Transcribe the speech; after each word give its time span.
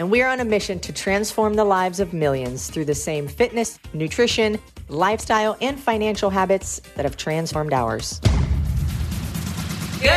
And 0.00 0.10
we 0.10 0.22
are 0.22 0.30
on 0.30 0.40
a 0.40 0.44
mission 0.46 0.80
to 0.80 0.94
transform 0.94 1.52
the 1.52 1.64
lives 1.64 2.00
of 2.00 2.14
millions 2.14 2.70
through 2.70 2.86
the 2.86 2.94
same 2.94 3.28
fitness, 3.28 3.78
nutrition, 3.92 4.58
lifestyle, 4.88 5.58
and 5.60 5.78
financial 5.78 6.30
habits 6.30 6.80
that 6.96 7.04
have 7.04 7.18
transformed 7.18 7.74
ours. 7.74 8.18
Good 10.00 10.08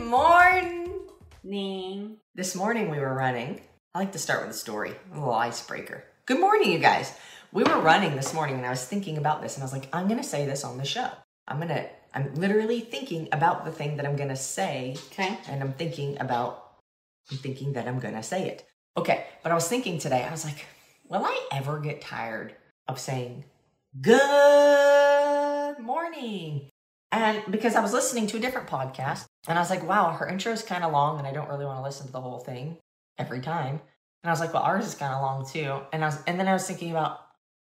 morning. 0.00 2.16
This 2.34 2.54
morning 2.54 2.88
we 2.88 2.98
were 2.98 3.12
running. 3.12 3.60
I 3.94 3.98
like 3.98 4.12
to 4.12 4.18
start 4.18 4.46
with 4.46 4.56
a 4.56 4.58
story, 4.58 4.94
a 5.12 5.14
little 5.14 5.34
icebreaker. 5.34 6.04
Good 6.24 6.40
morning, 6.40 6.72
you 6.72 6.78
guys. 6.78 7.12
We 7.52 7.62
were 7.62 7.78
running 7.78 8.16
this 8.16 8.32
morning 8.32 8.56
and 8.56 8.64
I 8.64 8.70
was 8.70 8.86
thinking 8.86 9.18
about 9.18 9.42
this 9.42 9.56
and 9.56 9.62
I 9.62 9.66
was 9.66 9.74
like, 9.74 9.86
I'm 9.92 10.08
going 10.08 10.22
to 10.22 10.26
say 10.26 10.46
this 10.46 10.64
on 10.64 10.78
the 10.78 10.86
show. 10.86 11.10
I'm 11.46 11.58
going 11.58 11.68
to 11.68 11.90
I'm 12.14 12.34
literally 12.34 12.80
thinking 12.80 13.28
about 13.32 13.64
the 13.64 13.72
thing 13.72 13.96
that 13.96 14.06
I'm 14.06 14.16
gonna 14.16 14.36
say. 14.36 14.96
Okay. 15.12 15.38
And 15.48 15.62
I'm 15.62 15.72
thinking 15.72 16.20
about, 16.20 16.61
I'm 17.30 17.38
thinking 17.38 17.72
that 17.74 17.88
I'm 17.88 17.98
gonna 17.98 18.22
say 18.22 18.48
it. 18.48 18.66
Okay. 18.96 19.24
But 19.42 19.52
I 19.52 19.54
was 19.54 19.68
thinking 19.68 19.98
today, 19.98 20.24
I 20.24 20.30
was 20.30 20.44
like, 20.44 20.66
will 21.08 21.24
I 21.24 21.48
ever 21.52 21.78
get 21.78 22.00
tired 22.00 22.54
of 22.88 22.98
saying 22.98 23.44
good 24.00 25.78
morning? 25.78 26.68
And 27.10 27.42
because 27.50 27.74
I 27.74 27.80
was 27.80 27.92
listening 27.92 28.26
to 28.28 28.38
a 28.38 28.40
different 28.40 28.68
podcast 28.68 29.26
and 29.46 29.58
I 29.58 29.60
was 29.60 29.70
like, 29.70 29.86
wow, 29.86 30.12
her 30.12 30.26
intro 30.26 30.52
is 30.52 30.62
kind 30.62 30.82
of 30.82 30.92
long 30.92 31.18
and 31.18 31.26
I 31.26 31.32
don't 31.32 31.48
really 31.48 31.66
want 31.66 31.78
to 31.78 31.82
listen 31.82 32.06
to 32.06 32.12
the 32.12 32.20
whole 32.20 32.38
thing 32.38 32.78
every 33.18 33.40
time. 33.40 33.80
And 34.22 34.30
I 34.30 34.30
was 34.30 34.40
like, 34.40 34.54
well, 34.54 34.62
ours 34.62 34.86
is 34.86 34.94
kind 34.94 35.12
of 35.12 35.20
long 35.20 35.46
too. 35.46 35.80
And 35.92 36.02
I 36.02 36.06
was, 36.06 36.18
and 36.26 36.40
then 36.40 36.48
I 36.48 36.54
was 36.54 36.66
thinking 36.66 36.90
about, 36.90 37.20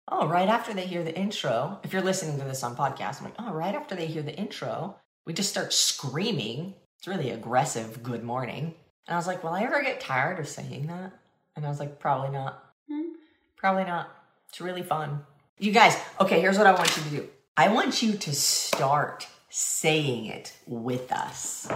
oh, 0.08 0.28
right 0.28 0.48
after 0.48 0.72
they 0.72 0.86
hear 0.86 1.02
the 1.02 1.16
intro, 1.16 1.80
if 1.82 1.92
you're 1.92 2.02
listening 2.02 2.38
to 2.38 2.44
this 2.44 2.62
on 2.62 2.76
podcast, 2.76 3.18
I'm 3.18 3.24
like, 3.24 3.34
oh, 3.38 3.52
right 3.52 3.74
after 3.74 3.94
they 3.94 4.06
hear 4.06 4.22
the 4.22 4.36
intro, 4.36 4.96
we 5.26 5.32
just 5.32 5.50
start 5.50 5.72
screaming. 5.72 6.74
It's 6.98 7.08
really 7.08 7.30
aggressive 7.30 8.02
good 8.02 8.22
morning. 8.22 8.74
And 9.06 9.14
I 9.14 9.16
was 9.16 9.26
like, 9.26 9.42
will 9.42 9.50
I 9.50 9.62
ever 9.62 9.82
get 9.82 10.00
tired 10.00 10.38
of 10.38 10.48
saying 10.48 10.86
that? 10.86 11.12
And 11.56 11.66
I 11.66 11.68
was 11.68 11.80
like, 11.80 11.98
probably 11.98 12.30
not. 12.30 12.64
Hmm. 12.88 13.12
Probably 13.56 13.84
not. 13.84 14.08
It's 14.48 14.60
really 14.60 14.82
fun. 14.82 15.24
You 15.58 15.72
guys, 15.72 15.96
okay, 16.20 16.40
here's 16.40 16.58
what 16.58 16.66
I 16.66 16.72
want 16.72 16.96
you 16.96 17.02
to 17.02 17.10
do. 17.10 17.28
I 17.56 17.68
want 17.68 18.02
you 18.02 18.14
to 18.14 18.32
start 18.32 19.26
saying 19.50 20.26
it 20.26 20.56
with 20.66 21.12
us. 21.12 21.68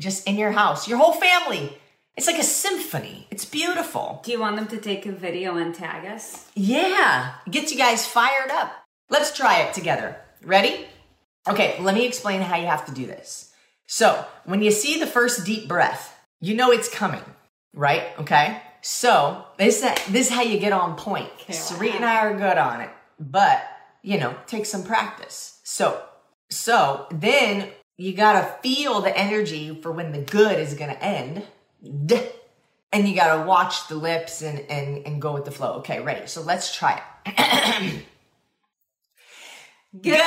Just 0.00 0.26
in 0.28 0.36
your 0.36 0.52
house, 0.52 0.86
your 0.86 0.98
whole 0.98 1.12
family. 1.12 1.76
It's 2.16 2.28
like 2.28 2.38
a 2.38 2.44
symphony. 2.44 3.26
It's 3.30 3.44
beautiful. 3.44 4.20
Do 4.24 4.30
you 4.30 4.38
want 4.38 4.56
them 4.56 4.68
to 4.68 4.78
take 4.78 5.04
a 5.06 5.12
video 5.12 5.56
and 5.56 5.74
tag 5.74 6.06
us? 6.06 6.48
Yeah, 6.54 7.34
Get 7.50 7.72
you 7.72 7.76
guys 7.76 8.06
fired 8.06 8.50
up. 8.52 8.72
Let's 9.10 9.36
try 9.36 9.62
it 9.62 9.74
together. 9.74 10.16
Ready? 10.42 10.86
Okay, 11.48 11.76
let 11.80 11.94
me 11.94 12.06
explain 12.06 12.40
how 12.40 12.56
you 12.56 12.66
have 12.66 12.86
to 12.86 12.92
do 12.92 13.06
this. 13.06 13.52
So, 13.86 14.24
when 14.44 14.62
you 14.62 14.70
see 14.70 14.98
the 14.98 15.06
first 15.06 15.44
deep 15.44 15.68
breath, 15.68 16.13
you 16.44 16.54
know 16.54 16.70
it's 16.70 16.88
coming, 16.88 17.22
right? 17.72 18.04
Okay? 18.18 18.60
So, 18.82 19.46
this, 19.56 19.80
this 19.80 20.26
is 20.26 20.28
how 20.28 20.42
you 20.42 20.58
get 20.58 20.74
on 20.74 20.94
point. 20.96 21.30
Okay, 21.40 21.54
Sarit 21.54 21.94
and 21.94 22.04
I 22.04 22.16
are 22.16 22.36
good 22.36 22.58
on 22.58 22.82
it, 22.82 22.90
but, 23.18 23.66
you 24.02 24.18
know, 24.18 24.36
take 24.46 24.66
some 24.66 24.84
practice. 24.84 25.60
So, 25.64 26.02
so 26.50 27.06
then 27.10 27.70
you 27.96 28.12
gotta 28.12 28.56
feel 28.62 29.00
the 29.00 29.16
energy 29.16 29.80
for 29.80 29.90
when 29.90 30.12
the 30.12 30.20
good 30.20 30.58
is 30.58 30.74
gonna 30.74 30.98
end. 31.00 31.44
And 32.92 33.08
you 33.08 33.16
gotta 33.16 33.46
watch 33.46 33.88
the 33.88 33.96
lips 33.96 34.42
and, 34.42 34.60
and, 34.68 35.06
and 35.06 35.22
go 35.22 35.32
with 35.32 35.46
the 35.46 35.50
flow. 35.50 35.78
Okay, 35.78 36.00
ready. 36.00 36.26
So 36.26 36.42
let's 36.42 36.76
try 36.76 37.00
it. 37.24 38.04
Good 40.02 40.20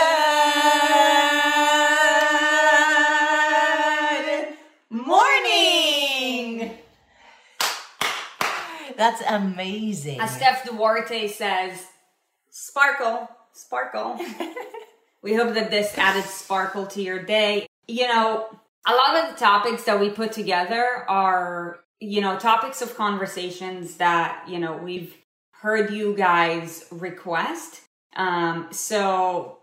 That's 8.98 9.22
amazing. 9.22 10.20
As 10.20 10.36
Steph 10.36 10.66
Duarte 10.66 11.28
says, 11.28 11.86
sparkle, 12.50 13.30
sparkle. 13.54 14.20
we 15.22 15.36
hope 15.36 15.54
that 15.54 15.70
this 15.70 15.96
added 15.98 16.26
sparkle 16.26 16.88
to 16.88 17.02
your 17.02 17.22
day. 17.22 17.68
You 17.88 18.08
know, 18.08 18.48
a 18.88 18.94
lot 18.94 19.16
of 19.18 19.32
the 19.32 19.40
topics 19.40 19.84
that 19.84 20.00
we 20.00 20.10
put 20.10 20.32
together 20.32 21.06
are, 21.08 21.80
you 22.00 22.22
know, 22.22 22.40
topics 22.40 22.82
of 22.82 22.98
conversations 22.98 23.98
that, 23.98 24.44
you 24.50 24.58
know, 24.58 24.76
we've 24.76 25.16
heard 25.52 25.94
you 25.94 26.16
guys 26.16 26.86
request. 26.92 27.82
Um, 28.16 28.68
so 28.72 29.60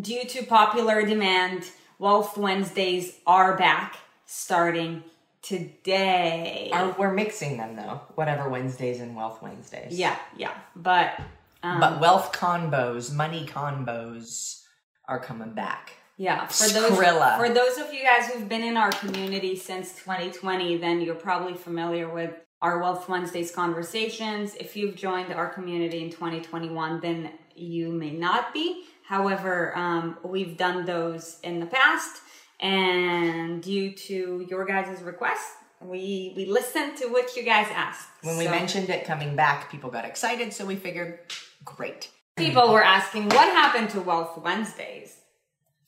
due 0.00 0.24
to 0.24 0.42
popular 0.44 1.04
demand, 1.04 1.70
Wealth 1.98 2.38
Wednesdays 2.38 3.12
are 3.26 3.58
back 3.58 3.98
starting 4.24 5.02
today. 5.42 6.70
Are, 6.72 6.94
we're 6.98 7.12
mixing 7.12 7.56
them 7.56 7.76
though. 7.76 8.00
Whatever 8.14 8.48
Wednesdays 8.48 9.00
and 9.00 9.16
Wealth 9.16 9.42
Wednesdays. 9.42 9.98
Yeah, 9.98 10.16
yeah. 10.36 10.54
But 10.76 11.20
um, 11.62 11.80
but 11.80 12.00
wealth 12.00 12.32
combos, 12.32 13.14
money 13.14 13.46
combos 13.46 14.62
are 15.08 15.18
coming 15.18 15.52
back. 15.52 15.92
Yeah, 16.16 16.46
for 16.48 16.68
those 16.68 16.92
Skrilla. 16.92 17.38
for 17.38 17.48
those 17.48 17.78
of 17.78 17.94
you 17.94 18.02
guys 18.02 18.30
who've 18.30 18.48
been 18.48 18.62
in 18.62 18.76
our 18.76 18.90
community 18.90 19.56
since 19.56 19.94
2020, 19.96 20.76
then 20.76 21.00
you're 21.00 21.14
probably 21.14 21.54
familiar 21.54 22.12
with 22.12 22.32
our 22.60 22.78
Wealth 22.78 23.08
Wednesdays 23.08 23.50
conversations. 23.50 24.54
If 24.56 24.76
you've 24.76 24.96
joined 24.96 25.32
our 25.32 25.48
community 25.48 26.04
in 26.04 26.10
2021, 26.10 27.00
then 27.00 27.30
you 27.54 27.90
may 27.90 28.10
not 28.10 28.52
be. 28.52 28.84
However, 29.02 29.76
um, 29.76 30.18
we've 30.22 30.56
done 30.56 30.84
those 30.84 31.38
in 31.42 31.58
the 31.58 31.66
past, 31.66 32.20
and 32.60 33.62
due 33.62 33.92
to 33.92 34.46
your 34.48 34.64
guys' 34.64 35.02
request, 35.02 35.44
we 35.80 36.34
we 36.36 36.44
listened 36.46 36.96
to 36.98 37.06
what 37.08 37.36
you 37.36 37.42
guys 37.42 37.66
asked. 37.74 38.08
When 38.22 38.36
we 38.36 38.44
mentioned 38.46 38.90
it 38.90 39.04
coming 39.04 39.34
back, 39.34 39.70
people 39.70 39.90
got 39.90 40.04
excited, 40.04 40.52
so 40.52 40.66
we 40.66 40.76
figured, 40.76 41.20
great. 41.64 42.10
People 42.36 42.72
were 42.72 42.84
asking, 42.84 43.24
what 43.24 43.48
happened 43.48 43.90
to 43.90 44.00
Wealth 44.00 44.38
Wednesdays? 44.38 45.16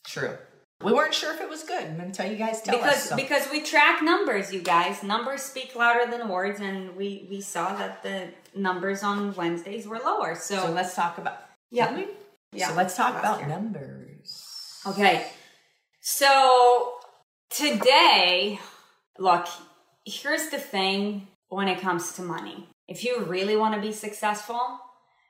True. 0.05 0.37
We 0.83 0.93
weren't 0.93 1.15
sure 1.15 1.33
if 1.33 1.41
it 1.41 1.49
was 1.49 1.63
good 1.63 1.85
until 1.85 2.31
you 2.31 2.37
guys 2.37 2.61
tell 2.61 2.77
because, 2.77 2.95
us. 2.95 3.09
So. 3.11 3.17
Because 3.17 3.49
we 3.51 3.61
track 3.63 4.03
numbers, 4.03 4.53
you 4.53 4.61
guys. 4.61 5.03
Numbers 5.03 5.43
speak 5.43 5.77
louder 5.77 6.11
than 6.11 6.29
words, 6.29 6.61
and 6.61 6.97
we 6.97 7.27
we 7.31 7.41
saw 7.41 7.75
that 7.77 8.03
the 8.03 8.29
numbers 8.55 9.03
on 9.03 9.35
Wednesdays 9.35 9.87
were 9.87 9.99
lower. 9.99 10.35
So, 10.35 10.57
so 10.57 10.73
let's 10.73 10.95
talk 10.95 11.19
about 11.19 11.39
yeah. 11.71 12.05
Yeah. 12.53 12.69
So 12.69 12.75
let's 12.75 12.97
talk 12.97 13.19
about 13.19 13.41
year. 13.41 13.49
numbers. 13.49 14.83
Okay. 14.87 15.27
So 16.05 16.95
today, 17.49 18.59
look, 19.21 19.47
here's 20.05 20.49
the 20.49 20.59
thing 20.59 21.29
when 21.49 21.69
it 21.69 21.81
comes 21.81 22.15
to 22.15 22.23
money. 22.23 22.67
If 22.89 23.05
you 23.05 23.21
really 23.21 23.57
want 23.57 23.77
to 23.77 23.81
be 23.81 23.93
successful, 23.93 24.61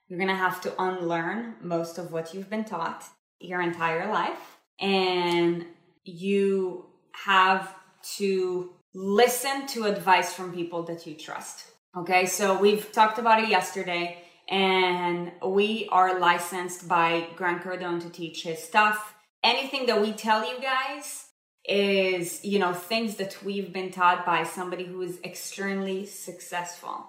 you're 0.09 0.19
going 0.19 0.31
to 0.31 0.35
have 0.35 0.63
to 0.63 0.83
unlearn 0.83 1.57
most 1.61 1.99
of 1.99 2.11
what 2.11 2.33
you've 2.33 2.49
been 2.49 2.65
taught 2.65 3.05
your 3.39 3.61
entire 3.61 4.11
life 4.11 4.57
and 4.81 5.67
you 6.05 6.87
have 7.13 7.75
to 8.17 8.71
listen 8.95 9.67
to 9.67 9.85
advice 9.85 10.33
from 10.33 10.55
people 10.55 10.85
that 10.85 11.07
you 11.07 11.13
trust. 11.13 11.67
Okay, 11.99 12.25
so 12.25 12.59
we've 12.59 12.91
talked 12.93 13.19
about 13.19 13.43
it 13.43 13.51
yesterday, 13.51 14.25
and 14.49 15.33
we 15.47 15.87
are 15.93 16.19
licensed 16.19 16.89
by 16.89 17.27
Grant 17.37 17.63
Cardone 17.63 18.01
to 18.01 18.09
teach 18.09 18.45
his 18.45 18.59
stuff. 18.59 19.15
Anything 19.43 19.87
that 19.87 20.01
we 20.01 20.13
tell 20.13 20.49
you 20.49 20.61
guys 20.61 21.27
is, 21.65 22.45
you 22.45 22.59
know, 22.59 22.73
things 22.73 23.17
that 23.17 23.43
we've 23.45 23.73
been 23.73 23.91
taught 23.91 24.25
by 24.25 24.45
somebody 24.45 24.85
who 24.85 25.03
is 25.03 25.19
extremely 25.25 26.07
successful. 26.07 27.07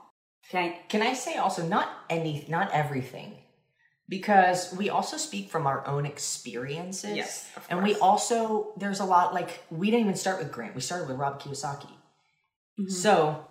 Okay. 0.49 0.79
Can 0.89 1.01
I 1.01 1.13
say 1.13 1.35
also 1.35 1.65
not 1.65 1.89
any 2.09 2.45
not 2.49 2.71
everything 2.71 3.35
because 4.09 4.73
we 4.77 4.89
also 4.89 5.17
speak 5.17 5.49
from 5.49 5.65
our 5.65 5.85
own 5.87 6.05
experiences. 6.05 7.15
Yes, 7.15 7.49
and 7.69 7.81
we 7.81 7.95
also 7.95 8.73
there's 8.77 8.99
a 8.99 9.05
lot 9.05 9.33
like 9.33 9.63
we 9.69 9.89
didn't 9.89 10.01
even 10.01 10.15
start 10.15 10.39
with 10.39 10.51
Grant. 10.51 10.75
We 10.75 10.81
started 10.81 11.07
with 11.07 11.17
Rob 11.17 11.41
Kiyosaki. 11.41 11.87
Mm-hmm. 12.79 12.89
So, 12.89 13.47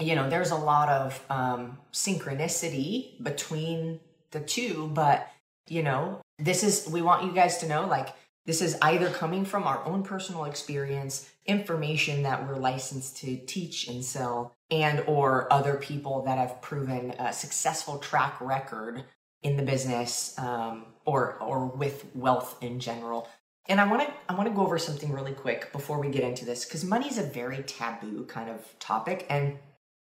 you 0.00 0.14
know, 0.14 0.28
there's 0.28 0.50
a 0.50 0.56
lot 0.56 0.88
of 0.88 1.24
um, 1.30 1.78
synchronicity 1.92 3.22
between 3.22 4.00
the 4.32 4.40
two, 4.40 4.90
but 4.92 5.28
you 5.68 5.82
know, 5.82 6.20
this 6.38 6.64
is 6.64 6.88
we 6.88 7.02
want 7.02 7.24
you 7.24 7.32
guys 7.32 7.58
to 7.58 7.68
know 7.68 7.86
like 7.86 8.08
this 8.44 8.60
is 8.60 8.76
either 8.82 9.08
coming 9.08 9.44
from 9.44 9.64
our 9.64 9.84
own 9.84 10.02
personal 10.02 10.44
experience, 10.44 11.30
information 11.46 12.22
that 12.22 12.46
we're 12.46 12.56
licensed 12.56 13.16
to 13.18 13.36
teach 13.36 13.86
and 13.88 14.04
sell, 14.04 14.56
and 14.70 15.04
or 15.06 15.52
other 15.52 15.74
people 15.74 16.22
that 16.22 16.38
have 16.38 16.60
proven 16.60 17.12
a 17.18 17.32
successful 17.32 17.98
track 17.98 18.40
record 18.40 19.04
in 19.42 19.56
the 19.56 19.62
business 19.62 20.36
um, 20.38 20.86
or 21.04 21.34
or 21.40 21.66
with 21.66 22.06
wealth 22.14 22.56
in 22.60 22.80
general. 22.80 23.28
And 23.68 23.80
I 23.80 23.88
want 23.88 24.02
to 24.02 24.12
I 24.28 24.34
want 24.34 24.48
to 24.48 24.54
go 24.54 24.62
over 24.62 24.78
something 24.78 25.12
really 25.12 25.34
quick 25.34 25.70
before 25.72 26.00
we 26.00 26.08
get 26.08 26.24
into 26.24 26.44
this 26.44 26.64
because 26.64 26.84
money 26.84 27.06
is 27.06 27.18
a 27.18 27.22
very 27.22 27.62
taboo 27.62 28.24
kind 28.24 28.50
of 28.50 28.78
topic, 28.80 29.24
and 29.30 29.58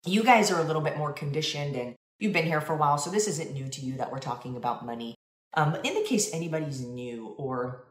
you 0.06 0.22
guys 0.22 0.50
are 0.50 0.60
a 0.60 0.64
little 0.64 0.82
bit 0.82 0.96
more 0.96 1.12
conditioned 1.12 1.76
and 1.76 1.94
you've 2.18 2.32
been 2.32 2.46
here 2.46 2.60
for 2.62 2.72
a 2.72 2.76
while, 2.76 2.96
so 2.96 3.10
this 3.10 3.28
isn't 3.28 3.52
new 3.52 3.68
to 3.68 3.80
you 3.82 3.96
that 3.96 4.10
we're 4.10 4.18
talking 4.18 4.56
about 4.56 4.86
money. 4.86 5.14
Um, 5.54 5.76
in 5.84 5.94
the 5.94 6.02
case 6.02 6.32
anybody's 6.32 6.80
new 6.80 7.34
or 7.36 7.84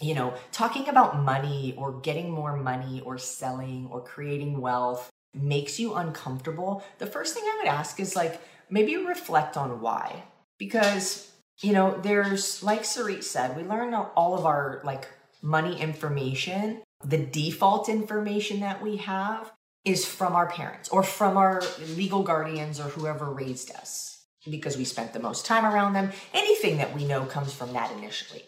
you 0.00 0.14
know 0.14 0.34
talking 0.52 0.88
about 0.88 1.18
money 1.18 1.74
or 1.76 2.00
getting 2.00 2.30
more 2.30 2.56
money 2.56 3.00
or 3.04 3.18
selling 3.18 3.88
or 3.90 4.02
creating 4.02 4.60
wealth 4.60 5.10
makes 5.34 5.78
you 5.78 5.94
uncomfortable, 5.94 6.82
the 6.98 7.06
first 7.06 7.34
thing 7.34 7.44
I 7.44 7.58
would 7.58 7.68
ask 7.68 8.00
is 8.00 8.16
like 8.16 8.40
maybe 8.70 8.96
reflect 8.96 9.56
on 9.56 9.80
why. 9.80 10.24
Because, 10.58 11.30
you 11.60 11.72
know, 11.72 11.98
there's 12.02 12.62
like 12.62 12.82
Sarit 12.82 13.22
said, 13.22 13.56
we 13.56 13.62
learn 13.62 13.94
all 13.94 14.36
of 14.36 14.46
our 14.46 14.80
like 14.84 15.06
money 15.42 15.80
information, 15.80 16.82
the 17.04 17.18
default 17.18 17.88
information 17.88 18.60
that 18.60 18.82
we 18.82 18.96
have 18.96 19.52
is 19.84 20.04
from 20.04 20.34
our 20.34 20.48
parents 20.48 20.88
or 20.88 21.02
from 21.02 21.36
our 21.36 21.62
legal 21.94 22.22
guardians 22.22 22.80
or 22.80 22.84
whoever 22.84 23.26
raised 23.26 23.70
us 23.76 24.24
because 24.50 24.76
we 24.76 24.84
spent 24.84 25.12
the 25.12 25.20
most 25.20 25.44
time 25.44 25.64
around 25.64 25.92
them. 25.92 26.10
Anything 26.32 26.78
that 26.78 26.94
we 26.94 27.04
know 27.04 27.24
comes 27.24 27.52
from 27.52 27.72
that 27.74 27.92
initially. 27.92 28.42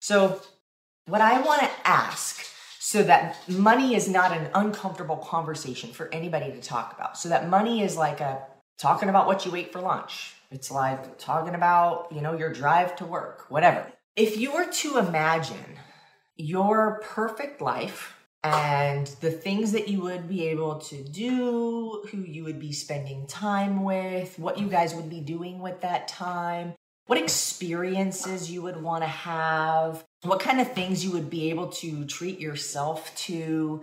So, 0.00 0.40
what 1.08 1.20
I 1.20 1.40
want 1.40 1.62
to 1.62 1.70
ask 1.84 2.44
so 2.78 3.02
that 3.02 3.36
money 3.48 3.94
is 3.94 4.08
not 4.08 4.36
an 4.36 4.48
uncomfortable 4.54 5.16
conversation 5.16 5.92
for 5.92 6.12
anybody 6.12 6.52
to 6.52 6.60
talk 6.60 6.94
about. 6.96 7.18
So 7.18 7.28
that 7.30 7.48
money 7.48 7.82
is 7.82 7.96
like 7.96 8.20
a 8.20 8.42
talking 8.78 9.08
about 9.08 9.26
what 9.26 9.44
you 9.44 9.54
ate 9.56 9.72
for 9.72 9.80
lunch. 9.80 10.34
It's 10.50 10.70
like 10.70 11.18
talking 11.18 11.54
about, 11.54 12.08
you 12.12 12.20
know, 12.20 12.36
your 12.36 12.52
drive 12.52 12.96
to 12.96 13.04
work, 13.04 13.46
whatever. 13.48 13.86
If 14.16 14.38
you 14.38 14.52
were 14.52 14.66
to 14.66 14.98
imagine 14.98 15.78
your 16.36 17.00
perfect 17.02 17.60
life 17.60 18.14
and 18.44 19.06
the 19.20 19.30
things 19.30 19.72
that 19.72 19.88
you 19.88 20.00
would 20.00 20.28
be 20.28 20.48
able 20.48 20.78
to 20.78 21.02
do, 21.04 22.04
who 22.10 22.18
you 22.18 22.44
would 22.44 22.60
be 22.60 22.72
spending 22.72 23.26
time 23.26 23.82
with, 23.82 24.38
what 24.38 24.58
you 24.58 24.68
guys 24.68 24.94
would 24.94 25.10
be 25.10 25.20
doing 25.20 25.58
with 25.58 25.80
that 25.80 26.08
time, 26.08 26.74
what 27.08 27.18
experiences 27.18 28.50
you 28.50 28.60
would 28.60 28.82
want 28.82 29.02
to 29.02 29.08
have, 29.08 30.04
what 30.24 30.40
kind 30.40 30.60
of 30.60 30.70
things 30.72 31.02
you 31.02 31.10
would 31.10 31.30
be 31.30 31.48
able 31.48 31.68
to 31.68 32.04
treat 32.04 32.38
yourself 32.38 33.14
to 33.16 33.82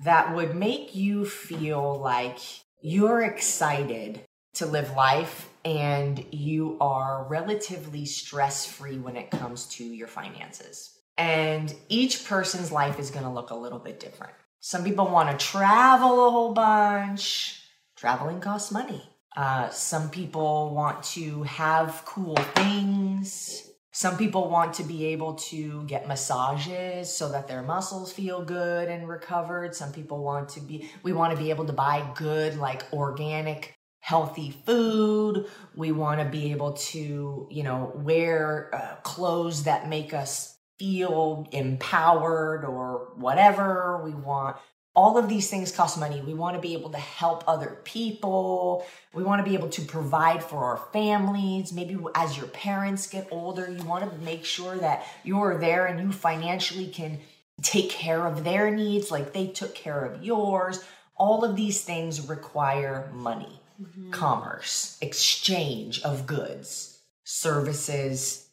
that 0.00 0.34
would 0.34 0.54
make 0.54 0.94
you 0.94 1.24
feel 1.24 1.98
like 1.98 2.38
you're 2.82 3.22
excited 3.22 4.20
to 4.52 4.66
live 4.66 4.94
life 4.94 5.48
and 5.64 6.22
you 6.30 6.76
are 6.78 7.26
relatively 7.30 8.04
stress 8.04 8.66
free 8.66 8.98
when 8.98 9.16
it 9.16 9.30
comes 9.30 9.64
to 9.68 9.82
your 9.82 10.06
finances. 10.06 10.98
And 11.16 11.74
each 11.88 12.26
person's 12.26 12.70
life 12.70 13.00
is 13.00 13.10
going 13.10 13.24
to 13.24 13.30
look 13.30 13.48
a 13.48 13.56
little 13.56 13.78
bit 13.78 13.98
different. 13.98 14.34
Some 14.60 14.84
people 14.84 15.08
want 15.08 15.30
to 15.30 15.46
travel 15.46 16.26
a 16.26 16.30
whole 16.30 16.52
bunch. 16.52 17.62
Traveling 17.96 18.40
costs 18.40 18.70
money. 18.70 19.02
Uh, 19.36 19.68
some 19.68 20.08
people 20.08 20.74
want 20.74 21.02
to 21.02 21.42
have 21.42 22.02
cool 22.06 22.36
things. 22.54 23.68
Some 23.92 24.16
people 24.16 24.50
want 24.50 24.74
to 24.74 24.82
be 24.82 25.06
able 25.06 25.34
to 25.34 25.82
get 25.84 26.08
massages 26.08 27.14
so 27.14 27.30
that 27.32 27.46
their 27.46 27.62
muscles 27.62 28.12
feel 28.12 28.42
good 28.42 28.88
and 28.88 29.08
recovered. 29.08 29.74
Some 29.74 29.92
people 29.92 30.22
want 30.22 30.48
to 30.50 30.60
be, 30.60 30.90
we 31.02 31.12
want 31.12 31.34
to 31.36 31.42
be 31.42 31.50
able 31.50 31.66
to 31.66 31.72
buy 31.72 32.10
good, 32.14 32.56
like 32.56 32.84
organic, 32.92 33.74
healthy 34.00 34.54
food. 34.64 35.46
We 35.74 35.92
want 35.92 36.20
to 36.20 36.26
be 36.26 36.52
able 36.52 36.74
to, 36.74 37.48
you 37.50 37.62
know, 37.62 37.92
wear 37.94 38.70
uh, 38.74 38.96
clothes 39.02 39.64
that 39.64 39.88
make 39.88 40.14
us 40.14 40.58
feel 40.78 41.46
empowered 41.52 42.64
or 42.64 43.12
whatever. 43.16 44.02
We 44.04 44.14
want 44.14 44.56
all 44.96 45.18
of 45.18 45.28
these 45.28 45.50
things 45.50 45.70
cost 45.70 46.00
money. 46.00 46.22
We 46.22 46.32
want 46.32 46.56
to 46.56 46.60
be 46.60 46.72
able 46.72 46.88
to 46.90 46.98
help 46.98 47.44
other 47.46 47.78
people. 47.84 48.84
We 49.12 49.22
want 49.22 49.44
to 49.44 49.48
be 49.48 49.54
able 49.54 49.68
to 49.68 49.82
provide 49.82 50.42
for 50.42 50.64
our 50.64 50.78
families. 50.90 51.70
Maybe 51.70 51.98
as 52.14 52.36
your 52.36 52.46
parents 52.46 53.06
get 53.06 53.28
older, 53.30 53.70
you 53.70 53.84
want 53.84 54.10
to 54.10 54.18
make 54.24 54.46
sure 54.46 54.76
that 54.78 55.06
you're 55.22 55.58
there 55.58 55.84
and 55.84 56.00
you 56.00 56.12
financially 56.12 56.86
can 56.86 57.18
take 57.62 57.90
care 57.90 58.26
of 58.26 58.42
their 58.42 58.70
needs 58.70 59.10
like 59.10 59.34
they 59.34 59.48
took 59.48 59.74
care 59.74 60.02
of 60.02 60.24
yours. 60.24 60.82
All 61.18 61.44
of 61.44 61.56
these 61.56 61.84
things 61.84 62.26
require 62.26 63.10
money, 63.12 63.60
mm-hmm. 63.80 64.10
commerce, 64.12 64.96
exchange 65.02 66.00
of 66.02 66.26
goods, 66.26 67.00
services. 67.24 68.48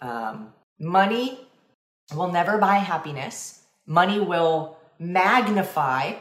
Um, 0.00 0.52
money 0.80 1.38
will 2.14 2.32
never 2.32 2.58
buy 2.58 2.78
happiness. 2.78 3.62
Money 3.86 4.18
will 4.18 4.76
magnify 4.98 6.14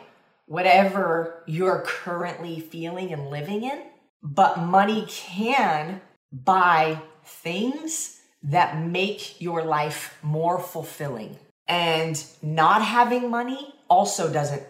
whatever 0.45 1.43
you're 1.45 1.83
currently 1.85 2.59
feeling 2.59 3.11
and 3.11 3.29
living 3.29 3.63
in, 3.63 3.81
but 4.21 4.59
money 4.59 5.05
can 5.07 6.01
buy 6.31 7.01
things 7.23 8.21
that 8.43 8.77
make 8.77 9.39
your 9.39 9.63
life 9.63 10.17
more 10.21 10.59
fulfilling. 10.59 11.37
And 11.67 12.21
not 12.41 12.81
having 12.81 13.29
money 13.29 13.73
also 13.89 14.31
doesn't 14.31 14.63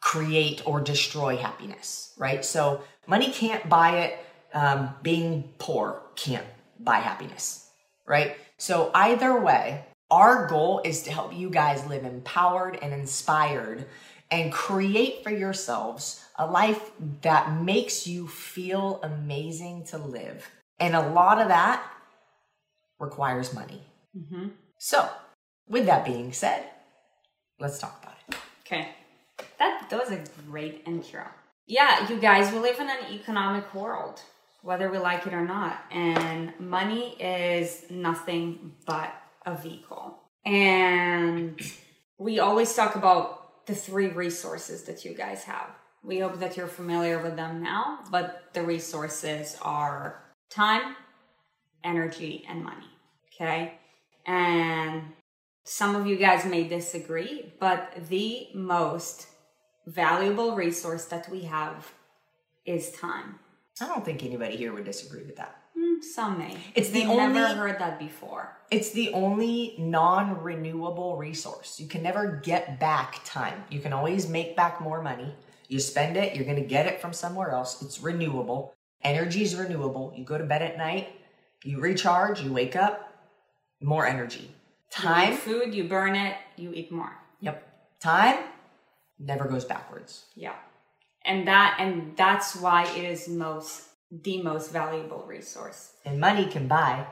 create 0.00 0.62
or 0.66 0.80
destroy 0.80 1.36
happiness, 1.36 2.14
right? 2.16 2.44
So 2.44 2.82
money 3.06 3.30
can't 3.30 3.68
buy 3.68 3.98
it. 3.98 4.18
Um, 4.54 4.94
being 5.02 5.52
poor 5.58 6.02
can't 6.16 6.46
buy 6.80 6.96
happiness, 7.00 7.68
right? 8.06 8.36
So 8.56 8.90
either 8.94 9.38
way, 9.38 9.84
our 10.10 10.46
goal 10.46 10.80
is 10.84 11.02
to 11.02 11.12
help 11.12 11.34
you 11.34 11.50
guys 11.50 11.86
live 11.86 12.04
empowered 12.04 12.78
and 12.80 12.92
inspired 12.92 13.86
and 14.30 14.52
create 14.52 15.22
for 15.22 15.30
yourselves 15.30 16.24
a 16.36 16.46
life 16.46 16.90
that 17.22 17.60
makes 17.60 18.06
you 18.06 18.28
feel 18.28 19.00
amazing 19.02 19.84
to 19.84 19.98
live. 19.98 20.48
And 20.78 20.94
a 20.94 21.08
lot 21.08 21.40
of 21.40 21.48
that 21.48 21.82
requires 22.98 23.52
money. 23.52 23.82
Mm-hmm. 24.16 24.48
So, 24.78 25.08
with 25.68 25.86
that 25.86 26.04
being 26.04 26.32
said, 26.32 26.64
let's 27.58 27.78
talk 27.78 28.00
about 28.02 28.16
it. 28.28 28.36
Okay. 28.66 28.88
That, 29.58 29.88
that 29.90 29.98
was 29.98 30.10
a 30.10 30.22
great 30.46 30.82
intro. 30.86 31.24
Yeah, 31.66 32.08
you 32.08 32.18
guys, 32.18 32.52
we 32.52 32.60
live 32.60 32.80
in 32.80 32.88
an 32.88 33.12
economic 33.12 33.74
world, 33.74 34.20
whether 34.62 34.90
we 34.90 34.98
like 34.98 35.26
it 35.26 35.34
or 35.34 35.44
not. 35.44 35.82
And 35.90 36.52
money 36.58 37.14
is 37.20 37.84
nothing 37.90 38.72
but 38.86 39.12
a 39.52 39.56
vehicle. 39.56 40.18
And 40.44 41.60
we 42.18 42.38
always 42.38 42.74
talk 42.74 42.94
about 42.94 43.66
the 43.66 43.74
three 43.74 44.08
resources 44.08 44.84
that 44.84 45.04
you 45.04 45.14
guys 45.14 45.44
have. 45.44 45.70
We 46.02 46.20
hope 46.20 46.38
that 46.38 46.56
you're 46.56 46.68
familiar 46.68 47.22
with 47.22 47.36
them 47.36 47.62
now, 47.62 48.00
but 48.10 48.44
the 48.52 48.62
resources 48.62 49.58
are 49.62 50.22
time, 50.48 50.94
energy, 51.84 52.44
and 52.48 52.62
money. 52.62 52.86
Okay. 53.34 53.74
And 54.26 55.02
some 55.64 55.96
of 55.96 56.06
you 56.06 56.16
guys 56.16 56.44
may 56.44 56.66
disagree, 56.66 57.52
but 57.60 57.92
the 58.08 58.48
most 58.54 59.26
valuable 59.86 60.54
resource 60.54 61.06
that 61.06 61.28
we 61.30 61.42
have 61.42 61.92
is 62.64 62.90
time. 62.92 63.38
I 63.80 63.86
don't 63.86 64.04
think 64.04 64.24
anybody 64.24 64.56
here 64.56 64.72
would 64.72 64.84
disagree 64.84 65.24
with 65.24 65.36
that. 65.36 65.57
Some 66.02 66.38
may. 66.38 66.56
It's 66.74 66.90
the 66.90 67.04
only. 67.04 67.40
Never 67.40 67.68
heard 67.68 67.78
that 67.78 67.98
before. 67.98 68.56
It's 68.70 68.90
the 68.90 69.12
only 69.12 69.74
non-renewable 69.78 71.16
resource. 71.16 71.80
You 71.80 71.88
can 71.88 72.02
never 72.02 72.40
get 72.44 72.78
back 72.78 73.20
time. 73.24 73.64
You 73.70 73.80
can 73.80 73.92
always 73.92 74.28
make 74.28 74.56
back 74.56 74.80
more 74.80 75.02
money. 75.02 75.34
You 75.68 75.80
spend 75.80 76.16
it, 76.16 76.34
you're 76.34 76.44
going 76.44 76.62
to 76.62 76.68
get 76.68 76.86
it 76.86 77.00
from 77.00 77.12
somewhere 77.12 77.50
else. 77.50 77.82
It's 77.82 78.00
renewable. 78.00 78.74
Energy 79.02 79.42
is 79.42 79.54
renewable. 79.54 80.12
You 80.16 80.24
go 80.24 80.38
to 80.38 80.44
bed 80.44 80.62
at 80.62 80.76
night, 80.76 81.08
you 81.62 81.80
recharge, 81.80 82.42
you 82.42 82.52
wake 82.52 82.74
up, 82.74 83.12
more 83.80 84.06
energy. 84.06 84.50
Time, 84.90 85.32
you 85.32 85.36
food, 85.36 85.74
you 85.74 85.84
burn 85.84 86.16
it, 86.16 86.36
you 86.56 86.72
eat 86.72 86.90
more. 86.90 87.16
Yep. 87.40 87.62
Time 88.00 88.38
never 89.18 89.46
goes 89.46 89.64
backwards. 89.64 90.26
Yeah. 90.34 90.54
And 91.24 91.46
that 91.48 91.76
and 91.78 92.16
that's 92.16 92.56
why 92.56 92.86
it 92.96 93.04
is 93.04 93.28
most 93.28 93.87
the 94.10 94.42
most 94.42 94.72
valuable 94.72 95.24
resource. 95.26 95.92
And 96.04 96.20
money 96.20 96.46
can 96.46 96.66
buy 96.66 97.06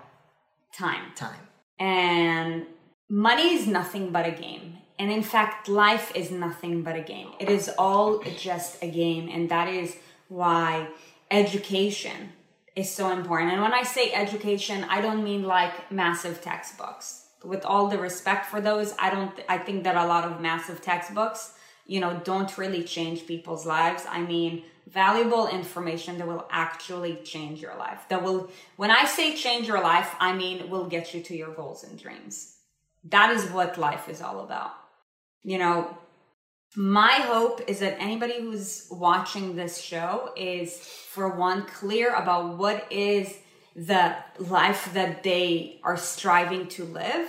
time. 0.72 1.12
Time. 1.14 1.48
And 1.78 2.66
money 3.08 3.54
is 3.54 3.66
nothing 3.66 4.10
but 4.10 4.26
a 4.26 4.30
game. 4.32 4.78
And 4.98 5.12
in 5.12 5.22
fact, 5.22 5.68
life 5.68 6.10
is 6.14 6.30
nothing 6.30 6.82
but 6.82 6.96
a 6.96 7.02
game. 7.02 7.28
It 7.38 7.50
is 7.50 7.70
all 7.78 8.22
just 8.38 8.82
a 8.82 8.90
game. 8.90 9.28
And 9.28 9.50
that 9.50 9.68
is 9.68 9.96
why 10.28 10.88
education 11.30 12.32
is 12.74 12.90
so 12.90 13.10
important. 13.10 13.52
And 13.52 13.62
when 13.62 13.74
I 13.74 13.82
say 13.82 14.12
education, 14.12 14.84
I 14.84 15.00
don't 15.00 15.22
mean 15.22 15.42
like 15.42 15.90
massive 15.92 16.40
textbooks. 16.40 17.24
With 17.44 17.64
all 17.64 17.88
the 17.88 17.98
respect 17.98 18.46
for 18.46 18.60
those, 18.60 18.94
I 18.98 19.10
don't, 19.10 19.32
I 19.48 19.58
think 19.58 19.84
that 19.84 19.96
a 19.96 20.06
lot 20.06 20.24
of 20.24 20.40
massive 20.40 20.80
textbooks, 20.80 21.52
you 21.86 22.00
know, 22.00 22.20
don't 22.24 22.56
really 22.58 22.82
change 22.82 23.26
people's 23.26 23.66
lives. 23.66 24.04
I 24.08 24.22
mean, 24.22 24.64
valuable 24.86 25.48
information 25.48 26.18
that 26.18 26.28
will 26.28 26.46
actually 26.50 27.16
change 27.16 27.60
your 27.60 27.76
life. 27.76 28.04
That 28.08 28.22
will, 28.22 28.50
when 28.76 28.90
I 28.90 29.04
say 29.04 29.34
change 29.34 29.66
your 29.66 29.82
life, 29.82 30.14
I 30.20 30.32
mean 30.32 30.70
will 30.70 30.86
get 30.86 31.12
you 31.12 31.22
to 31.22 31.36
your 31.36 31.52
goals 31.52 31.84
and 31.84 31.98
dreams. 31.98 32.56
That 33.04 33.30
is 33.30 33.50
what 33.50 33.78
life 33.78 34.08
is 34.08 34.22
all 34.22 34.40
about. 34.40 34.72
You 35.42 35.58
know, 35.58 35.96
my 36.74 37.12
hope 37.12 37.62
is 37.68 37.78
that 37.80 38.00
anybody 38.00 38.40
who's 38.40 38.86
watching 38.90 39.56
this 39.56 39.80
show 39.80 40.32
is, 40.36 40.76
for 40.78 41.28
one, 41.28 41.64
clear 41.66 42.14
about 42.14 42.58
what 42.58 42.86
is 42.90 43.34
the 43.74 44.16
life 44.38 44.92
that 44.94 45.22
they 45.22 45.80
are 45.84 45.96
striving 45.96 46.66
to 46.68 46.84
live, 46.84 47.28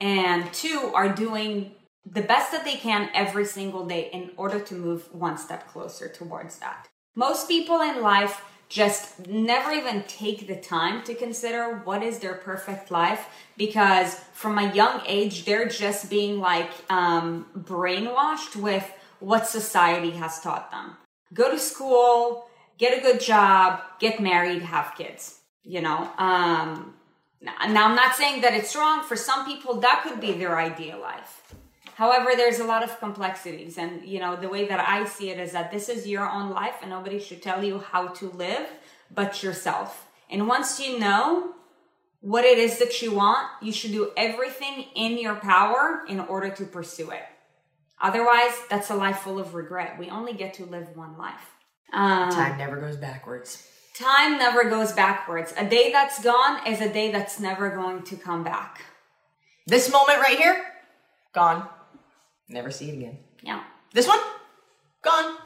and 0.00 0.52
two, 0.52 0.90
are 0.94 1.12
doing 1.12 1.72
the 2.04 2.22
best 2.22 2.52
that 2.52 2.64
they 2.64 2.76
can 2.76 3.10
every 3.14 3.44
single 3.44 3.86
day 3.86 4.10
in 4.12 4.30
order 4.36 4.60
to 4.60 4.74
move 4.74 5.12
one 5.12 5.38
step 5.38 5.68
closer 5.68 6.08
towards 6.08 6.58
that. 6.58 6.88
Most 7.14 7.48
people 7.48 7.80
in 7.80 8.02
life 8.02 8.42
just 8.68 9.26
never 9.26 9.72
even 9.72 10.04
take 10.04 10.46
the 10.46 10.56
time 10.56 11.02
to 11.02 11.14
consider 11.14 11.80
what 11.80 12.02
is 12.02 12.20
their 12.20 12.34
perfect 12.34 12.90
life 12.90 13.26
because 13.56 14.14
from 14.32 14.58
a 14.58 14.72
young 14.72 15.02
age 15.06 15.44
they're 15.44 15.68
just 15.68 16.08
being 16.08 16.38
like 16.38 16.70
um, 16.88 17.46
brainwashed 17.58 18.54
with 18.54 18.88
what 19.18 19.46
society 19.46 20.12
has 20.12 20.40
taught 20.40 20.70
them. 20.70 20.96
Go 21.34 21.50
to 21.50 21.58
school 21.58 22.46
get 22.78 22.96
a 22.96 23.02
good 23.02 23.20
job 23.20 23.80
get 23.98 24.20
married 24.20 24.62
have 24.62 24.94
kids 24.96 25.40
you 25.62 25.80
know? 25.80 26.10
Um, 26.16 26.94
now 27.42 27.86
i'm 27.86 27.96
not 27.96 28.14
saying 28.16 28.42
that 28.42 28.54
it's 28.54 28.76
wrong. 28.76 29.02
For 29.04 29.16
some 29.16 29.46
people 29.46 29.80
that 29.80 30.02
could 30.04 30.20
be 30.20 30.32
their 30.32 30.58
ideal 30.58 31.00
life 31.00 31.39
However, 32.00 32.30
there's 32.34 32.60
a 32.60 32.64
lot 32.64 32.82
of 32.82 32.98
complexities. 32.98 33.76
And, 33.76 34.02
you 34.06 34.20
know, 34.20 34.34
the 34.34 34.48
way 34.48 34.66
that 34.66 34.80
I 34.80 35.04
see 35.04 35.28
it 35.28 35.38
is 35.38 35.52
that 35.52 35.70
this 35.70 35.90
is 35.90 36.08
your 36.08 36.26
own 36.26 36.48
life 36.48 36.76
and 36.80 36.88
nobody 36.88 37.20
should 37.20 37.42
tell 37.42 37.62
you 37.62 37.78
how 37.78 38.08
to 38.20 38.30
live 38.30 38.66
but 39.14 39.42
yourself. 39.42 40.08
And 40.30 40.48
once 40.48 40.80
you 40.80 40.98
know 40.98 41.52
what 42.22 42.46
it 42.46 42.56
is 42.56 42.78
that 42.78 43.02
you 43.02 43.12
want, 43.12 43.46
you 43.60 43.70
should 43.70 43.92
do 43.92 44.12
everything 44.16 44.86
in 44.94 45.18
your 45.18 45.34
power 45.34 46.00
in 46.08 46.20
order 46.20 46.48
to 46.48 46.64
pursue 46.64 47.10
it. 47.10 47.24
Otherwise, 48.00 48.54
that's 48.70 48.88
a 48.88 48.94
life 48.94 49.18
full 49.18 49.38
of 49.38 49.52
regret. 49.52 49.98
We 49.98 50.08
only 50.08 50.32
get 50.32 50.54
to 50.54 50.64
live 50.64 50.96
one 50.96 51.18
life. 51.18 51.52
Um, 51.92 52.30
time 52.30 52.56
never 52.56 52.80
goes 52.80 52.96
backwards. 52.96 53.68
Time 53.92 54.38
never 54.38 54.70
goes 54.70 54.92
backwards. 54.92 55.52
A 55.58 55.68
day 55.68 55.92
that's 55.92 56.24
gone 56.24 56.66
is 56.66 56.80
a 56.80 56.90
day 56.90 57.12
that's 57.12 57.38
never 57.38 57.68
going 57.68 58.04
to 58.04 58.16
come 58.16 58.42
back. 58.42 58.86
This 59.66 59.92
moment 59.92 60.20
right 60.20 60.38
here, 60.38 60.64
gone. 61.34 61.68
Never 62.50 62.70
see 62.70 62.90
it 62.90 62.94
again. 62.94 63.18
Yeah. 63.42 63.62
This 63.94 64.06
one? 64.06 64.18
Gone. 65.02 65.36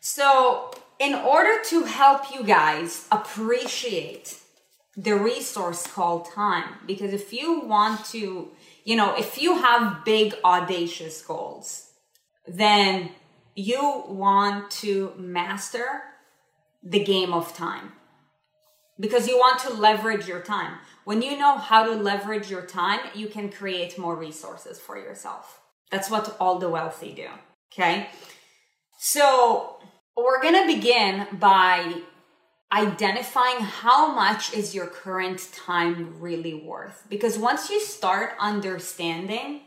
So, 0.00 0.70
in 0.98 1.14
order 1.14 1.62
to 1.66 1.84
help 1.84 2.34
you 2.34 2.42
guys 2.42 3.06
appreciate 3.12 4.38
the 4.96 5.12
resource 5.12 5.86
called 5.86 6.30
time, 6.32 6.74
because 6.86 7.12
if 7.12 7.32
you 7.32 7.60
want 7.60 8.04
to, 8.06 8.48
you 8.84 8.96
know, 8.96 9.14
if 9.16 9.40
you 9.40 9.58
have 9.58 10.04
big, 10.04 10.34
audacious 10.44 11.22
goals, 11.22 11.90
then 12.48 13.10
you 13.54 14.04
want 14.08 14.70
to 14.70 15.12
master 15.16 16.02
the 16.82 17.04
game 17.04 17.32
of 17.34 17.54
time 17.54 17.92
because 18.98 19.28
you 19.28 19.36
want 19.36 19.60
to 19.60 19.72
leverage 19.74 20.26
your 20.26 20.40
time. 20.40 20.78
When 21.04 21.22
you 21.22 21.38
know 21.38 21.56
how 21.56 21.84
to 21.84 21.92
leverage 21.92 22.50
your 22.50 22.66
time, 22.66 23.00
you 23.14 23.28
can 23.28 23.50
create 23.50 23.98
more 23.98 24.16
resources 24.16 24.78
for 24.78 24.98
yourself. 24.98 25.60
That's 25.90 26.10
what 26.10 26.36
all 26.38 26.58
the 26.58 26.68
wealthy 26.68 27.12
do. 27.12 27.28
Okay. 27.72 28.08
So 28.98 29.76
we're 30.16 30.42
going 30.42 30.66
to 30.66 30.74
begin 30.74 31.26
by 31.38 32.02
identifying 32.72 33.60
how 33.60 34.14
much 34.14 34.54
is 34.54 34.74
your 34.74 34.86
current 34.86 35.48
time 35.52 36.20
really 36.20 36.54
worth. 36.54 37.04
Because 37.08 37.38
once 37.38 37.70
you 37.70 37.80
start 37.80 38.32
understanding 38.38 39.62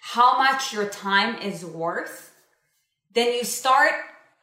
how 0.00 0.38
much 0.38 0.72
your 0.72 0.88
time 0.88 1.36
is 1.36 1.64
worth, 1.64 2.32
then 3.14 3.32
you 3.34 3.44
start 3.44 3.92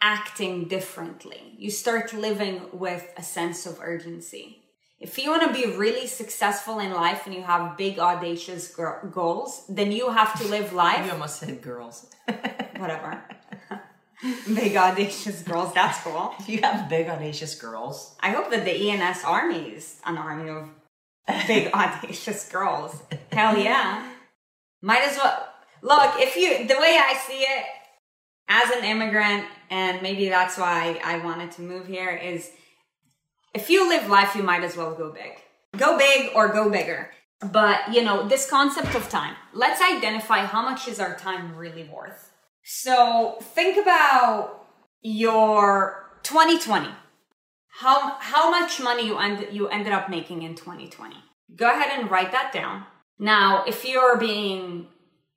acting 0.01 0.67
differently. 0.67 1.55
You 1.57 1.71
start 1.71 2.13
living 2.13 2.61
with 2.71 3.11
a 3.17 3.23
sense 3.23 3.65
of 3.65 3.79
urgency. 3.81 4.64
If 5.05 5.19
you 5.19 5.29
want 5.29 5.43
to 5.43 5.53
be 5.53 5.77
really 5.77 6.07
successful 6.07 6.79
in 6.79 6.91
life 6.91 7.27
and 7.27 7.35
you 7.35 7.43
have 7.43 7.77
big, 7.77 8.00
audacious 8.00 8.74
gr- 8.74 9.05
goals, 9.12 9.63
then 9.69 9.91
you 9.91 10.09
have 10.09 10.33
to 10.39 10.47
live 10.47 10.74
life. 10.74 11.05
You 11.05 11.12
almost 11.12 11.38
said 11.38 11.62
girls. 11.62 12.07
Whatever. 12.77 13.24
big, 14.55 14.75
audacious 14.75 15.43
girls, 15.43 15.71
that's 15.75 16.00
cool. 16.00 16.33
If 16.39 16.50
you 16.50 16.59
have 16.63 16.89
big, 16.89 17.07
audacious 17.07 17.53
girls. 17.53 18.15
I 18.19 18.31
hope 18.31 18.50
that 18.50 18.65
the 18.65 18.75
ENS 18.89 19.24
Army 19.24 19.63
is 19.77 20.01
an 20.07 20.17
army 20.17 20.50
of 20.50 20.69
big, 21.45 21.71
audacious 21.71 22.50
girls. 22.50 23.03
Hell 23.31 23.59
yeah. 23.59 24.12
Might 24.81 25.03
as 25.03 25.17
well. 25.17 25.38
Look, 25.83 26.15
if 26.17 26.35
you, 26.35 26.67
the 26.67 26.79
way 26.79 26.97
I 27.00 27.13
see 27.27 27.41
it, 27.41 27.65
as 28.47 28.71
an 28.71 28.83
immigrant, 28.83 29.45
and 29.69 30.01
maybe 30.01 30.29
that's 30.29 30.57
why 30.57 31.00
I 31.03 31.19
wanted 31.19 31.51
to 31.57 31.62
move 31.62 31.85
here, 31.85 32.09
is 32.09 32.50
if 33.55 33.69
you 33.69 33.88
live 33.88 34.09
life, 34.09 34.35
you 34.35 34.43
might 34.43 34.63
as 34.63 34.75
well 34.75 34.93
go 34.93 35.12
big. 35.12 35.31
Go 35.77 35.97
big 35.97 36.31
or 36.35 36.50
go 36.50 36.69
bigger. 36.69 37.09
But, 37.39 37.93
you 37.93 38.03
know, 38.03 38.27
this 38.27 38.50
concept 38.50 38.95
of 38.95 39.09
time, 39.09 39.35
let's 39.53 39.81
identify 39.81 40.39
how 40.39 40.62
much 40.62 40.88
is 40.88 41.00
our 41.00 41.15
time 41.15 41.55
really 41.55 41.85
worth. 41.85 42.31
So 42.63 43.38
think 43.41 43.77
about 43.77 44.65
your 45.01 46.09
2020. 46.24 46.89
How, 47.67 48.17
how 48.19 48.51
much 48.51 48.81
money 48.81 49.07
you, 49.07 49.17
end, 49.17 49.47
you 49.51 49.67
ended 49.69 49.93
up 49.93 50.09
making 50.09 50.43
in 50.43 50.55
2020. 50.55 51.15
Go 51.55 51.69
ahead 51.69 51.97
and 51.97 52.12
write 52.12 52.31
that 52.33 52.51
down. 52.51 52.85
Now, 53.19 53.63
if 53.65 53.88
you're 53.88 54.17
being, 54.17 54.88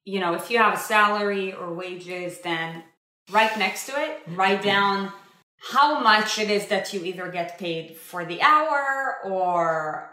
you 0.05 0.19
know, 0.19 0.35
if 0.35 0.51
you 0.51 0.59
have 0.59 0.75
a 0.75 0.81
salary 0.81 1.53
or 1.53 1.73
wages, 1.73 2.41
then 2.41 2.83
right 3.31 3.57
next 3.59 3.87
to 3.87 3.93
it, 4.01 4.23
write 4.29 4.61
mm-hmm. 4.61 4.69
down 4.69 5.13
how 5.59 6.01
much 6.01 6.39
it 6.39 6.51
is 6.51 6.67
that 6.69 6.93
you 6.93 7.05
either 7.05 7.29
get 7.29 7.59
paid 7.59 7.97
for 7.97 8.25
the 8.25 8.41
hour 8.43 9.19
or, 9.25 10.11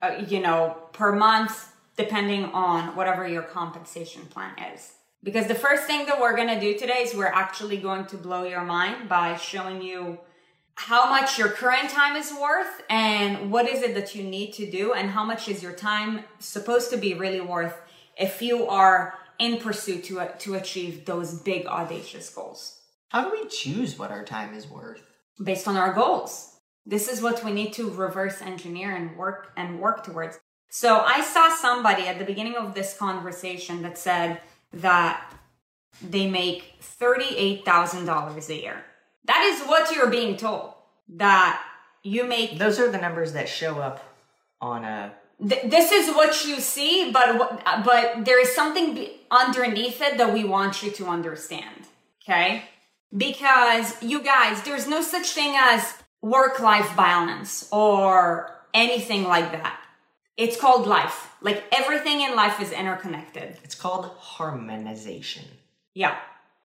uh, 0.00 0.22
you 0.26 0.40
know, 0.40 0.76
per 0.92 1.12
month, 1.12 1.72
depending 1.96 2.44
on 2.46 2.94
whatever 2.94 3.26
your 3.26 3.42
compensation 3.42 4.22
plan 4.26 4.54
is. 4.72 4.92
Because 5.22 5.48
the 5.48 5.54
first 5.54 5.84
thing 5.84 6.06
that 6.06 6.20
we're 6.20 6.36
going 6.36 6.48
to 6.48 6.60
do 6.60 6.78
today 6.78 7.02
is 7.02 7.14
we're 7.14 7.26
actually 7.26 7.78
going 7.78 8.06
to 8.06 8.16
blow 8.16 8.44
your 8.44 8.62
mind 8.62 9.08
by 9.08 9.36
showing 9.36 9.82
you 9.82 10.18
how 10.76 11.10
much 11.10 11.38
your 11.38 11.48
current 11.48 11.90
time 11.90 12.14
is 12.14 12.32
worth 12.40 12.82
and 12.88 13.50
what 13.50 13.68
is 13.68 13.82
it 13.82 13.96
that 13.96 14.14
you 14.14 14.22
need 14.22 14.52
to 14.52 14.70
do 14.70 14.92
and 14.92 15.10
how 15.10 15.24
much 15.24 15.48
is 15.48 15.60
your 15.60 15.72
time 15.72 16.20
supposed 16.38 16.88
to 16.92 16.96
be 16.96 17.14
really 17.14 17.40
worth 17.40 17.74
if 18.16 18.40
you 18.40 18.68
are 18.68 19.14
in 19.40 19.58
pursuit 19.58 20.04
to, 20.04 20.28
to 20.38 20.54
achieve 20.54 21.04
those 21.04 21.34
big 21.34 21.66
audacious 21.66 22.30
goals. 22.30 22.77
How 23.08 23.24
do 23.24 23.30
we 23.30 23.48
choose 23.48 23.98
what 23.98 24.10
our 24.10 24.24
time 24.24 24.54
is 24.54 24.68
worth? 24.68 25.02
Based 25.42 25.66
on 25.66 25.76
our 25.76 25.92
goals. 25.92 26.56
This 26.84 27.08
is 27.08 27.22
what 27.22 27.44
we 27.44 27.52
need 27.52 27.72
to 27.74 27.90
reverse 27.90 28.42
engineer 28.42 28.94
and 28.94 29.16
work 29.16 29.52
and 29.56 29.80
work 29.80 30.04
towards. 30.04 30.38
So 30.70 31.00
I 31.00 31.22
saw 31.22 31.54
somebody 31.54 32.06
at 32.06 32.18
the 32.18 32.24
beginning 32.24 32.56
of 32.56 32.74
this 32.74 32.96
conversation 32.96 33.82
that 33.82 33.96
said 33.96 34.40
that 34.72 35.32
they 36.02 36.28
make 36.28 36.80
$38,000 36.82 38.48
a 38.48 38.54
year. 38.54 38.84
That 39.24 39.42
is 39.44 39.66
what 39.66 39.94
you're 39.94 40.10
being 40.10 40.36
told. 40.36 40.74
That 41.08 41.62
you 42.02 42.24
make 42.24 42.58
Those 42.58 42.78
are 42.78 42.90
the 42.90 42.98
numbers 42.98 43.32
that 43.32 43.48
show 43.48 43.78
up 43.78 44.04
on 44.60 44.84
a 44.84 45.12
Th- 45.46 45.70
this 45.70 45.92
is 45.92 46.14
what 46.16 46.44
you 46.44 46.58
see, 46.58 47.12
but 47.12 47.62
but 47.84 48.24
there 48.24 48.40
is 48.40 48.52
something 48.56 49.08
underneath 49.30 50.02
it 50.02 50.18
that 50.18 50.34
we 50.34 50.42
want 50.42 50.82
you 50.82 50.90
to 50.90 51.06
understand. 51.06 51.86
Okay, 52.22 52.64
because 53.16 54.00
you 54.02 54.22
guys, 54.22 54.62
there's 54.62 54.86
no 54.86 55.02
such 55.02 55.30
thing 55.30 55.54
as 55.56 55.94
work-life 56.22 56.96
balance 56.96 57.68
or 57.72 58.50
anything 58.74 59.24
like 59.24 59.52
that. 59.52 59.80
It's 60.36 60.58
called 60.58 60.86
life. 60.86 61.32
Like 61.40 61.64
everything 61.72 62.20
in 62.20 62.36
life 62.36 62.60
is 62.60 62.72
interconnected. 62.72 63.56
It's 63.64 63.74
called 63.74 64.06
harmonization. 64.18 65.44
Yeah. 65.94 66.16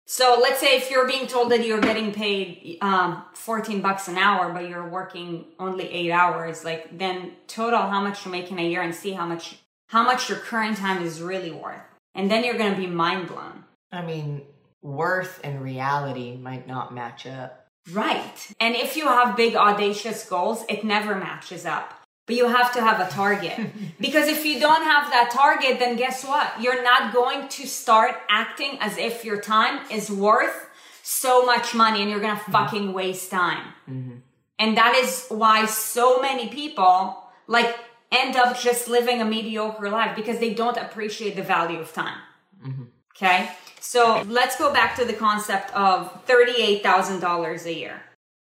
So 0.06 0.38
let's 0.42 0.60
say 0.60 0.76
if 0.76 0.92
you're 0.92 1.08
being 1.08 1.28
told 1.28 1.52
that 1.52 1.66
you're 1.66 1.80
getting 1.80 2.12
paid 2.12 2.78
um, 2.82 3.24
14 3.34 3.82
bucks 3.82 4.08
an 4.08 4.18
hour, 4.18 4.52
but 4.52 4.68
you're 4.68 4.88
working 4.88 5.46
only 5.60 5.90
eight 5.90 6.12
hours, 6.12 6.66
like 6.66 6.98
then 6.98 7.32
total 7.48 7.80
how 7.82 8.02
much 8.02 8.26
you're 8.26 8.32
making 8.32 8.60
a 8.60 8.70
year 8.70 8.82
and 8.82 8.94
see 8.94 9.12
how 9.12 9.26
much 9.26 9.58
how 9.88 10.04
much 10.04 10.28
your 10.28 10.40
current 10.40 10.78
time 10.78 11.04
is 11.04 11.22
really 11.22 11.52
worth, 11.52 11.82
and 12.16 12.30
then 12.30 12.44
you're 12.44 12.58
gonna 12.58 12.76
be 12.76 12.88
mind 12.88 13.28
blown. 13.28 13.64
I 13.92 14.02
mean, 14.02 14.42
worth 14.84 15.40
and 15.44 15.62
reality 15.62 16.38
might 16.38 16.68
not 16.68 16.94
match 16.94 17.26
up. 17.26 17.68
Right. 17.92 18.54
And 18.60 18.76
if 18.76 18.96
you 18.96 19.08
have 19.08 19.36
big 19.36 19.56
audacious 19.56 20.24
goals, 20.30 20.64
it 20.70 20.84
never 20.84 21.16
matches 21.16 21.66
up 21.66 22.04
but 22.26 22.36
you 22.36 22.48
have 22.48 22.74
to 22.74 22.82
have 22.82 23.00
a 23.06 23.12
target. 23.12 23.60
because 24.00 24.28
if 24.28 24.46
you 24.46 24.60
don't 24.60 24.84
have 24.84 25.12
that 25.12 25.32
target, 25.32 25.80
then 25.80 25.96
guess 25.96 26.24
what? 26.26 26.62
You're 26.62 26.84
not 26.84 27.14
going 27.14 27.50
to 27.50 27.68
start 27.68 28.16
acting 28.30 28.78
as 28.80 28.98
if 28.98 29.26
your 29.26 29.40
time 29.42 29.82
is 29.92 30.10
worth 30.10 30.70
so 31.04 31.46
much 31.46 31.76
money 31.76 32.02
and 32.02 32.10
you're 32.10 32.22
gonna 32.22 32.40
mm-hmm. 32.40 32.52
fucking 32.52 32.94
waste 32.94 33.30
time. 33.30 33.74
Mm-hmm. 33.90 34.16
And 34.60 34.78
that 34.78 34.96
is 34.96 35.28
why 35.28 35.66
so 35.66 36.22
many 36.22 36.48
people 36.48 37.22
like 37.48 37.76
end 38.12 38.38
up 38.38 38.58
just 38.58 38.88
living 38.88 39.20
a 39.20 39.26
mediocre 39.26 39.90
life 39.90 40.16
because 40.16 40.40
they 40.40 40.54
don't 40.54 40.78
appreciate 40.78 41.36
the 41.36 41.44
value 41.44 41.80
of 41.80 41.92
time. 41.92 42.20
Mm-hmm. 42.66 42.84
Okay. 43.18 43.52
So 43.84 44.24
let's 44.28 44.58
go 44.58 44.72
back 44.72 44.96
to 44.96 45.04
the 45.04 45.12
concept 45.12 45.76
of 45.76 46.26
$38,000 46.26 47.66
a 47.66 47.74
year. 47.74 48.02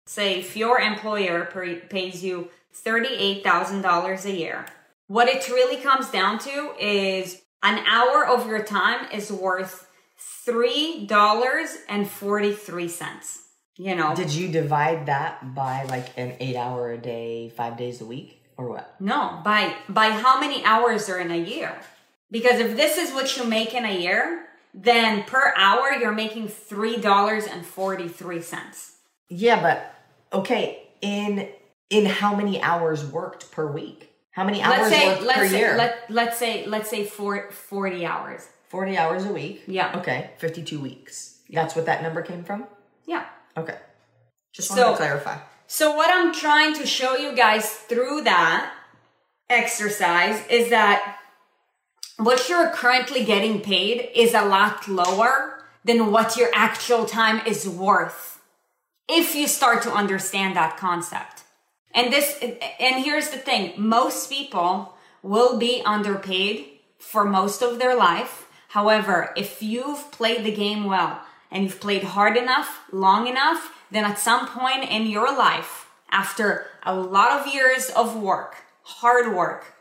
Say 0.07 0.39
if 0.41 0.57
your 0.57 0.81
employer 0.81 1.45
pays 1.91 2.25
you 2.25 2.49
$38,000 2.75 4.25
a 4.25 4.33
year, 4.33 4.65
what 5.09 5.29
it 5.29 5.47
really 5.51 5.77
comes 5.77 6.11
down 6.11 6.39
to 6.39 6.73
is 6.81 7.43
an 7.63 7.85
hour 7.87 8.27
of 8.27 8.47
your 8.47 8.63
time 8.63 9.09
is 9.13 9.31
worth 9.31 9.87
$3.43. 10.47 13.39
You 13.77 13.95
know, 13.95 14.17
Did 14.17 14.33
you 14.33 14.49
divide 14.49 15.05
that 15.05 15.55
by 15.55 15.85
like 15.85 16.17
an 16.17 16.33
eight 16.41 16.57
hour 16.57 16.93
a 16.93 16.99
day, 16.99 17.51
five 17.51 17.77
days 17.77 18.01
a 18.01 18.07
week, 18.07 18.43
or 18.57 18.71
what? 18.71 18.95
No, 19.01 19.43
by 19.45 19.75
by 19.87 20.09
how 20.09 20.41
many 20.41 20.65
hours 20.65 21.11
are 21.11 21.19
in 21.19 21.31
a 21.31 21.37
year? 21.37 21.79
Because 22.31 22.59
if 22.59 22.75
this 22.75 22.97
is 22.97 23.13
what 23.13 23.37
you 23.37 23.45
make 23.45 23.75
in 23.75 23.85
a 23.85 23.95
year, 23.95 24.47
then 24.77 25.23
per 25.25 25.53
hour 25.57 25.93
you're 25.93 26.13
making 26.13 26.49
three 26.49 26.99
dollars 26.99 27.47
and 27.47 27.65
forty 27.65 28.09
three 28.09 28.43
cents. 28.43 28.97
Yeah, 29.29 29.61
but 29.63 29.95
okay, 30.39 30.87
in 31.01 31.49
in 31.91 32.05
how 32.07 32.35
many 32.37 32.61
hours 32.63 33.05
worked 33.05 33.51
per 33.51 33.67
week? 33.67 34.13
How 34.33 34.45
many 34.45 34.61
hours 34.63 34.79
Let's 34.79 34.95
say 34.95 35.07
worked 35.09 35.21
per 35.21 35.27
let's 35.27 35.51
say 35.51 35.59
year? 35.59 35.77
let 35.77 36.11
let's 36.11 36.39
say 36.39 36.67
let's 36.67 36.91
say 36.91 37.05
four, 37.05 37.51
40 37.51 38.05
hours. 38.05 38.47
40 38.69 38.99
hours 38.99 39.25
a 39.25 39.33
week. 39.33 39.63
Yeah. 39.67 39.97
Okay, 39.99 40.31
52 40.39 40.79
weeks. 40.81 41.39
That's 41.49 41.75
what 41.75 41.87
that 41.87 42.03
number 42.03 42.21
came 42.21 42.43
from? 42.45 42.67
Yeah. 43.07 43.25
Okay. 43.57 43.79
Just 44.53 44.71
wanted 44.71 44.83
So- 44.83 44.91
to 44.91 44.97
clarify. 44.97 45.39
So 45.69 45.97
what 45.97 46.11
I'm 46.13 46.33
trying 46.35 46.75
to 46.75 46.87
show 46.87 47.17
you 47.17 47.35
guys 47.35 47.69
through 47.71 48.23
that 48.23 48.73
exercise 49.49 50.45
is 50.49 50.71
that 50.71 51.19
what 52.19 52.49
you're 52.49 52.71
currently 52.71 53.25
getting 53.25 53.61
paid 53.61 54.09
is 54.15 54.35
a 54.35 54.45
lot 54.45 54.89
lower 54.89 55.65
than 55.85 56.11
what 56.11 56.37
your 56.37 56.49
actual 56.55 57.05
time 57.05 57.47
is 57.47 57.69
worth 57.69 58.41
if 59.09 59.35
you 59.35 59.47
start 59.47 59.83
to 59.83 59.93
understand 59.93 60.57
that 60.57 60.77
concept. 60.77 61.45
And 61.95 62.13
this 62.13 62.39
and 62.43 63.05
here's 63.05 63.31
the 63.31 63.39
thing, 63.39 63.73
most 63.77 64.29
people 64.31 64.95
will 65.23 65.59
be 65.59 65.83
underpaid 65.85 66.67
for 66.99 67.25
most 67.25 67.63
of 67.63 67.79
their 67.79 67.97
life. 67.97 68.49
However, 68.69 69.33
if 69.37 69.63
you've 69.63 70.11
played 70.11 70.45
the 70.45 70.55
game 70.55 70.85
well 70.85 71.21
and 71.51 71.65
you've 71.65 71.81
played 71.81 72.03
hard 72.03 72.37
enough, 72.37 72.83
long 72.93 73.27
enough, 73.27 73.73
then 73.91 74.05
at 74.05 74.19
some 74.19 74.47
point 74.49 74.91
in 74.91 75.07
your 75.07 75.37
life, 75.37 75.89
after 76.11 76.67
a 76.83 76.95
lot 76.95 77.33
of 77.33 77.55
years 77.55 77.91
of 77.91 78.17
work, 78.17 78.57
hard 78.83 79.35
work, 79.35 79.76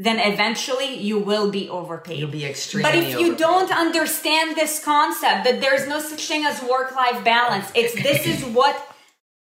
then 0.00 0.18
eventually 0.18 0.94
you 0.94 1.18
will 1.18 1.50
be 1.50 1.68
overpaid. 1.68 2.18
You'll 2.18 2.30
be 2.30 2.46
extremely 2.46 2.90
But 2.90 2.98
if 2.98 3.10
you 3.10 3.32
overpaid. 3.32 3.38
don't 3.38 3.70
understand 3.70 4.56
this 4.56 4.82
concept 4.82 5.44
that 5.44 5.60
there's 5.60 5.86
no 5.86 6.00
such 6.00 6.26
thing 6.26 6.46
as 6.46 6.62
work-life 6.62 7.22
balance, 7.22 7.66
oh. 7.68 7.72
it's 7.74 7.94
this 8.02 8.26
is 8.26 8.42
what 8.58 8.96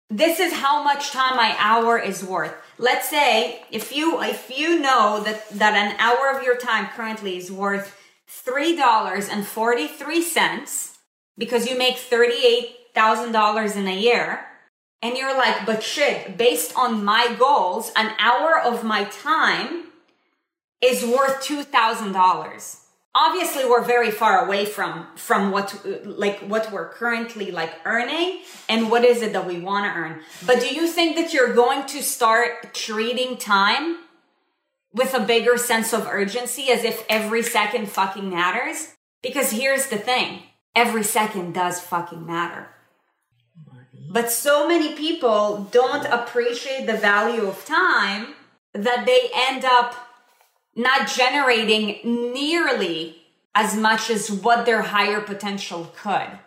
this 0.10 0.40
is 0.40 0.54
how 0.54 0.84
much 0.84 1.12
time 1.12 1.38
my 1.38 1.56
hour 1.60 2.00
is 2.00 2.24
worth. 2.24 2.56
Let's 2.80 3.08
say 3.08 3.62
if 3.72 3.96
you 3.96 4.20
if 4.24 4.50
you 4.50 4.80
know 4.80 5.22
that 5.26 5.48
that 5.50 5.76
an 5.76 5.96
hour 6.00 6.36
of 6.36 6.44
your 6.44 6.58
time 6.58 6.88
currently 6.88 7.38
is 7.38 7.52
worth 7.52 7.96
three 8.28 8.76
dollars 8.76 9.30
and 9.30 9.46
forty 9.46 9.86
three 9.86 10.24
cents 10.24 10.98
because 11.38 11.70
you 11.70 11.78
make 11.78 11.98
thirty 11.98 12.42
eight 12.44 12.78
thousand 12.96 13.32
dollars 13.32 13.76
in 13.76 13.88
a 13.88 13.96
year, 13.96 14.48
and 15.04 15.18
you're 15.18 15.38
like, 15.38 15.68
but 15.68 15.84
shit, 15.84 16.36
based 16.36 16.74
on 16.76 17.06
my 17.06 17.36
goals, 17.38 17.92
an 17.96 18.16
hour 18.18 18.60
of 18.60 18.84
my 18.84 19.04
time 19.04 19.87
is 20.82 21.04
worth 21.04 21.42
two 21.42 21.64
thousand 21.64 22.12
dollars. 22.12 22.82
Obviously, 23.16 23.66
we're 23.66 23.84
very 23.84 24.12
far 24.12 24.46
away 24.46 24.66
from 24.66 25.08
from 25.16 25.52
what 25.52 25.84
like 26.04 26.40
what 26.42 26.72
we're 26.72 26.90
currently 26.90 27.50
like 27.50 27.74
earning 27.84 28.42
and 28.70 28.92
what 28.92 29.04
is 29.04 29.22
it 29.24 29.34
that 29.34 29.48
we 29.48 29.60
want 29.60 29.86
to 29.86 30.00
earn. 30.00 30.22
But 30.46 30.60
do 30.60 30.68
you 30.68 30.88
think 30.88 31.16
that 31.16 31.34
you're 31.34 31.54
going 31.54 31.88
to 31.88 32.04
start 32.04 32.74
treating 32.76 33.38
time 33.38 33.98
with 34.94 35.16
a 35.16 35.20
bigger 35.20 35.58
sense 35.58 35.94
of 35.94 36.08
urgency 36.08 36.70
as 36.70 36.84
if 36.84 37.06
every 37.10 37.42
second 37.42 37.90
fucking 37.90 38.30
matters? 38.30 38.94
Because 39.24 39.50
here's 39.52 39.88
the 39.88 39.98
thing: 39.98 40.44
every 40.76 41.04
second 41.04 41.54
does 41.54 41.82
fucking 41.82 42.24
matter. 42.24 42.68
But 44.12 44.32
so 44.32 44.68
many 44.68 44.94
people 44.94 45.68
don't 45.72 46.06
appreciate 46.06 46.86
the 46.86 46.96
value 46.98 47.48
of 47.48 47.66
time 47.66 48.36
that 48.74 49.06
they 49.06 49.30
end 49.34 49.66
up 49.66 50.07
not 50.78 51.10
generating 51.10 52.00
nearly 52.34 53.18
as 53.56 53.76
much 53.76 54.10
as 54.10 54.32
what 54.32 54.66
their 54.66 54.84
higher 54.84 55.20
potential 55.20 55.92
could. 55.98 56.40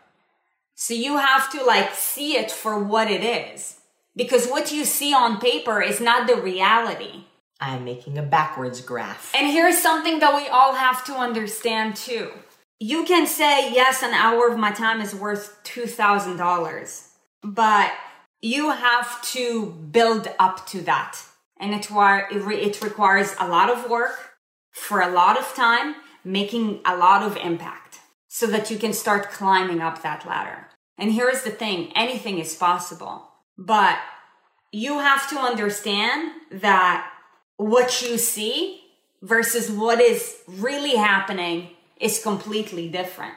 So 0.77 0.95
you 0.95 1.19
have 1.19 1.51
to 1.53 1.64
like 1.64 1.95
see 1.95 2.37
it 2.37 2.51
for 2.51 2.83
what 2.83 3.11
it 3.11 3.23
is. 3.23 3.81
Because 4.16 4.47
what 4.47 4.73
you 4.73 4.85
see 4.85 5.12
on 5.12 5.40
paper 5.40 5.83
is 5.83 6.01
not 6.01 6.27
the 6.27 6.37
reality. 6.37 7.25
I'm 7.61 7.85
making 7.85 8.16
a 8.16 8.23
backwards 8.23 8.81
graph. 8.81 9.33
And 9.35 9.49
here's 9.49 9.79
something 9.79 10.21
that 10.21 10.35
we 10.35 10.49
all 10.49 10.75
have 10.75 11.05
to 11.07 11.14
understand 11.14 11.97
too. 11.97 12.31
You 12.79 13.05
can 13.05 13.27
say, 13.27 13.73
yes, 13.73 14.03
an 14.03 14.14
hour 14.14 14.49
of 14.49 14.59
my 14.59 14.71
time 14.71 15.03
is 15.03 15.14
worth 15.14 15.59
$2,000, 15.64 17.09
but 17.43 17.93
you 18.40 18.71
have 18.71 19.21
to 19.33 19.66
build 19.66 20.29
up 20.38 20.66
to 20.69 20.81
that. 20.83 21.21
And 21.61 21.75
it, 21.75 21.90
it, 21.90 22.42
re- 22.42 22.62
it 22.62 22.83
requires 22.83 23.35
a 23.38 23.46
lot 23.46 23.70
of 23.70 23.88
work 23.88 24.37
for 24.73 25.01
a 25.01 25.11
lot 25.11 25.38
of 25.38 25.55
time, 25.55 25.96
making 26.25 26.81
a 26.85 26.96
lot 26.96 27.23
of 27.23 27.37
impact 27.37 28.01
so 28.29 28.46
that 28.46 28.70
you 28.70 28.79
can 28.79 28.92
start 28.92 29.31
climbing 29.31 29.81
up 29.81 30.03
that 30.03 30.27
ladder. 30.27 30.68
And 30.96 31.12
here's 31.12 31.42
the 31.42 31.51
thing 31.51 31.92
anything 31.94 32.38
is 32.38 32.55
possible, 32.55 33.29
but 33.59 33.99
you 34.73 34.99
have 34.99 35.29
to 35.31 35.38
understand 35.38 36.33
that 36.53 37.11
what 37.57 38.03
you 38.03 38.16
see 38.18 38.81
versus 39.23 39.70
what 39.70 40.01
is 40.01 40.38
really 40.46 40.96
happening 40.96 41.70
is 42.01 42.23
completely 42.23 42.88
different. 42.88 43.35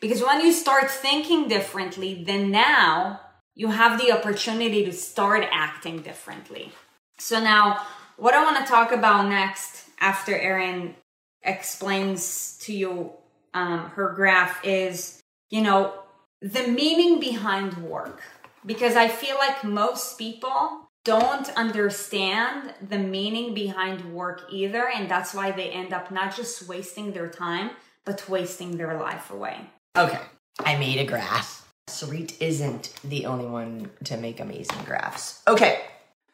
Because 0.00 0.22
when 0.22 0.40
you 0.40 0.52
start 0.52 0.90
thinking 0.90 1.48
differently, 1.48 2.22
then 2.24 2.50
now 2.50 3.20
you 3.54 3.68
have 3.68 4.00
the 4.00 4.12
opportunity 4.12 4.84
to 4.84 4.92
start 4.92 5.44
acting 5.50 6.02
differently. 6.02 6.72
So 7.18 7.40
now, 7.40 7.84
what 8.16 8.34
I 8.34 8.42
want 8.44 8.64
to 8.64 8.70
talk 8.70 8.92
about 8.92 9.28
next 9.28 9.88
after 10.00 10.36
Erin 10.36 10.94
explains 11.42 12.58
to 12.62 12.72
you 12.72 13.12
um, 13.52 13.90
her 13.90 14.12
graph 14.14 14.64
is, 14.64 15.22
you 15.50 15.62
know, 15.62 15.94
the 16.40 16.66
meaning 16.66 17.20
behind 17.20 17.76
work. 17.78 18.22
Because 18.66 18.96
I 18.96 19.08
feel 19.08 19.36
like 19.36 19.62
most 19.62 20.18
people 20.18 20.88
don't 21.04 21.50
understand 21.50 22.72
the 22.86 22.98
meaning 22.98 23.52
behind 23.52 24.14
work 24.14 24.46
either. 24.50 24.88
And 24.88 25.08
that's 25.08 25.34
why 25.34 25.50
they 25.50 25.70
end 25.70 25.92
up 25.92 26.10
not 26.10 26.34
just 26.34 26.66
wasting 26.66 27.12
their 27.12 27.28
time, 27.28 27.70
but 28.04 28.28
wasting 28.28 28.78
their 28.78 28.98
life 28.98 29.30
away. 29.30 29.70
Okay, 29.96 30.20
I 30.60 30.76
made 30.76 30.98
a 30.98 31.04
graph. 31.04 31.68
Sarit 31.88 32.40
isn't 32.40 32.94
the 33.04 33.26
only 33.26 33.46
one 33.46 33.90
to 34.04 34.16
make 34.16 34.40
amazing 34.40 34.82
graphs. 34.84 35.42
Okay, 35.46 35.82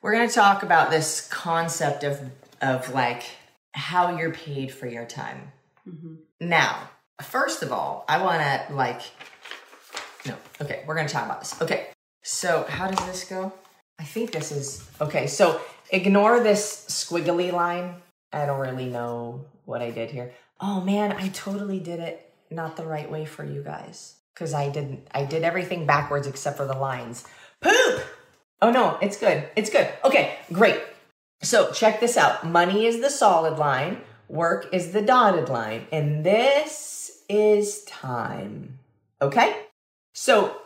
we're 0.02 0.12
gonna 0.12 0.30
talk 0.30 0.62
about 0.62 0.90
this 0.90 1.28
concept 1.28 2.04
of 2.04 2.20
of 2.60 2.92
like 2.92 3.22
how 3.72 4.16
you're 4.16 4.32
paid 4.32 4.72
for 4.72 4.86
your 4.86 5.06
time. 5.06 5.52
Mm-hmm. 5.88 6.14
Now, 6.40 6.90
first 7.22 7.62
of 7.62 7.72
all, 7.72 8.04
I 8.08 8.22
wanna 8.22 8.66
like 8.70 9.02
no, 10.26 10.34
okay, 10.60 10.82
we're 10.86 10.94
gonna 10.94 11.08
talk 11.08 11.24
about 11.24 11.40
this. 11.40 11.60
Okay, 11.60 11.88
so 12.22 12.66
how 12.68 12.90
does 12.90 13.06
this 13.06 13.24
go? 13.24 13.52
I 13.98 14.04
think 14.04 14.32
this 14.32 14.52
is 14.52 14.88
okay. 15.00 15.26
So 15.26 15.60
ignore 15.90 16.40
this 16.40 16.86
squiggly 16.88 17.52
line. 17.52 17.96
I 18.32 18.46
don't 18.46 18.60
really 18.60 18.86
know 18.86 19.44
what 19.64 19.82
I 19.82 19.90
did 19.90 20.10
here. 20.10 20.32
Oh 20.60 20.80
man, 20.80 21.12
I 21.12 21.28
totally 21.28 21.80
did 21.80 22.00
it 22.00 22.32
not 22.50 22.76
the 22.76 22.84
right 22.84 23.10
way 23.10 23.24
for 23.24 23.44
you 23.44 23.62
guys 23.62 24.16
because 24.34 24.54
I 24.54 24.68
didn't. 24.70 25.06
I 25.12 25.24
did 25.24 25.42
everything 25.42 25.86
backwards 25.86 26.26
except 26.26 26.56
for 26.56 26.66
the 26.66 26.76
lines. 26.76 27.24
Poop. 27.60 28.02
Oh 28.62 28.70
no, 28.70 28.98
it's 29.00 29.16
good. 29.16 29.48
It's 29.56 29.70
good. 29.70 29.88
Okay, 30.04 30.36
great. 30.52 30.80
So 31.42 31.72
check 31.72 32.00
this 32.00 32.16
out. 32.16 32.46
Money 32.46 32.86
is 32.86 33.00
the 33.00 33.10
solid 33.10 33.58
line. 33.58 34.02
Work 34.28 34.68
is 34.72 34.92
the 34.92 35.02
dotted 35.02 35.48
line, 35.48 35.86
and 35.90 36.24
this 36.24 37.22
is 37.28 37.84
time. 37.84 38.78
Okay. 39.22 39.56
So 40.14 40.56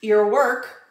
your 0.00 0.30
work 0.30 0.86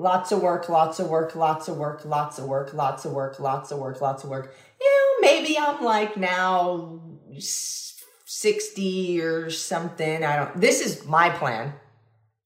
lots 0.00 0.32
of 0.32 0.40
work, 0.42 0.68
lots 0.68 0.98
of 0.98 1.08
work, 1.08 1.36
lots 1.36 1.68
of 1.68 1.76
work, 1.76 2.04
lots 2.04 2.38
of 2.38 2.46
work, 2.46 2.72
lots 2.72 3.04
of 3.04 3.12
work, 3.12 3.38
lots 3.38 3.70
of 3.70 3.78
work, 3.78 4.00
lots 4.00 4.24
of 4.24 4.30
work. 4.30 4.54
You 4.80 4.86
know, 4.86 5.28
maybe 5.28 5.58
I'm 5.58 5.84
like 5.84 6.16
now 6.16 7.00
60 7.38 9.20
or 9.20 9.50
something. 9.50 10.24
I 10.24 10.36
don't, 10.36 10.60
this 10.60 10.80
is 10.80 11.04
my 11.04 11.28
plan 11.28 11.74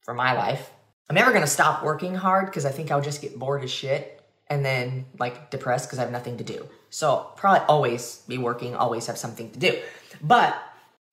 for 0.03 0.15
my 0.15 0.33
life. 0.33 0.71
I'm 1.09 1.15
never 1.15 1.31
to 1.43 1.51
stop 1.51 1.85
working 1.85 2.15
hard 2.15 2.47
because 2.47 2.65
I 2.65 2.71
think 2.71 2.91
I'll 2.91 3.03
just 3.03 3.21
get 3.21 3.39
bored 3.39 3.63
as 3.63 3.71
shit 3.71 4.23
and 4.49 4.65
then 4.65 5.07
like 5.19 5.51
depressed 5.51 5.89
because 5.89 5.99
I 5.99 6.03
have 6.03 6.13
nothing 6.13 6.39
to 6.39 6.45
do. 6.45 6.67
So 6.91 7.31
probably 7.37 7.67
always 7.67 8.23
be 8.29 8.39
working, 8.39 8.75
always 8.75 9.07
have 9.07 9.19
something 9.19 9.51
to 9.51 9.59
do. 9.59 9.79
But 10.23 10.57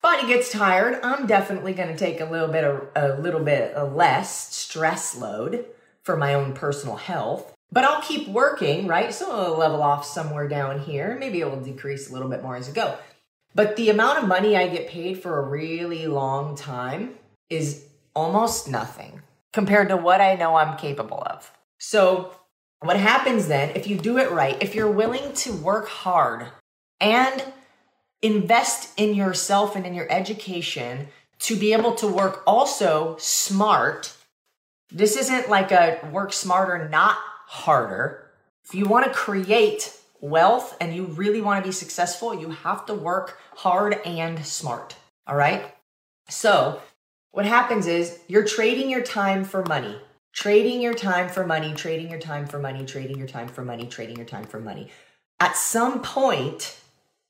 body 0.00 0.26
gets 0.26 0.50
tired. 0.50 1.00
I'm 1.02 1.26
definitely 1.26 1.74
to 1.74 1.96
take 1.96 2.20
a 2.20 2.24
little 2.24 2.48
bit 2.48 2.64
of 2.64 2.88
a 2.96 3.20
little 3.20 3.42
bit 3.42 3.74
of 3.74 3.94
less 3.94 4.54
stress 4.54 5.16
load 5.16 5.66
for 6.02 6.16
my 6.16 6.34
own 6.34 6.52
personal 6.52 6.96
health. 6.96 7.54
But 7.70 7.84
I'll 7.84 8.02
keep 8.02 8.28
working, 8.28 8.86
right? 8.86 9.12
So 9.14 9.42
it'll 9.42 9.56
level 9.56 9.82
off 9.82 10.04
somewhere 10.04 10.46
down 10.46 10.80
here. 10.80 11.16
Maybe 11.18 11.40
it 11.40 11.50
will 11.50 11.60
decrease 11.60 12.10
a 12.10 12.12
little 12.12 12.28
bit 12.28 12.42
more 12.42 12.56
as 12.56 12.68
I 12.68 12.72
go. 12.72 12.96
But 13.54 13.76
the 13.76 13.90
amount 13.90 14.18
of 14.18 14.28
money 14.28 14.56
I 14.56 14.68
get 14.68 14.88
paid 14.88 15.22
for 15.22 15.38
a 15.38 15.48
really 15.48 16.06
long 16.06 16.54
time 16.54 17.14
is 17.48 17.86
almost 18.14 18.68
nothing 18.68 19.22
compared 19.52 19.88
to 19.88 19.96
what 19.96 20.20
I 20.20 20.34
know 20.34 20.56
I'm 20.56 20.76
capable 20.76 21.22
of. 21.26 21.50
So, 21.78 22.32
what 22.80 22.96
happens 22.96 23.46
then, 23.46 23.70
if 23.76 23.86
you 23.86 23.96
do 23.96 24.18
it 24.18 24.30
right, 24.32 24.60
if 24.60 24.74
you're 24.74 24.90
willing 24.90 25.32
to 25.34 25.52
work 25.52 25.88
hard 25.88 26.48
and 27.00 27.44
invest 28.22 28.90
in 28.96 29.14
yourself 29.14 29.76
and 29.76 29.86
in 29.86 29.94
your 29.94 30.10
education 30.10 31.08
to 31.40 31.56
be 31.56 31.72
able 31.72 31.94
to 31.96 32.08
work 32.08 32.42
also 32.46 33.16
smart, 33.18 34.14
this 34.90 35.16
isn't 35.16 35.48
like 35.48 35.70
a 35.70 36.00
work 36.12 36.32
smarter, 36.32 36.88
not 36.88 37.16
harder. 37.46 38.30
If 38.64 38.74
you 38.74 38.86
want 38.86 39.06
to 39.06 39.12
create 39.12 39.96
wealth 40.20 40.76
and 40.80 40.94
you 40.94 41.04
really 41.04 41.40
want 41.40 41.62
to 41.62 41.68
be 41.68 41.72
successful, 41.72 42.34
you 42.34 42.50
have 42.50 42.86
to 42.86 42.94
work 42.94 43.38
hard 43.56 44.00
and 44.04 44.44
smart. 44.44 44.96
All 45.26 45.36
right. 45.36 45.74
So, 46.28 46.80
what 47.32 47.46
happens 47.46 47.86
is 47.86 48.20
you're 48.28 48.44
trading 48.44 48.88
your 48.88 49.02
time 49.02 49.44
for 49.44 49.64
money, 49.64 49.98
trading 50.32 50.80
your 50.80 50.94
time 50.94 51.28
for 51.28 51.46
money, 51.46 51.74
trading 51.74 52.10
your 52.10 52.20
time 52.20 52.46
for 52.46 52.58
money, 52.58 52.84
trading 52.84 53.18
your 53.18 53.26
time 53.26 53.48
for 53.48 53.64
money, 53.64 53.86
trading 53.86 54.16
your 54.16 54.26
time 54.26 54.44
for 54.44 54.60
money. 54.60 54.88
At 55.40 55.56
some 55.56 56.02
point, 56.02 56.78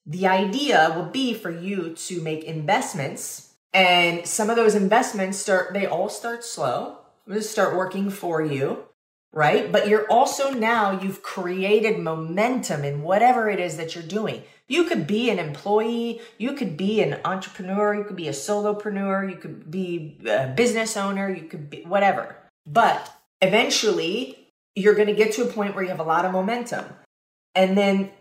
the 0.05 0.27
idea 0.27 0.93
will 0.95 1.07
be 1.07 1.33
for 1.33 1.51
you 1.51 1.95
to 1.95 2.21
make 2.21 2.45
investments 2.45 3.55
and 3.73 4.27
some 4.27 4.51
of 4.51 4.57
those 4.57 4.75
investments 4.75 5.39
start 5.39 5.73
they 5.73 5.87
all 5.87 6.09
start 6.09 6.45
slow. 6.45 6.99
They 7.27 7.41
start 7.41 7.77
working 7.77 8.11
for 8.11 8.43
you 8.43 8.85
right 9.33 9.73
but 9.73 9.89
you're 9.89 10.07
also 10.09 10.51
now 10.51 11.01
you've 11.01 11.23
created 11.23 11.99
momentum 11.99 12.85
in 12.85 13.03
whatever 13.03 13.49
it 13.49 13.59
is 13.59 13.77
that 13.77 13.95
you're 13.95 14.05
doing 14.05 14.43
you 14.73 14.85
could 14.85 15.07
be 15.07 15.29
an 15.29 15.39
employee, 15.39 16.23
you 16.39 16.55
could 16.55 16.79
be 16.79 17.03
an 17.03 17.21
entrepreneur, 17.27 17.95
you 17.95 18.05
could 18.05 18.17
be 18.17 18.29
a 18.29 18.33
solopreneur, 18.33 19.29
you 19.31 19.37
could 19.37 19.71
be 19.71 20.17
a 20.27 20.47
business 20.47 20.97
owner, 20.97 21.29
you 21.29 21.43
could 21.43 21.69
be 21.69 21.83
whatever. 21.83 22.35
But 22.67 23.15
eventually, 23.43 24.49
you're 24.75 24.95
going 24.95 25.09
to 25.09 25.15
get 25.15 25.33
to 25.33 25.43
a 25.43 25.53
point 25.53 25.75
where 25.75 25.85
you 25.85 25.91
have 25.91 26.01
a 26.01 26.05
lot 26.05 26.25
of 26.25 26.33
momentum. 26.33 26.87
And 27.55 27.77
then 27.77 28.13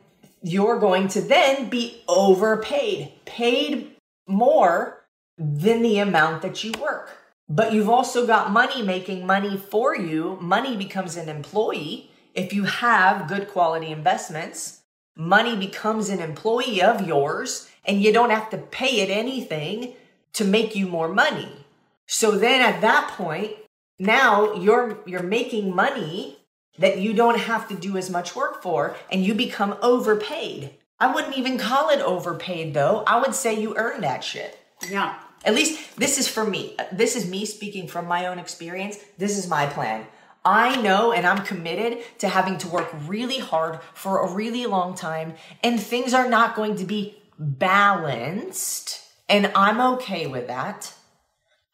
you're 0.41 0.77
going 0.77 1.07
to 1.09 1.21
then 1.21 1.69
be 1.69 2.03
overpaid, 2.09 3.13
paid 3.23 3.95
more 4.27 5.05
than 5.37 5.81
the 5.81 5.99
amount 5.99 6.41
that 6.41 6.65
you 6.65 6.73
work. 6.81 7.17
But 7.53 7.73
you've 7.73 7.89
also 7.89 8.25
got 8.25 8.51
money 8.51 8.81
making 8.81 9.25
money 9.25 9.57
for 9.57 9.95
you. 9.95 10.37
Money 10.41 10.77
becomes 10.77 11.17
an 11.17 11.29
employee 11.29 12.09
if 12.33 12.53
you 12.53 12.63
have 12.63 13.27
good 13.27 13.49
quality 13.49 13.87
investments 13.87 14.81
money 15.15 15.55
becomes 15.55 16.09
an 16.09 16.19
employee 16.19 16.81
of 16.81 17.07
yours 17.07 17.69
and 17.85 18.01
you 18.01 18.13
don't 18.13 18.29
have 18.29 18.49
to 18.49 18.57
pay 18.57 19.01
it 19.01 19.09
anything 19.09 19.93
to 20.33 20.45
make 20.45 20.75
you 20.75 20.87
more 20.87 21.09
money. 21.09 21.65
So 22.07 22.31
then 22.31 22.61
at 22.61 22.81
that 22.81 23.09
point, 23.09 23.51
now 23.99 24.53
you're 24.53 24.99
you're 25.05 25.23
making 25.23 25.75
money 25.75 26.37
that 26.79 26.99
you 26.99 27.13
don't 27.13 27.37
have 27.37 27.67
to 27.67 27.75
do 27.75 27.97
as 27.97 28.09
much 28.09 28.35
work 28.35 28.63
for 28.63 28.95
and 29.11 29.23
you 29.23 29.33
become 29.33 29.77
overpaid. 29.81 30.71
I 30.99 31.13
wouldn't 31.13 31.37
even 31.37 31.57
call 31.57 31.89
it 31.89 31.99
overpaid 31.99 32.73
though. 32.73 33.03
I 33.05 33.19
would 33.19 33.35
say 33.35 33.59
you 33.59 33.75
earn 33.77 34.01
that 34.01 34.23
shit. 34.23 34.57
Yeah. 34.89 35.15
At 35.43 35.55
least 35.55 35.95
this 35.97 36.17
is 36.17 36.27
for 36.27 36.45
me. 36.45 36.77
This 36.91 37.15
is 37.15 37.29
me 37.29 37.45
speaking 37.45 37.87
from 37.87 38.07
my 38.07 38.27
own 38.27 38.39
experience. 38.39 38.97
This 39.17 39.37
is 39.37 39.47
my 39.47 39.65
plan. 39.65 40.05
I 40.43 40.81
know 40.81 41.11
and 41.11 41.25
I'm 41.25 41.45
committed 41.45 41.99
to 42.19 42.27
having 42.27 42.57
to 42.59 42.67
work 42.67 42.89
really 43.05 43.39
hard 43.39 43.79
for 43.93 44.21
a 44.21 44.33
really 44.33 44.65
long 44.65 44.95
time, 44.95 45.35
and 45.63 45.79
things 45.79 46.13
are 46.13 46.29
not 46.29 46.55
going 46.55 46.75
to 46.77 46.85
be 46.85 47.21
balanced. 47.37 49.01
And 49.29 49.51
I'm 49.55 49.79
okay 49.93 50.27
with 50.27 50.47
that. 50.47 50.93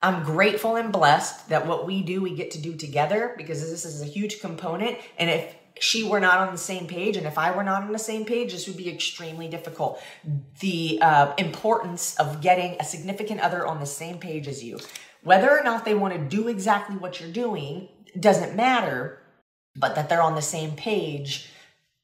I'm 0.02 0.24
grateful 0.24 0.76
and 0.76 0.92
blessed 0.92 1.50
that 1.50 1.66
what 1.66 1.88
we 1.88 2.04
do, 2.04 2.22
we 2.22 2.36
get 2.36 2.52
to 2.52 2.62
do 2.62 2.76
together 2.76 3.34
because 3.36 3.62
this 3.62 3.84
is 3.84 4.02
a 4.02 4.06
huge 4.06 4.42
component. 4.42 4.98
And 5.18 5.30
if 5.30 5.56
she 5.80 6.04
were 6.04 6.20
not 6.20 6.40
on 6.40 6.52
the 6.52 6.58
same 6.58 6.88
page 6.88 7.18
and 7.18 7.28
if 7.28 7.38
I 7.38 7.52
were 7.52 7.63
not 7.63 7.84
on 7.84 7.92
the 7.92 8.00
same 8.00 8.26
page, 8.26 8.52
this 8.52 8.68
would 8.68 8.78
be 8.78 8.90
extremely 8.90 9.48
difficult. 9.48 10.02
The 10.60 11.00
uh, 11.02 11.34
importance 11.38 12.16
of 12.18 12.42
getting 12.42 12.78
a 12.80 12.84
significant 12.84 13.42
other 13.42 13.66
on 13.66 13.80
the 13.80 13.86
same 13.86 14.20
page 14.20 14.48
as 14.48 14.63
you, 14.63 14.80
whether 15.24 15.50
or 15.50 15.63
not 15.63 15.86
they 15.86 15.96
want 15.96 16.13
to 16.13 16.20
do 16.20 16.48
exactly 16.48 16.96
what 16.96 17.20
you're 17.20 17.32
doing, 17.32 17.90
doesn't 18.20 18.56
matter, 18.56 19.22
but 19.76 19.96
that 19.96 20.10
they're 20.10 20.22
on 20.22 20.36
the 20.36 20.42
same 20.42 20.72
page 20.72 21.50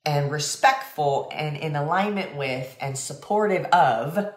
and 0.06 0.32
respectful 0.32 1.30
and 1.34 1.56
in 1.58 1.76
alignment 1.76 2.36
with 2.36 2.76
and 2.82 2.98
supportive 2.98 3.66
of 3.66 4.34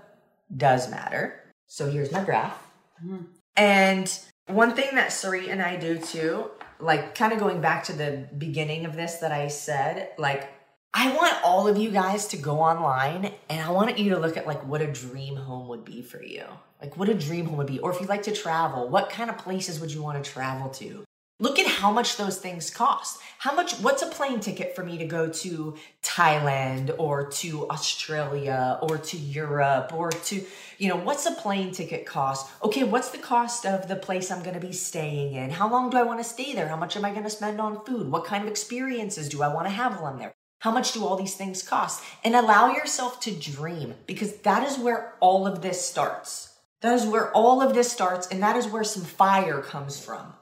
does 0.57 0.91
matter. 0.91 1.43
So 1.67 1.91
here's 1.91 2.13
my 2.13 2.23
graph. 2.23 2.57
Mm-hmm. 3.05 3.25
And 3.57 4.19
one 4.47 4.75
thing 4.75 4.95
that 4.95 5.11
Sarit 5.11 5.51
and 5.51 5.61
I 5.61 5.77
do 5.77 5.99
too, 5.99 6.51
like 6.81 7.15
kind 7.15 7.33
of 7.33 7.39
going 7.39 7.61
back 7.61 7.85
to 7.85 7.93
the 7.93 8.29
beginning 8.37 8.85
of 8.85 8.95
this 8.95 9.17
that 9.17 9.33
I 9.33 9.49
said, 9.49 10.11
like 10.19 10.51
I 10.93 11.15
want 11.15 11.37
all 11.45 11.69
of 11.69 11.77
you 11.77 11.91
guys 11.91 12.27
to 12.29 12.37
go 12.37 12.61
online 12.61 13.33
and 13.49 13.61
I 13.61 13.71
want 13.71 13.99
you 13.99 14.11
to 14.11 14.19
look 14.19 14.37
at 14.37 14.47
like 14.47 14.67
what 14.67 14.81
a 14.81 14.87
dream 14.87 15.37
home 15.37 15.69
would 15.69 15.85
be 15.85 16.03
for 16.03 16.23
you. 16.23 16.45
Like 16.81 16.97
what 16.97 17.09
a 17.09 17.15
dream 17.15 17.47
home 17.47 17.57
would 17.59 17.67
be. 17.67 17.79
Or 17.79 17.93
if 17.93 18.01
you 18.01 18.07
like 18.07 18.23
to 18.25 18.33
travel, 18.33 18.89
what 18.89 19.11
kind 19.11 19.31
of 19.31 19.39
places 19.39 19.81
would 19.81 19.93
you 19.93 20.03
want 20.03 20.23
to 20.23 20.31
travel 20.31 20.69
to? 20.71 21.06
Look 21.39 21.59
at 21.59 21.67
how 21.67 21.93
much 21.93 22.17
those 22.17 22.39
things 22.39 22.71
cost. 22.71 23.21
How 23.39 23.55
much, 23.55 23.75
what's 23.81 24.01
a 24.01 24.07
plane 24.07 24.41
ticket 24.41 24.75
for 24.75 24.83
me 24.83 24.97
to 24.97 25.05
go 25.05 25.29
to 25.29 25.77
Thailand 26.03 26.95
or 26.97 27.29
to 27.33 27.69
Australia 27.69 28.79
or 28.81 28.97
to 28.97 29.19
Europe 29.19 29.93
or 29.93 30.11
to, 30.11 30.43
you 30.79 30.89
know, 30.89 30.97
what's 30.97 31.27
a 31.27 31.33
plane 31.33 31.73
ticket 31.73 32.07
cost? 32.07 32.51
Okay, 32.63 32.85
what's 32.85 33.11
the 33.11 33.19
cost 33.19 33.67
of 33.67 33.87
the 33.87 33.97
place 33.97 34.31
I'm 34.31 34.43
going 34.43 34.59
to 34.59 34.67
be 34.67 34.73
staying 34.73 35.35
in? 35.35 35.51
How 35.51 35.71
long 35.71 35.91
do 35.91 35.99
I 35.99 36.05
want 36.05 36.21
to 36.21 36.25
stay 36.25 36.55
there? 36.55 36.69
How 36.69 36.77
much 36.77 36.97
am 36.97 37.05
I 37.05 37.11
going 37.11 37.25
to 37.25 37.31
spend 37.31 37.61
on 37.61 37.85
food? 37.85 38.11
What 38.11 38.25
kind 38.25 38.43
of 38.43 38.49
experiences 38.49 39.29
do 39.29 39.43
I 39.43 39.53
want 39.53 39.67
to 39.67 39.75
have 39.75 40.01
while 40.01 40.07
I'm 40.07 40.19
there? 40.19 40.35
How 40.61 40.71
much 40.71 40.93
do 40.93 41.05
all 41.05 41.17
these 41.17 41.35
things 41.35 41.63
cost? 41.63 42.03
And 42.25 42.35
allow 42.35 42.73
yourself 42.73 43.21
to 43.21 43.31
dream 43.31 43.93
because 44.07 44.39
that 44.39 44.67
is 44.67 44.79
where 44.79 45.13
all 45.21 45.47
of 45.47 45.61
this 45.61 45.87
starts. 45.87 46.55
That 46.81 46.95
is 46.95 47.05
where 47.05 47.31
all 47.33 47.61
of 47.61 47.75
this 47.75 47.93
starts, 47.93 48.27
and 48.29 48.43
that 48.43 48.57
is 48.57 48.67
where 48.67 48.85
some 48.85 49.03
fire 49.05 49.61
comes 49.61 50.03
from 50.03 50.33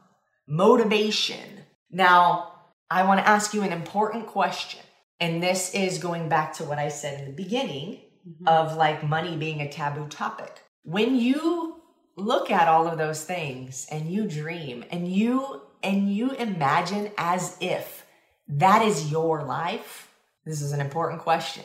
motivation. 0.47 1.65
Now, 1.91 2.53
I 2.91 3.05
want 3.05 3.21
to 3.21 3.29
ask 3.29 3.55
you 3.55 3.63
an 3.63 3.73
important 3.73 4.27
question. 4.27 4.81
And 5.21 5.43
this 5.43 5.75
is 5.75 5.99
going 5.99 6.29
back 6.29 6.55
to 6.55 6.65
what 6.65 6.79
I 6.79 6.89
said 6.89 7.21
in 7.21 7.27
the 7.27 7.33
beginning 7.33 8.01
mm-hmm. 8.29 8.49
of 8.49 8.77
like 8.77 9.03
money 9.03 9.37
being 9.37 9.61
a 9.61 9.71
taboo 9.71 10.09
topic. 10.09 10.61
When 10.83 11.17
you 11.17 11.83
look 12.17 12.51
at 12.51 12.69
all 12.69 12.87
of 12.87 12.99
those 12.99 13.25
things 13.25 13.87
and 13.91 14.11
you 14.11 14.27
dream 14.27 14.85
and 14.91 15.11
you 15.11 15.63
and 15.83 16.15
you 16.15 16.33
imagine 16.33 17.11
as 17.19 17.57
if 17.61 18.07
that 18.49 18.83
is 18.83 19.11
your 19.11 19.43
life, 19.45 20.11
this 20.45 20.61
is 20.61 20.73
an 20.73 20.81
important 20.81 21.23
question. 21.23 21.65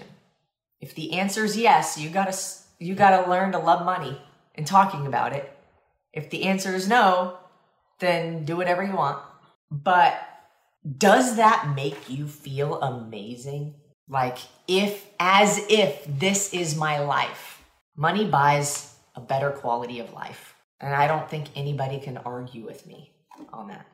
If 0.79 0.95
the 0.95 1.13
answer 1.13 1.43
is 1.43 1.57
yes, 1.57 1.97
you 1.97 2.09
got 2.09 2.31
to 2.31 2.37
you 2.79 2.95
got 2.95 3.23
to 3.23 3.29
learn 3.29 3.51
to 3.51 3.59
love 3.59 3.85
money 3.85 4.21
and 4.55 4.65
talking 4.65 5.05
about 5.05 5.33
it. 5.33 5.51
If 6.13 6.29
the 6.29 6.43
answer 6.43 6.73
is 6.73 6.87
no, 6.87 7.38
then 7.99 8.45
do 8.45 8.57
whatever 8.57 8.83
you 8.83 8.95
want. 8.95 9.21
But 9.71 10.19
does 10.97 11.35
that 11.35 11.73
make 11.75 12.09
you 12.09 12.27
feel 12.27 12.81
amazing? 12.81 13.75
Like, 14.07 14.39
if, 14.67 15.05
as 15.19 15.63
if 15.69 16.03
this 16.07 16.53
is 16.53 16.75
my 16.75 16.99
life, 16.99 17.61
money 17.95 18.25
buys 18.25 18.95
a 19.15 19.21
better 19.21 19.51
quality 19.51 19.99
of 19.99 20.13
life. 20.13 20.55
And 20.79 20.93
I 20.93 21.07
don't 21.07 21.29
think 21.29 21.47
anybody 21.55 21.99
can 21.99 22.17
argue 22.17 22.65
with 22.65 22.87
me 22.87 23.11
on 23.51 23.67
that. 23.67 23.85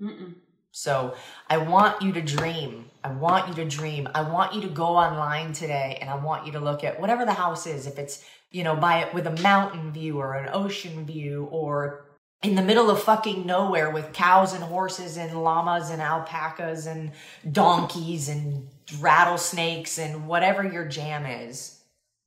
Mm-mm. 0.00 0.34
So 0.70 1.14
I 1.50 1.58
want 1.58 2.02
you 2.02 2.12
to 2.12 2.22
dream. 2.22 2.90
I 3.02 3.10
want 3.10 3.48
you 3.48 3.54
to 3.54 3.64
dream. 3.64 4.08
I 4.14 4.22
want 4.22 4.54
you 4.54 4.60
to 4.62 4.68
go 4.68 4.96
online 4.96 5.52
today 5.52 5.98
and 6.00 6.08
I 6.08 6.16
want 6.16 6.46
you 6.46 6.52
to 6.52 6.60
look 6.60 6.84
at 6.84 7.00
whatever 7.00 7.24
the 7.24 7.32
house 7.32 7.66
is. 7.66 7.86
If 7.86 7.98
it's, 7.98 8.24
you 8.52 8.62
know, 8.62 8.76
buy 8.76 9.00
it 9.00 9.12
with 9.12 9.26
a 9.26 9.42
mountain 9.42 9.92
view 9.92 10.18
or 10.18 10.34
an 10.34 10.50
ocean 10.52 11.04
view 11.04 11.48
or 11.50 12.04
in 12.42 12.54
the 12.54 12.62
middle 12.62 12.90
of 12.90 13.02
fucking 13.02 13.46
nowhere 13.46 13.90
with 13.90 14.12
cows 14.12 14.52
and 14.52 14.62
horses 14.62 15.16
and 15.16 15.42
llamas 15.42 15.90
and 15.90 16.00
alpacas 16.00 16.86
and 16.86 17.12
donkeys 17.50 18.28
and 18.28 18.68
rattlesnakes 19.00 19.98
and 19.98 20.28
whatever 20.28 20.64
your 20.64 20.86
jam 20.86 21.26
is. 21.26 21.80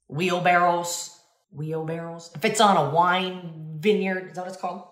Wheelbarrows. 0.10 1.18
Wheelbarrows. 1.56 2.32
If 2.36 2.44
it's 2.44 2.60
on 2.60 2.78
a 2.78 2.90
wine 2.90 3.78
vineyard, 3.80 4.30
is 4.30 4.36
that 4.36 4.42
what 4.42 4.52
it's 4.52 4.62
called? 4.62 4.84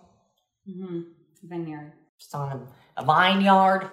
Mm-hmm. 0.69 1.01
Vineyard. 1.43 1.93
It's 2.17 2.33
on 2.33 2.67
a, 2.97 3.01
a 3.01 3.05
vineyard. 3.05 3.91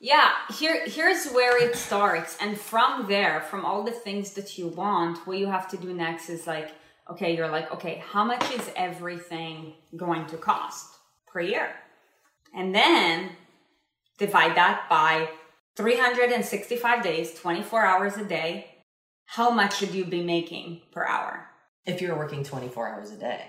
Yeah, 0.00 0.30
here 0.56 0.86
here's 0.86 1.28
where 1.30 1.60
it 1.60 1.74
starts. 1.74 2.36
And 2.40 2.56
from 2.56 3.08
there, 3.08 3.40
from 3.40 3.64
all 3.64 3.82
the 3.82 3.90
things 3.90 4.34
that 4.34 4.56
you 4.56 4.68
want, 4.68 5.26
what 5.26 5.38
you 5.38 5.48
have 5.48 5.68
to 5.70 5.76
do 5.76 5.92
next 5.92 6.28
is 6.28 6.46
like, 6.46 6.70
okay, 7.10 7.36
you're 7.36 7.50
like, 7.50 7.72
okay, 7.72 8.02
how 8.06 8.24
much 8.24 8.50
is 8.52 8.70
everything 8.76 9.74
going 9.96 10.26
to 10.26 10.36
cost 10.36 10.86
per 11.26 11.40
year? 11.40 11.70
And 12.54 12.74
then 12.74 13.30
divide 14.18 14.56
that 14.56 14.88
by 14.88 15.28
365 15.76 17.02
days, 17.02 17.34
24 17.34 17.84
hours 17.84 18.16
a 18.16 18.24
day. 18.24 18.66
How 19.26 19.50
much 19.50 19.78
should 19.78 19.94
you 19.94 20.04
be 20.04 20.22
making 20.22 20.82
per 20.90 21.04
hour? 21.04 21.46
If 21.86 22.00
you're 22.00 22.16
working 22.16 22.44
24 22.44 22.88
hours 22.88 23.10
a 23.10 23.16
day. 23.16 23.42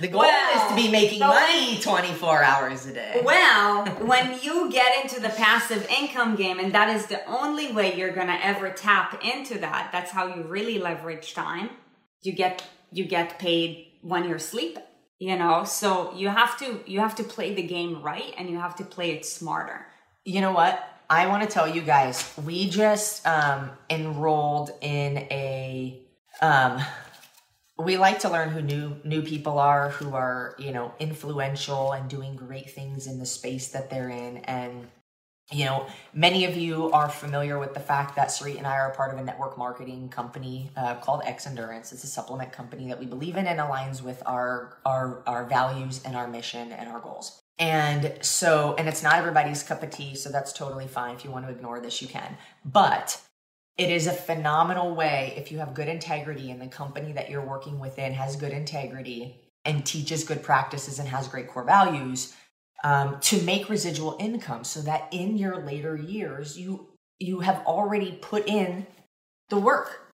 The 0.00 0.08
goal 0.08 0.20
Well, 0.20 0.56
is 0.56 0.70
to 0.70 0.74
be 0.74 0.90
making 0.90 1.18
money 1.18 1.78
24 1.78 2.42
hours 2.42 2.86
a 2.86 2.94
day. 2.94 3.20
Well, 3.22 3.84
when 4.06 4.40
you 4.40 4.70
get 4.70 5.04
into 5.04 5.20
the 5.20 5.28
passive 5.28 5.86
income 5.90 6.34
game, 6.34 6.58
and 6.58 6.72
that 6.72 6.88
is 6.88 7.06
the 7.06 7.22
only 7.26 7.72
way 7.72 7.94
you're 7.94 8.14
gonna 8.14 8.38
ever 8.42 8.70
tap 8.70 9.22
into 9.22 9.58
that, 9.58 9.90
that's 9.92 10.10
how 10.10 10.34
you 10.34 10.44
really 10.44 10.78
leverage 10.78 11.34
time. 11.34 11.70
You 12.22 12.32
get 12.32 12.64
you 12.90 13.04
get 13.04 13.38
paid 13.38 13.86
when 14.02 14.28
you're 14.28 14.38
sleeping. 14.38 14.82
You 15.18 15.36
know, 15.36 15.62
so 15.62 16.12
you 16.14 16.28
have 16.28 16.58
to 16.58 16.80
you 16.86 16.98
have 16.98 17.14
to 17.16 17.24
play 17.24 17.54
the 17.54 17.62
game 17.62 18.02
right 18.02 18.34
and 18.36 18.50
you 18.50 18.58
have 18.58 18.74
to 18.76 18.84
play 18.84 19.12
it 19.12 19.24
smarter. 19.24 19.86
You 20.24 20.40
know 20.40 20.52
what? 20.52 20.88
I 21.08 21.26
want 21.26 21.42
to 21.42 21.48
tell 21.48 21.68
you 21.68 21.82
guys, 21.82 22.32
we 22.42 22.70
just 22.70 23.26
um, 23.26 23.70
enrolled 23.90 24.70
in 24.80 25.18
a. 25.30 26.00
Um, 26.40 26.82
we 27.78 27.98
like 27.98 28.20
to 28.20 28.30
learn 28.30 28.48
who 28.48 28.62
new 28.62 28.96
new 29.04 29.22
people 29.22 29.58
are, 29.58 29.90
who 29.90 30.14
are 30.14 30.54
you 30.58 30.72
know 30.72 30.94
influential 30.98 31.92
and 31.92 32.08
doing 32.08 32.34
great 32.34 32.70
things 32.70 33.06
in 33.06 33.18
the 33.18 33.26
space 33.26 33.68
that 33.68 33.90
they're 33.90 34.08
in, 34.08 34.38
and 34.38 34.88
you 35.52 35.64
know 35.64 35.86
many 36.12 36.44
of 36.44 36.56
you 36.56 36.90
are 36.92 37.08
familiar 37.08 37.58
with 37.58 37.74
the 37.74 37.80
fact 37.80 38.16
that 38.16 38.28
Sarit 38.28 38.58
and 38.58 38.66
I 38.66 38.76
are 38.76 38.90
part 38.90 39.12
of 39.12 39.18
a 39.18 39.24
network 39.24 39.58
marketing 39.58 40.08
company 40.08 40.70
uh, 40.76 40.96
called 40.96 41.22
X 41.24 41.46
Endurance. 41.46 41.92
It's 41.92 42.04
a 42.04 42.08
supplement 42.08 42.52
company 42.52 42.88
that 42.88 42.98
we 42.98 43.06
believe 43.06 43.36
in 43.36 43.46
and 43.46 43.60
aligns 43.60 44.02
with 44.02 44.22
our 44.26 44.78
our 44.84 45.22
our 45.26 45.44
values 45.44 46.02
and 46.04 46.16
our 46.16 46.28
mission 46.28 46.72
and 46.72 46.88
our 46.88 47.00
goals. 47.00 47.42
And 47.58 48.14
so, 48.22 48.74
and 48.78 48.88
it's 48.88 49.02
not 49.02 49.16
everybody's 49.16 49.62
cup 49.62 49.82
of 49.82 49.90
tea, 49.90 50.16
so 50.16 50.30
that's 50.30 50.52
totally 50.52 50.88
fine. 50.88 51.14
If 51.14 51.24
you 51.24 51.30
want 51.30 51.46
to 51.46 51.52
ignore 51.52 51.80
this, 51.80 52.02
you 52.02 52.08
can. 52.08 52.36
But 52.64 53.20
it 53.76 53.90
is 53.90 54.06
a 54.06 54.12
phenomenal 54.12 54.94
way 54.94 55.34
if 55.36 55.52
you 55.52 55.58
have 55.58 55.74
good 55.74 55.88
integrity 55.88 56.50
and 56.50 56.60
the 56.60 56.66
company 56.66 57.12
that 57.12 57.30
you're 57.30 57.44
working 57.44 57.78
within 57.78 58.12
has 58.12 58.36
good 58.36 58.52
integrity 58.52 59.40
and 59.64 59.86
teaches 59.86 60.24
good 60.24 60.42
practices 60.42 60.98
and 60.98 61.08
has 61.08 61.28
great 61.28 61.48
core 61.48 61.64
values 61.64 62.34
um, 62.82 63.18
to 63.20 63.40
make 63.42 63.68
residual 63.68 64.16
income 64.18 64.64
so 64.64 64.80
that 64.82 65.08
in 65.12 65.36
your 65.36 65.56
later 65.64 65.96
years 65.96 66.58
you 66.58 66.88
you 67.18 67.40
have 67.40 67.64
already 67.66 68.12
put 68.20 68.46
in 68.48 68.86
the 69.48 69.58
work 69.58 70.12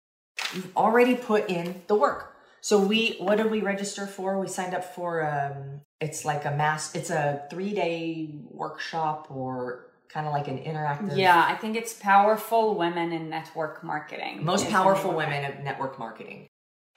you've 0.54 0.76
already 0.76 1.14
put 1.14 1.48
in 1.48 1.82
the 1.86 1.94
work 1.94 2.34
so 2.60 2.78
we 2.80 3.16
what 3.18 3.36
did 3.36 3.50
we 3.50 3.60
register 3.60 4.06
for 4.06 4.38
we 4.40 4.48
signed 4.48 4.74
up 4.74 4.84
for 4.94 5.24
um 5.26 5.80
it's 6.00 6.24
like 6.24 6.44
a 6.44 6.50
mass 6.50 6.94
it's 6.94 7.10
a 7.10 7.42
three 7.50 7.72
day 7.72 8.30
workshop 8.50 9.28
or 9.30 9.86
kind 10.08 10.26
of 10.26 10.32
like 10.32 10.48
an 10.48 10.58
interactive 10.58 11.16
Yeah, 11.16 11.44
I 11.46 11.56
think 11.56 11.76
it's 11.76 11.92
powerful 11.92 12.74
women 12.76 13.12
in 13.12 13.28
network 13.28 13.82
marketing. 13.84 14.44
most 14.44 14.68
powerful 14.70 15.10
name 15.12 15.20
of 15.20 15.22
it. 15.22 15.26
women 15.26 15.52
of 15.58 15.64
network 15.64 15.98
marketing. 15.98 16.46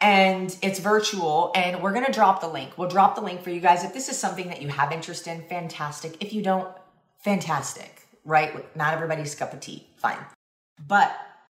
And 0.01 0.55
it's 0.61 0.79
virtual, 0.79 1.51
and 1.55 1.81
we're 1.81 1.91
gonna 1.93 2.11
drop 2.11 2.39
the 2.39 2.47
link. 2.47 2.77
We'll 2.77 2.89
drop 2.89 3.15
the 3.15 3.21
link 3.21 3.41
for 3.41 3.49
you 3.49 3.59
guys. 3.59 3.83
If 3.83 3.93
this 3.93 4.07
is 4.07 4.17
something 4.17 4.47
that 4.47 4.61
you 4.61 4.69
have 4.69 4.91
interest 4.91 5.27
in, 5.27 5.43
fantastic. 5.49 6.15
If 6.21 6.31
you 6.33 6.41
don't, 6.41 6.69
fantastic, 7.17 8.07
right? 8.23 8.75
Not 8.77 8.93
everybody's 8.93 9.35
cup 9.35 9.53
of 9.53 9.59
tea, 9.59 9.87
fine. 9.97 10.17
But 10.87 11.13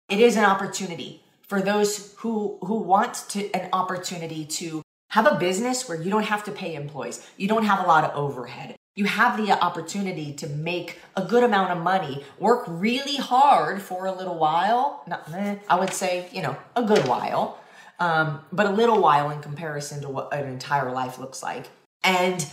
it 0.10 0.20
is 0.20 0.38
an 0.38 0.46
opportunity 0.46 1.24
for 1.48 1.62
those 1.62 2.14
who 2.18 2.60
who 2.62 2.76
want 2.76 3.26
to 3.30 3.52
an 3.54 3.70
opportunity 3.74 4.46
to 4.46 4.84
have 5.10 5.26
a 5.26 5.36
business 5.36 5.88
where 5.88 6.00
you 6.00 6.12
don't 6.12 6.26
have 6.26 6.44
to 6.44 6.52
pay 6.52 6.76
employees. 6.76 7.26
You 7.38 7.48
don't 7.48 7.66
have 7.66 7.84
a 7.84 7.88
lot 7.88 8.04
of 8.04 8.16
overhead. 8.16 8.76
You 8.96 9.06
have 9.06 9.38
the 9.38 9.52
opportunity 9.52 10.34
to 10.34 10.48
make 10.48 11.00
a 11.18 11.24
good 11.24 11.44
amount 11.44 11.72
of 11.72 11.84
money, 11.84 12.24
work 12.40 12.64
really 12.68 13.18
hard 13.18 13.82
for 13.82 14.06
a 14.06 14.12
little 14.12 14.38
while. 14.38 15.04
Not, 15.06 15.30
eh, 15.34 15.58
I 15.70 15.80
would 15.80 15.94
say, 15.94 16.30
you 16.32 16.42
know, 16.42 16.56
a 16.76 16.84
good 16.84 17.06
while, 17.08 17.60
um, 18.00 18.42
but 18.52 18.66
a 18.66 18.72
little 18.72 19.02
while 19.02 19.30
in 19.30 19.42
comparison 19.42 20.02
to 20.02 20.10
what 20.10 20.34
an 20.34 20.48
entire 20.48 20.92
life 20.92 21.18
looks 21.18 21.42
like, 21.42 21.68
and 22.04 22.46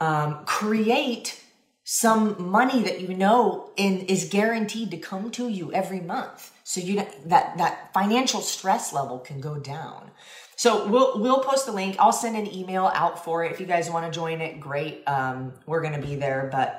um, 0.00 0.44
create 0.44 1.42
some 1.84 2.50
money 2.50 2.82
that 2.82 3.00
you 3.00 3.08
know 3.08 3.70
in 3.76 4.00
is 4.02 4.28
guaranteed 4.28 4.90
to 4.90 4.96
come 4.96 5.30
to 5.32 5.48
you 5.48 5.72
every 5.72 6.00
month. 6.00 6.52
So 6.64 6.80
you 6.80 6.96
that 7.26 7.58
that 7.58 7.92
financial 7.92 8.40
stress 8.40 8.92
level 8.92 9.18
can 9.18 9.40
go 9.40 9.56
down. 9.56 10.10
So 10.56 10.86
we'll 10.86 11.20
we'll 11.20 11.40
post 11.40 11.66
the 11.66 11.72
link. 11.72 11.96
I'll 11.98 12.12
send 12.12 12.36
an 12.36 12.52
email 12.54 12.90
out 12.94 13.24
for 13.24 13.44
it. 13.44 13.52
If 13.52 13.60
you 13.60 13.66
guys 13.66 13.90
want 13.90 14.06
to 14.06 14.12
join 14.12 14.40
it 14.40 14.60
great. 14.60 15.02
Um, 15.08 15.52
we're 15.66 15.82
gonna 15.82 16.00
be 16.00 16.16
there 16.16 16.48
but 16.52 16.78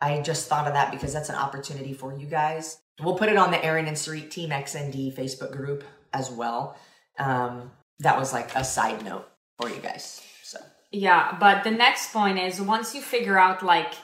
i 0.00 0.20
just 0.20 0.48
thought 0.48 0.68
of 0.68 0.74
that 0.74 0.92
because 0.92 1.12
that's 1.12 1.28
an 1.28 1.34
opportunity 1.34 1.92
for 1.92 2.12
you 2.16 2.26
guys. 2.26 2.78
We'll 3.00 3.16
put 3.16 3.28
it 3.28 3.36
on 3.36 3.50
the 3.50 3.64
aaron 3.64 3.86
and 3.86 3.96
Sarit 3.96 4.30
team 4.30 4.50
xnd 4.50 5.14
facebook 5.14 5.52
group 5.52 5.84
as 6.12 6.30
well 6.30 6.76
um, 7.18 7.70
that 8.00 8.18
was 8.18 8.32
like 8.32 8.54
a 8.54 8.64
side 8.64 9.04
note 9.04 9.28
for 9.60 9.68
you 9.68 9.80
guys 9.80 10.22
so 10.42 10.58
Yeah, 10.90 11.36
but 11.38 11.64
the 11.64 11.70
next 11.70 12.12
point 12.12 12.38
is 12.38 12.60
once 12.60 12.94
you 12.94 13.00
figure 13.00 13.38
out 13.38 13.62
like 13.62 13.94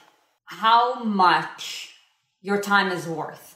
how 0.46 1.02
much 1.02 1.94
your 2.42 2.60
time 2.60 2.90
is 2.90 3.06
worth 3.06 3.54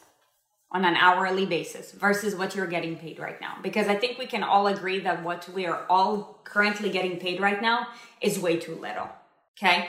on 0.70 0.84
an 0.84 0.96
hourly 0.96 1.46
basis 1.46 1.92
versus 1.92 2.34
what 2.34 2.54
you're 2.54 2.66
getting 2.66 2.96
paid 2.96 3.18
right 3.18 3.40
now. 3.40 3.56
Because 3.62 3.88
I 3.88 3.96
think 3.96 4.18
we 4.18 4.26
can 4.26 4.42
all 4.42 4.66
agree 4.66 5.00
that 5.00 5.22
what 5.22 5.48
we 5.54 5.66
are 5.66 5.86
all 5.88 6.40
currently 6.44 6.90
getting 6.90 7.18
paid 7.18 7.40
right 7.40 7.60
now 7.60 7.88
is 8.20 8.38
way 8.38 8.58
too 8.58 8.74
little. 8.74 9.08
Okay? 9.56 9.88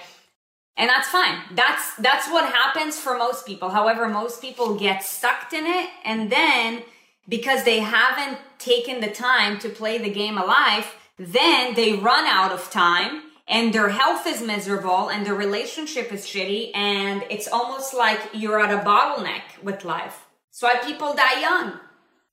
And 0.77 0.89
that's 0.89 1.09
fine. 1.09 1.39
That's 1.53 1.95
that's 1.97 2.29
what 2.29 2.53
happens 2.53 2.97
for 2.97 3.17
most 3.17 3.45
people. 3.45 3.69
However, 3.69 4.07
most 4.07 4.41
people 4.41 4.75
get 4.75 5.03
sucked 5.03 5.51
in 5.51 5.65
it 5.65 5.89
and 6.05 6.31
then 6.31 6.83
because 7.27 7.65
they 7.65 7.79
haven't 7.79 8.39
taken 8.59 8.99
the 9.01 9.09
time 9.09 9.57
to 9.59 9.69
play 9.69 9.97
the 9.97 10.09
game 10.11 10.37
alive, 10.37 10.93
then 11.17 11.73
they 11.75 11.93
run 11.93 12.25
out 12.25 12.51
of 12.51 12.69
time 12.69 13.23
and 13.47 13.73
their 13.73 13.89
health 13.89 14.27
is 14.27 14.41
miserable 14.41 15.09
and 15.09 15.25
their 15.25 15.33
relationship 15.35 16.11
is 16.13 16.25
shitty 16.25 16.71
and 16.75 17.23
it's 17.29 17.47
almost 17.47 17.93
like 17.93 18.19
you're 18.33 18.59
at 18.59 18.71
a 18.73 18.83
bottleneck 18.83 19.41
with 19.63 19.83
life. 19.83 20.25
That's 20.51 20.61
why 20.61 20.75
people 20.85 21.13
die 21.15 21.41
young, 21.41 21.79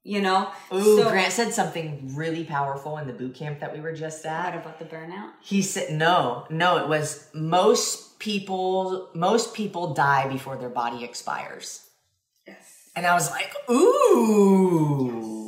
you 0.05 0.21
know? 0.21 0.51
Ooh, 0.73 0.99
So- 1.03 1.09
Grant 1.11 1.33
said 1.33 1.53
something 1.55 2.11
really 2.15 2.45
powerful 2.45 2.99
in 2.99 3.07
the 3.07 3.13
boot 3.13 3.35
camp 3.35 3.61
that 3.61 3.73
we 3.73 3.81
were 3.81 3.93
just 3.93 4.25
What 4.25 4.35
at. 4.35 4.55
about 4.57 4.79
the 4.79 4.85
burnout? 4.85 5.31
He 5.43 5.63
said, 5.63 5.93
"No, 5.93 6.47
no, 6.51 6.77
it 6.79 6.89
was 6.89 7.29
most 7.35 8.19
people. 8.19 9.11
Most 9.15 9.55
people 9.55 9.95
die 9.95 10.27
before 10.29 10.57
their 10.57 10.69
body 10.83 11.03
expires." 11.05 11.69
Yes. 12.47 12.91
And 12.95 13.07
I 13.07 13.15
was 13.15 13.31
like, 13.31 13.53
"Ooh, 13.71 15.46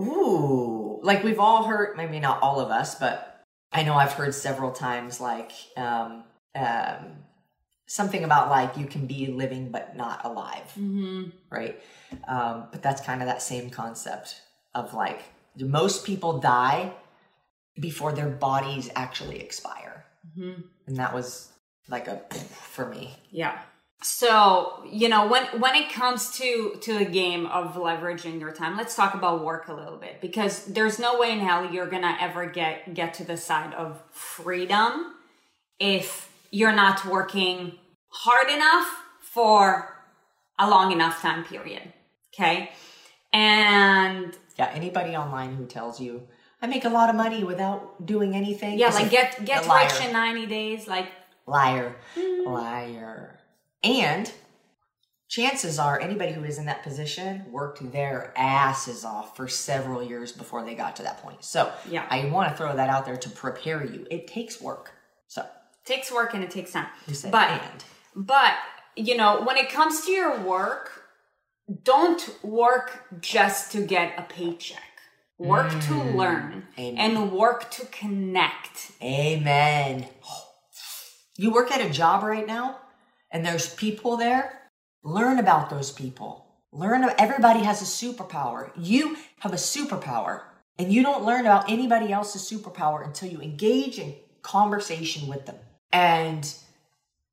ooh!" 0.00 1.00
Like 1.02 1.22
we've 1.24 1.38
all 1.38 1.64
heard. 1.64 1.96
Maybe 1.96 2.18
not 2.20 2.42
all 2.42 2.60
of 2.60 2.70
us, 2.70 2.94
but 2.94 3.44
I 3.72 3.82
know 3.82 3.94
I've 3.94 4.12
heard 4.12 4.34
several 4.34 4.72
times. 4.72 5.20
Like, 5.20 5.52
um, 5.76 6.24
um, 6.54 7.16
something 7.86 8.24
about 8.24 8.48
like 8.48 8.76
you 8.78 8.86
can 8.86 9.06
be 9.06 9.26
living 9.26 9.70
but 9.70 9.94
not 9.96 10.24
alive 10.24 10.72
Mm-hmm. 10.78 11.28
right? 11.50 11.78
Um, 12.26 12.68
but 12.72 12.82
that's 12.82 13.02
kind 13.02 13.20
of 13.20 13.28
that 13.28 13.42
same 13.42 13.68
concept 13.70 14.40
of 14.74 14.94
like 14.94 15.20
most 15.58 16.06
people 16.06 16.38
die 16.40 16.92
before 17.78 18.12
their 18.12 18.28
bodies 18.30 18.90
actually 18.96 19.40
expire, 19.40 20.04
Mm-hmm. 20.38 20.62
and 20.86 20.96
that 20.96 21.12
was 21.12 21.50
like 21.88 22.08
a 22.08 22.18
for 22.72 22.86
me. 22.86 23.14
Yeah. 23.30 23.58
So, 24.04 24.84
you 24.86 25.08
know, 25.08 25.26
when 25.26 25.46
when 25.58 25.74
it 25.74 25.90
comes 25.90 26.30
to 26.36 26.76
to 26.82 26.98
the 26.98 27.06
game 27.06 27.46
of 27.46 27.74
leveraging 27.74 28.38
your 28.38 28.52
time, 28.52 28.76
let's 28.76 28.94
talk 28.94 29.14
about 29.14 29.42
work 29.42 29.68
a 29.68 29.72
little 29.72 29.96
bit 29.96 30.20
because 30.20 30.66
there's 30.66 30.98
no 30.98 31.18
way 31.18 31.32
in 31.32 31.38
hell 31.38 31.72
you're 31.72 31.88
going 31.88 32.02
to 32.02 32.14
ever 32.22 32.44
get 32.44 32.92
get 32.92 33.14
to 33.14 33.24
the 33.24 33.38
side 33.38 33.72
of 33.72 34.02
freedom 34.10 35.14
if 35.80 36.30
you're 36.50 36.74
not 36.74 37.06
working 37.06 37.78
hard 38.10 38.50
enough 38.50 38.86
for 39.22 39.96
a 40.58 40.68
long 40.68 40.92
enough 40.92 41.22
time 41.22 41.42
period. 41.42 41.90
Okay? 42.34 42.72
And 43.32 44.36
Yeah, 44.58 44.70
anybody 44.74 45.16
online 45.16 45.56
who 45.56 45.64
tells 45.64 45.98
you 45.98 46.28
I 46.60 46.66
make 46.66 46.84
a 46.84 46.90
lot 46.90 47.08
of 47.08 47.16
money 47.16 47.42
without 47.42 48.04
doing 48.04 48.34
anything, 48.34 48.78
yeah, 48.78 48.90
like 48.90 49.06
a- 49.06 49.10
get 49.10 49.44
get 49.46 49.66
rich 49.66 50.06
in 50.06 50.12
90 50.12 50.44
days 50.44 50.86
like 50.86 51.08
liar, 51.46 51.96
hmm. 52.14 52.46
liar, 52.46 53.38
and 53.84 54.32
chances 55.28 55.78
are 55.78 56.00
anybody 56.00 56.32
who 56.32 56.44
is 56.44 56.58
in 56.58 56.66
that 56.66 56.82
position 56.82 57.44
worked 57.50 57.92
their 57.92 58.32
asses 58.36 59.04
off 59.04 59.36
for 59.36 59.48
several 59.48 60.02
years 60.02 60.32
before 60.32 60.64
they 60.64 60.74
got 60.74 60.96
to 60.96 61.02
that 61.02 61.18
point. 61.22 61.44
So 61.44 61.72
Yeah. 61.88 62.06
I 62.08 62.26
want 62.26 62.50
to 62.50 62.56
throw 62.56 62.74
that 62.74 62.88
out 62.88 63.04
there 63.04 63.16
to 63.16 63.30
prepare 63.30 63.84
you. 63.84 64.06
It 64.10 64.26
takes 64.26 64.60
work. 64.60 64.92
So 65.28 65.44
takes 65.84 66.12
work 66.12 66.34
and 66.34 66.42
it 66.44 66.50
takes 66.50 66.72
time. 66.72 66.86
But 67.30 67.50
and 67.50 67.84
But, 68.14 68.54
you 68.96 69.16
know, 69.16 69.42
when 69.42 69.56
it 69.56 69.70
comes 69.70 70.04
to 70.06 70.12
your 70.12 70.40
work, 70.40 71.02
don't 71.82 72.30
work 72.42 73.04
just 73.20 73.72
to 73.72 73.84
get 73.84 74.14
a 74.18 74.22
paycheck. 74.22 74.80
Work 75.36 75.70
to 75.70 75.76
mm. 75.76 76.14
learn 76.14 76.68
Amen. 76.78 76.96
and 76.96 77.32
work 77.32 77.70
to 77.72 77.86
connect. 77.86 78.92
Amen. 79.02 80.06
You 81.36 81.50
work 81.50 81.72
at 81.72 81.80
a 81.80 81.90
job 81.90 82.22
right 82.22 82.46
now 82.46 82.78
and 83.34 83.44
there's 83.44 83.74
people 83.74 84.16
there. 84.16 84.62
Learn 85.02 85.38
about 85.38 85.68
those 85.68 85.90
people. 85.90 86.46
Learn 86.72 87.04
everybody 87.18 87.60
has 87.60 87.82
a 87.82 87.84
superpower. 87.84 88.70
You 88.76 89.16
have 89.40 89.52
a 89.52 89.56
superpower 89.56 90.42
and 90.78 90.92
you 90.92 91.02
don't 91.02 91.24
learn 91.24 91.40
about 91.40 91.70
anybody 91.70 92.12
else's 92.12 92.48
superpower 92.50 93.04
until 93.04 93.28
you 93.28 93.40
engage 93.40 93.98
in 93.98 94.14
conversation 94.42 95.28
with 95.28 95.46
them. 95.46 95.56
And 95.92 96.52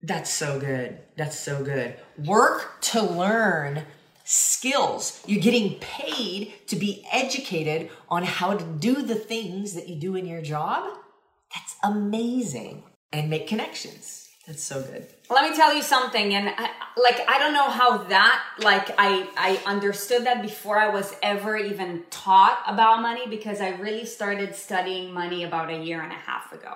that's 0.01 0.31
so 0.31 0.59
good. 0.59 0.99
That's 1.17 1.39
so 1.39 1.63
good. 1.63 1.95
Work 2.17 2.81
to 2.81 3.01
learn 3.01 3.83
skills. 4.23 5.21
You're 5.27 5.41
getting 5.41 5.75
paid 5.79 6.53
to 6.67 6.75
be 6.75 7.05
educated 7.11 7.89
on 8.09 8.23
how 8.23 8.57
to 8.57 8.63
do 8.63 9.01
the 9.03 9.15
things 9.15 9.73
that 9.75 9.87
you 9.87 9.99
do 9.99 10.15
in 10.15 10.25
your 10.25 10.41
job. 10.41 10.97
That's 11.53 11.75
amazing. 11.83 12.83
And 13.13 13.29
make 13.29 13.47
connections. 13.47 14.20
That's 14.47 14.63
so 14.63 14.81
good. 14.81 15.05
Let 15.29 15.49
me 15.49 15.55
tell 15.55 15.73
you 15.73 15.83
something, 15.83 16.33
and 16.33 16.49
I, 16.49 16.69
like 16.97 17.21
I 17.27 17.37
don't 17.37 17.53
know 17.53 17.69
how 17.69 17.97
that 17.97 18.43
like 18.59 18.89
I 18.97 19.27
I 19.37 19.61
understood 19.67 20.25
that 20.25 20.41
before 20.41 20.79
I 20.79 20.89
was 20.89 21.15
ever 21.21 21.55
even 21.55 22.03
taught 22.09 22.63
about 22.65 23.01
money 23.01 23.27
because 23.27 23.61
I 23.61 23.69
really 23.69 24.05
started 24.05 24.55
studying 24.55 25.13
money 25.13 25.43
about 25.43 25.69
a 25.69 25.77
year 25.77 26.01
and 26.01 26.11
a 26.11 26.15
half 26.15 26.51
ago. 26.51 26.75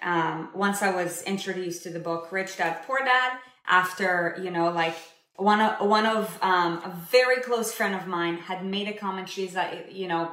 Um, 0.00 0.50
once 0.54 0.80
I 0.80 0.94
was 0.94 1.22
introduced 1.22 1.82
to 1.84 1.90
the 1.90 1.98
book 1.98 2.30
Rich 2.30 2.56
Dad 2.58 2.82
Poor 2.86 3.00
Dad, 3.04 3.32
after 3.66 4.38
you 4.40 4.50
know 4.50 4.70
like 4.70 4.96
one 5.36 5.60
of 5.60 5.86
one 5.86 6.06
of 6.06 6.38
um, 6.40 6.78
a 6.84 6.96
very 7.10 7.40
close 7.42 7.72
friend 7.72 7.96
of 7.96 8.06
mine 8.06 8.36
had 8.36 8.64
made 8.64 8.86
a 8.86 8.92
comment. 8.92 9.28
She's 9.28 9.56
like, 9.56 9.88
you 9.90 10.06
know, 10.06 10.30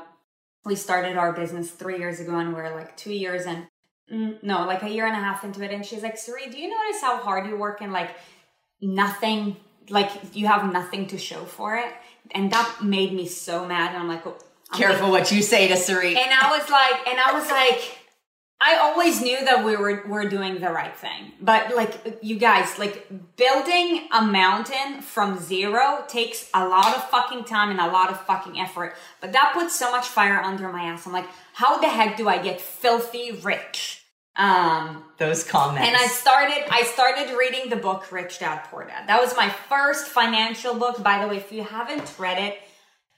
we 0.66 0.76
started 0.76 1.18
our 1.18 1.34
business 1.34 1.72
three 1.72 1.98
years 1.98 2.20
ago, 2.20 2.38
and 2.38 2.54
we're 2.54 2.76
like 2.76 2.96
two 2.96 3.14
years 3.14 3.48
in 3.48 3.68
Mm, 4.12 4.42
no, 4.44 4.66
like 4.66 4.82
a 4.84 4.90
year 4.90 5.06
and 5.06 5.16
a 5.16 5.20
half 5.20 5.44
into 5.44 5.64
it, 5.64 5.72
and 5.72 5.86
she's 5.86 6.02
like, 6.02 6.16
"Sarit, 6.16 6.52
do 6.52 6.60
you 6.60 6.70
notice 6.70 7.02
how 7.02 7.18
hard 7.18 7.48
you 7.48 7.58
work 7.58 7.82
and 7.82 7.94
like 7.94 8.10
nothing, 8.82 9.56
like 9.90 10.10
you 10.34 10.48
have 10.48 10.72
nothing 10.72 11.08
to 11.08 11.18
show 11.18 11.46
for 11.46 11.76
it?" 11.76 11.94
And 12.32 12.52
that 12.52 12.84
made 12.84 13.14
me 13.14 13.28
so 13.28 13.66
mad. 13.66 13.90
And 13.94 13.98
I'm 13.98 14.08
like, 14.08 14.26
oh, 14.26 14.38
I'm 14.72 14.78
Careful 14.80 15.10
what 15.10 15.32
you 15.32 15.42
say 15.42 15.68
to 15.68 15.74
Sarit. 15.74 16.16
and 16.16 16.32
I 16.32 16.58
was 16.58 16.70
like, 16.70 17.08
and 17.08 17.20
I 17.20 17.34
was 17.34 17.50
like, 17.50 17.98
I 18.62 18.76
always 18.76 19.22
knew 19.22 19.44
that 19.46 19.64
we 19.66 19.76
were 19.78 20.04
were 20.06 20.28
doing 20.28 20.60
the 20.60 20.70
right 20.70 20.96
thing, 20.96 21.32
but 21.42 21.76
like 21.76 22.20
you 22.22 22.38
guys, 22.38 22.78
like 22.78 23.08
building 23.38 24.08
a 24.12 24.22
mountain 24.22 25.02
from 25.02 25.40
zero 25.40 26.04
takes 26.08 26.50
a 26.54 26.68
lot 26.68 26.96
of 26.96 27.10
fucking 27.10 27.46
time 27.46 27.72
and 27.72 27.80
a 27.80 27.88
lot 27.88 28.10
of 28.12 28.20
fucking 28.26 28.60
effort. 28.60 28.96
But 29.22 29.32
that 29.32 29.54
puts 29.54 29.76
so 29.76 29.90
much 29.92 30.08
fire 30.08 30.40
under 30.42 30.70
my 30.70 30.84
ass. 30.84 31.08
I'm 31.08 31.14
like, 31.14 31.28
how 31.54 31.80
the 31.80 31.88
heck 31.88 32.18
do 32.18 32.28
I 32.28 32.38
get 32.38 32.60
filthy 32.60 33.32
rich? 33.32 33.99
Um, 34.36 35.04
Those 35.18 35.44
comments. 35.44 35.86
and 35.88 35.98
I 35.98 36.08
started 36.08 36.64
I 36.72 36.84
started 36.84 37.36
reading 37.38 37.70
the 37.70 37.76
book 37.76 38.12
Rich 38.12 38.40
Dad 38.40 38.60
Poor 38.72 38.86
Dad. 38.86 39.08
That 39.10 39.20
was 39.22 39.36
my 39.36 39.50
first 39.50 40.08
financial 40.08 40.76
book. 40.76 41.04
By 41.04 41.22
the 41.22 41.28
way, 41.28 41.38
if 41.38 41.52
you 41.52 41.64
haven't 41.64 42.14
read 42.18 42.38
it, 42.38 42.58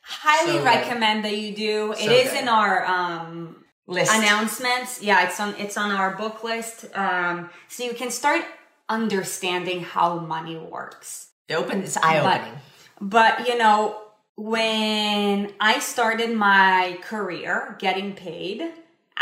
highly 0.01 0.57
So 0.59 0.63
recommend 0.65 1.23
that 1.25 1.37
you 1.37 1.55
do. 1.55 1.93
So 1.95 2.03
it 2.03 2.11
is 2.11 2.31
good. 2.31 2.41
in 2.43 2.47
our 2.49 2.85
um 2.85 3.57
List. 3.87 4.11
announcements. 4.15 5.01
Yeah, 5.03 5.25
it's 5.27 5.39
on 5.39 5.53
it's 5.59 5.77
on 5.77 5.91
our 5.91 6.15
book 6.15 6.43
list. 6.43 6.85
Um 6.95 7.49
so 7.67 7.83
you 7.83 7.93
can 7.93 8.09
start 8.09 8.43
understanding 8.89 9.83
how 9.83 10.17
money 10.19 10.57
works. 10.57 11.27
It 11.47 11.55
open, 11.55 11.81
it's 11.83 11.97
eye 11.97 12.19
opening. 12.19 12.57
But 12.99 13.47
you 13.47 13.57
know, 13.57 14.01
when 14.37 15.53
I 15.59 15.79
started 15.79 16.35
my 16.35 16.97
career 17.03 17.75
getting 17.79 18.13
paid, 18.13 18.71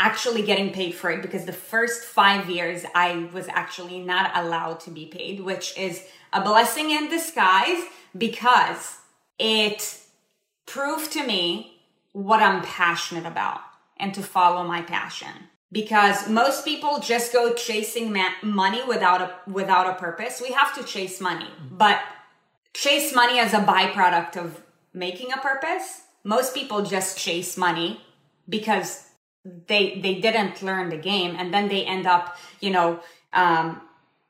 actually 0.00 0.40
getting 0.42 0.72
paid 0.72 0.94
for 0.94 1.10
it 1.10 1.20
because 1.20 1.44
the 1.44 1.52
first 1.52 2.04
5 2.04 2.48
years 2.48 2.84
I 2.94 3.28
was 3.34 3.46
actually 3.48 3.98
not 3.98 4.32
allowed 4.34 4.80
to 4.80 4.90
be 4.90 5.06
paid, 5.06 5.40
which 5.40 5.76
is 5.78 6.02
a 6.32 6.40
blessing 6.40 6.90
in 6.90 7.10
disguise 7.10 7.82
because 8.16 8.96
it 9.38 9.98
proved 10.64 11.12
to 11.12 11.26
me 11.26 11.82
what 12.12 12.42
I'm 12.42 12.62
passionate 12.62 13.26
about 13.26 13.60
and 13.98 14.14
to 14.14 14.22
follow 14.22 14.64
my 14.64 14.80
passion. 14.80 15.34
Because 15.70 16.28
most 16.28 16.64
people 16.64 16.98
just 16.98 17.32
go 17.32 17.52
chasing 17.52 18.12
ma- 18.12 18.40
money 18.42 18.82
without 18.88 19.20
a 19.20 19.30
without 19.46 19.86
a 19.86 19.94
purpose. 19.94 20.40
We 20.42 20.50
have 20.50 20.74
to 20.76 20.82
chase 20.82 21.20
money, 21.20 21.46
but 21.70 22.00
chase 22.74 23.14
money 23.14 23.38
as 23.38 23.52
a 23.54 23.60
byproduct 23.60 24.36
of 24.36 24.60
making 24.92 25.30
a 25.32 25.36
purpose. 25.36 26.02
Most 26.24 26.54
people 26.54 26.82
just 26.82 27.18
chase 27.18 27.56
money 27.56 28.00
because 28.48 29.09
they 29.44 30.00
they 30.00 30.20
didn't 30.20 30.62
learn 30.62 30.90
the 30.90 30.96
game. 30.96 31.36
And 31.38 31.52
then 31.52 31.68
they 31.68 31.84
end 31.84 32.06
up, 32.06 32.36
you 32.60 32.70
know, 32.70 33.00
um 33.32 33.80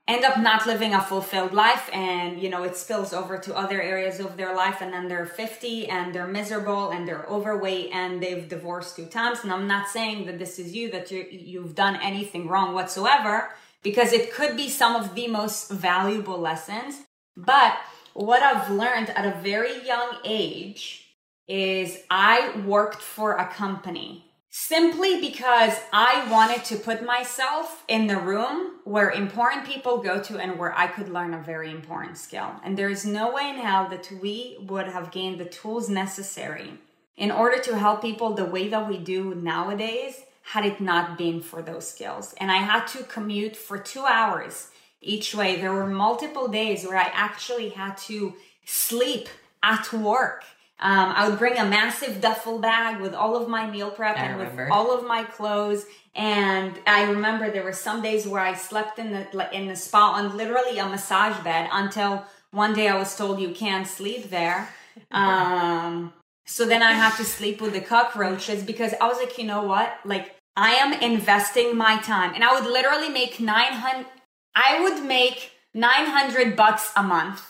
end 0.08 0.24
up 0.24 0.38
not 0.38 0.66
living 0.66 0.92
a 0.94 1.00
fulfilled 1.00 1.52
life. 1.52 1.88
And 1.92 2.40
you 2.40 2.48
know 2.48 2.62
it 2.62 2.76
spills 2.76 3.12
over 3.12 3.38
to 3.38 3.56
other 3.56 3.80
areas 3.80 4.20
of 4.20 4.36
their 4.36 4.54
life. 4.54 4.80
And 4.80 4.92
then 4.92 5.08
they're 5.08 5.26
50 5.26 5.88
and 5.88 6.14
they're 6.14 6.26
miserable 6.26 6.90
and 6.90 7.06
they're 7.06 7.26
overweight 7.28 7.90
and 7.92 8.22
they've 8.22 8.48
divorced 8.48 8.96
two 8.96 9.06
times. 9.06 9.40
And 9.42 9.52
i'm 9.52 9.66
not 9.66 9.88
saying 9.88 10.26
that 10.26 10.38
this 10.38 10.58
is 10.58 10.74
you 10.74 10.90
that 10.90 11.10
you 11.10 11.26
you've 11.30 11.74
done 11.74 11.96
anything 11.96 12.48
wrong 12.48 12.74
whatsoever 12.74 13.50
because 13.82 14.12
it 14.12 14.32
could 14.32 14.56
be 14.56 14.68
some 14.68 14.94
of 14.94 15.14
the 15.14 15.26
most 15.28 15.70
valuable 15.70 16.38
lessons. 16.38 17.02
But 17.36 17.78
what 18.14 18.42
i've 18.42 18.70
learned 18.70 19.10
at 19.10 19.24
a 19.24 19.40
very 19.40 19.86
young 19.86 20.16
age 20.24 21.06
is 21.46 21.98
i 22.10 22.60
worked 22.66 23.00
for 23.00 23.36
a 23.36 23.46
company 23.46 24.29
simply 24.50 25.20
because 25.20 25.74
I 25.92 26.28
wanted 26.28 26.64
to 26.66 26.76
put 26.76 27.06
myself 27.06 27.84
in 27.86 28.08
the 28.08 28.18
room 28.18 28.80
where 28.82 29.10
important 29.10 29.64
people 29.64 29.98
go 29.98 30.20
to 30.20 30.38
and 30.38 30.58
where 30.58 30.76
I 30.76 30.88
could 30.88 31.08
learn 31.08 31.34
a 31.34 31.40
very 31.40 31.70
important 31.70 32.18
skill. 32.18 32.50
And 32.64 32.76
there 32.76 32.90
is 32.90 33.06
no 33.06 33.32
way 33.32 33.48
in 33.48 33.56
hell 33.56 33.88
that 33.88 34.10
we 34.20 34.58
would 34.60 34.88
have 34.88 35.12
gained 35.12 35.38
the 35.38 35.44
tools 35.44 35.88
necessary 35.88 36.72
in 37.16 37.30
order 37.30 37.62
to 37.62 37.78
help 37.78 38.02
people 38.02 38.34
the 38.34 38.44
way 38.44 38.68
that 38.68 38.88
we 38.88 38.98
do 38.98 39.36
nowadays 39.36 40.24
had 40.42 40.66
it 40.66 40.80
not 40.80 41.16
been 41.16 41.40
for 41.40 41.62
those 41.62 41.88
skills. 41.88 42.34
And 42.38 42.50
I 42.50 42.56
had 42.56 42.86
to 42.88 43.04
commute 43.04 43.54
for 43.54 43.78
two 43.78 44.04
hours 44.04 44.70
each 45.00 45.32
way. 45.32 45.60
There 45.60 45.72
were 45.72 45.86
multiple 45.86 46.48
days 46.48 46.84
where 46.84 46.96
I 46.96 47.10
actually 47.12 47.68
had 47.68 47.96
to 47.98 48.34
sleep 48.64 49.28
at 49.62 49.92
work. 49.92 50.44
Um, 50.82 51.12
I 51.14 51.28
would 51.28 51.38
bring 51.38 51.58
a 51.58 51.64
massive 51.64 52.22
duffel 52.22 52.58
bag 52.58 53.00
with 53.00 53.14
all 53.14 53.36
of 53.36 53.48
my 53.48 53.70
meal 53.70 53.90
prep 53.90 54.16
I 54.16 54.24
and 54.24 54.38
with 54.38 54.70
all 54.70 54.96
of 54.96 55.06
my 55.06 55.24
clothes. 55.24 55.84
And 56.14 56.78
I 56.86 57.04
remember 57.04 57.50
there 57.50 57.62
were 57.62 57.72
some 57.72 58.02
days 58.02 58.26
where 58.26 58.40
I 58.40 58.54
slept 58.54 58.98
in 58.98 59.12
the 59.12 59.48
in 59.54 59.68
the 59.68 59.76
spa 59.76 60.12
on 60.12 60.36
literally 60.36 60.78
a 60.78 60.86
massage 60.86 61.38
bed 61.44 61.68
until 61.70 62.24
one 62.50 62.74
day 62.74 62.88
I 62.88 62.98
was 62.98 63.14
told 63.14 63.40
you 63.40 63.52
can't 63.52 63.86
sleep 63.86 64.30
there. 64.30 64.68
Um, 65.12 66.12
so 66.46 66.66
then 66.66 66.82
I 66.82 66.92
have 66.92 67.16
to 67.18 67.24
sleep 67.24 67.60
with 67.60 67.72
the 67.72 67.80
cockroaches 67.80 68.64
because 68.64 68.92
I 69.00 69.06
was 69.06 69.18
like, 69.18 69.38
you 69.38 69.44
know 69.44 69.62
what? 69.62 69.98
Like 70.04 70.34
I 70.56 70.72
am 70.74 70.92
investing 70.92 71.76
my 71.76 71.98
time, 71.98 72.34
and 72.34 72.42
I 72.42 72.52
would 72.52 72.70
literally 72.70 73.08
make 73.08 73.38
nine 73.40 73.72
hundred. 73.72 74.06
I 74.54 74.80
would 74.82 75.04
make 75.04 75.52
nine 75.72 76.06
hundred 76.06 76.56
bucks 76.56 76.92
a 76.96 77.02
month 77.02 77.40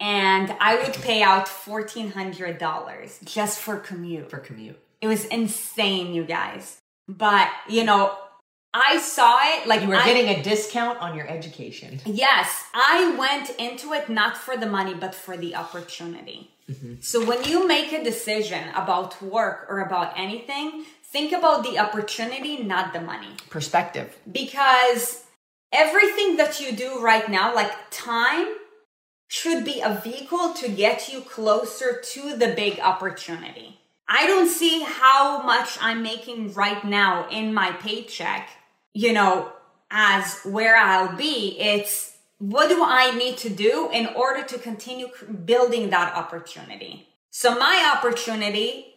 and 0.00 0.54
I 0.60 0.76
would 0.76 0.94
pay 0.94 1.22
out 1.22 1.46
fourteen 1.48 2.10
hundred 2.12 2.58
dollars 2.58 3.20
just 3.24 3.60
for 3.60 3.76
commute. 3.76 4.30
for 4.30 4.38
commute. 4.38 4.78
It 5.00 5.06
was 5.08 5.24
insane, 5.26 6.14
you 6.14 6.24
guys. 6.24 6.78
But 7.08 7.48
you 7.68 7.84
know, 7.84 8.16
I 8.72 8.98
saw 8.98 9.38
it 9.42 9.66
like 9.66 9.82
You 9.82 9.88
were 9.88 9.96
I- 9.96 10.04
getting 10.04 10.28
a 10.28 10.42
discount 10.42 10.98
on 11.00 11.16
your 11.16 11.28
education. 11.28 12.00
Yes, 12.06 12.64
I 12.74 13.14
went 13.18 13.50
into 13.58 13.92
it 13.92 14.08
not 14.08 14.36
for 14.36 14.56
the 14.56 14.66
money, 14.66 14.94
but 14.94 15.14
for 15.14 15.36
the 15.36 15.54
opportunity. 15.56 16.50
Mm-hmm. 16.70 16.94
So 17.00 17.24
when 17.24 17.42
you 17.44 17.66
make 17.66 17.92
a 17.92 18.02
decision 18.04 18.68
about 18.76 19.20
work 19.20 19.66
or 19.68 19.80
about 19.80 20.12
anything, 20.16 20.84
think 21.02 21.32
about 21.32 21.64
the 21.64 21.80
opportunity, 21.80 22.62
not 22.62 22.92
the 22.92 23.00
money 23.00 23.32
Perspective. 23.48 24.16
because 24.30 25.24
everything 25.72 26.36
that 26.36 26.60
you 26.60 26.70
do 26.70 27.00
right 27.02 27.28
now, 27.28 27.52
like 27.54 27.72
time, 27.90 28.46
should 29.30 29.64
be 29.64 29.80
a 29.80 30.00
vehicle 30.02 30.52
to 30.54 30.68
get 30.68 31.08
you 31.08 31.20
closer 31.20 32.00
to 32.02 32.36
the 32.36 32.48
big 32.48 32.80
opportunity. 32.80 33.78
I 34.08 34.26
don't 34.26 34.48
see 34.48 34.82
how 34.82 35.42
much 35.42 35.78
I'm 35.80 36.02
making 36.02 36.52
right 36.54 36.84
now 36.84 37.28
in 37.30 37.54
my 37.54 37.70
paycheck, 37.70 38.50
you 38.92 39.12
know, 39.12 39.52
as 39.88 40.40
where 40.40 40.76
I'll 40.76 41.16
be. 41.16 41.56
It's 41.60 42.16
what 42.38 42.70
do 42.70 42.82
I 42.84 43.16
need 43.16 43.36
to 43.38 43.48
do 43.48 43.88
in 43.92 44.08
order 44.08 44.42
to 44.42 44.58
continue 44.58 45.06
building 45.44 45.90
that 45.90 46.16
opportunity? 46.16 47.06
So 47.30 47.56
my 47.56 47.94
opportunity 47.96 48.96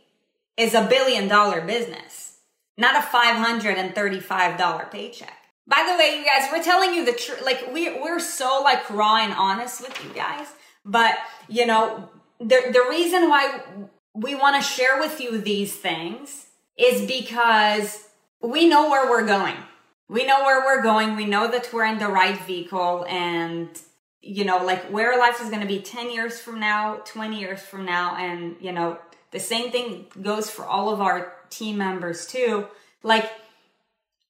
is 0.57 0.73
a 0.73 0.87
billion 0.89 1.27
dollar 1.27 1.61
business, 1.61 2.37
not 2.75 2.95
a 2.95 3.05
$535 3.05 4.89
paycheck. 4.89 5.42
By 5.67 5.87
the 5.89 5.97
way, 5.97 6.19
you 6.19 6.25
guys, 6.25 6.49
we're 6.51 6.63
telling 6.63 6.93
you 6.93 7.05
the 7.05 7.13
truth. 7.13 7.41
Like 7.43 7.71
we 7.73 7.89
we're 8.01 8.19
so 8.19 8.61
like 8.63 8.89
raw 8.89 9.17
and 9.17 9.33
honest 9.33 9.81
with 9.81 10.03
you 10.03 10.11
guys. 10.13 10.47
But 10.85 11.15
you 11.47 11.65
know, 11.65 12.09
the 12.39 12.61
the 12.71 12.85
reason 12.89 13.29
why 13.29 13.61
we 14.13 14.35
want 14.35 14.61
to 14.61 14.67
share 14.67 14.99
with 14.99 15.21
you 15.21 15.39
these 15.39 15.73
things 15.73 16.47
is 16.77 17.07
because 17.07 18.07
we 18.41 18.67
know 18.67 18.89
where 18.89 19.09
we're 19.09 19.25
going. 19.25 19.55
We 20.09 20.25
know 20.25 20.43
where 20.43 20.61
we're 20.63 20.83
going. 20.83 21.15
We 21.15 21.25
know 21.25 21.49
that 21.49 21.69
we're 21.71 21.85
in 21.85 21.97
the 21.97 22.09
right 22.09 22.37
vehicle 22.45 23.05
and 23.07 23.69
you 24.21 24.45
know, 24.45 24.63
like 24.63 24.83
where 24.85 25.17
life 25.19 25.41
is 25.41 25.49
going 25.49 25.61
to 25.61 25.67
be 25.67 25.81
10 25.81 26.09
years 26.09 26.39
from 26.39 26.59
now, 26.59 27.01
20 27.03 27.39
years 27.39 27.61
from 27.61 27.85
now 27.85 28.15
and 28.15 28.55
you 28.59 28.71
know, 28.71 28.97
the 29.31 29.39
same 29.39 29.71
thing 29.71 30.05
goes 30.21 30.49
for 30.49 30.65
all 30.65 30.93
of 30.93 31.01
our 31.01 31.33
team 31.49 31.77
members 31.77 32.27
too. 32.27 32.67
Like 33.01 33.31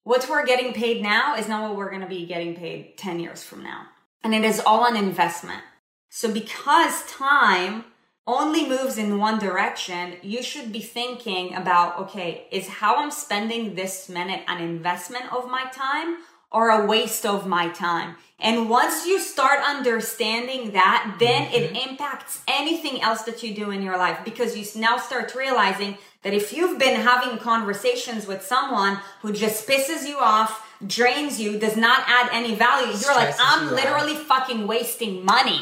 what 0.03 0.27
we're 0.29 0.45
getting 0.45 0.73
paid 0.73 1.01
now 1.01 1.35
is 1.35 1.47
not 1.47 1.63
what 1.63 1.77
we're 1.77 1.89
going 1.89 2.01
to 2.01 2.07
be 2.07 2.25
getting 2.25 2.55
paid 2.55 2.97
10 2.97 3.19
years 3.19 3.43
from 3.43 3.63
now. 3.63 3.87
And 4.23 4.33
it 4.33 4.43
is 4.43 4.61
all 4.65 4.85
an 4.85 4.95
investment. 4.95 5.61
So 6.09 6.31
because 6.31 7.05
time 7.05 7.85
only 8.25 8.67
moves 8.67 8.97
in 8.97 9.17
one 9.17 9.39
direction, 9.39 10.15
you 10.21 10.41
should 10.41 10.71
be 10.71 10.79
thinking 10.79 11.55
about, 11.55 11.99
okay, 11.99 12.47
is 12.51 12.67
how 12.67 12.95
I'm 12.97 13.11
spending 13.11 13.75
this 13.75 14.07
minute 14.07 14.43
an 14.47 14.61
investment 14.61 15.31
of 15.33 15.49
my 15.49 15.65
time 15.73 16.17
or 16.53 16.69
a 16.69 16.85
waste 16.85 17.25
of 17.25 17.47
my 17.47 17.69
time? 17.69 18.15
And 18.39 18.69
once 18.69 19.05
you 19.05 19.19
start 19.19 19.61
understanding 19.65 20.71
that, 20.71 21.15
then 21.17 21.43
mm-hmm. 21.43 21.75
it 21.75 21.89
impacts 21.89 22.41
anything 22.47 23.01
else 23.01 23.21
that 23.23 23.41
you 23.41 23.55
do 23.55 23.71
in 23.71 23.81
your 23.81 23.97
life 23.97 24.19
because 24.25 24.57
you 24.57 24.81
now 24.81 24.97
start 24.97 25.33
realizing 25.33 25.97
that 26.23 26.33
if 26.33 26.51
you've 26.51 26.77
been 26.77 26.99
having 26.99 27.37
conversations 27.37 28.27
with 28.27 28.43
someone 28.43 28.99
who 29.21 29.31
just 29.31 29.67
pisses 29.67 30.07
you 30.07 30.17
off, 30.19 30.75
drains 30.85 31.39
you, 31.39 31.57
does 31.57 31.77
not 31.77 32.03
add 32.07 32.29
any 32.33 32.53
value, 32.53 32.87
you're 32.87 32.97
Stresses 32.97 33.39
like, 33.39 33.47
I'm 33.59 33.69
you 33.69 33.75
literally 33.75 34.15
out. 34.15 34.23
fucking 34.23 34.67
wasting 34.67 35.23
money 35.23 35.61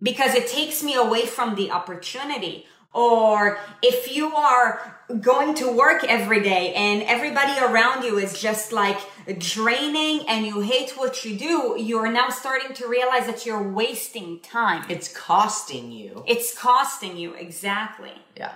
because 0.00 0.34
it 0.34 0.46
takes 0.46 0.82
me 0.82 0.94
away 0.94 1.26
from 1.26 1.56
the 1.56 1.70
opportunity. 1.70 2.66
Or 2.92 3.58
if 3.82 4.14
you 4.14 4.34
are 4.34 4.96
going 5.20 5.54
to 5.56 5.70
work 5.70 6.02
every 6.04 6.40
day 6.42 6.74
and 6.74 7.02
everybody 7.04 7.52
around 7.60 8.04
you 8.04 8.18
is 8.18 8.40
just 8.40 8.72
like 8.72 8.98
draining 9.38 10.28
and 10.28 10.44
you 10.44 10.60
hate 10.60 10.90
what 10.96 11.24
you 11.24 11.36
do, 11.36 11.76
you're 11.78 12.10
now 12.10 12.30
starting 12.30 12.74
to 12.74 12.88
realize 12.88 13.26
that 13.26 13.46
you're 13.46 13.62
wasting 13.62 14.40
time. 14.40 14.84
It's 14.88 15.12
costing 15.12 15.92
you. 15.92 16.24
It's 16.26 16.56
costing 16.56 17.16
you, 17.16 17.34
exactly. 17.34 18.12
Yeah. 18.36 18.52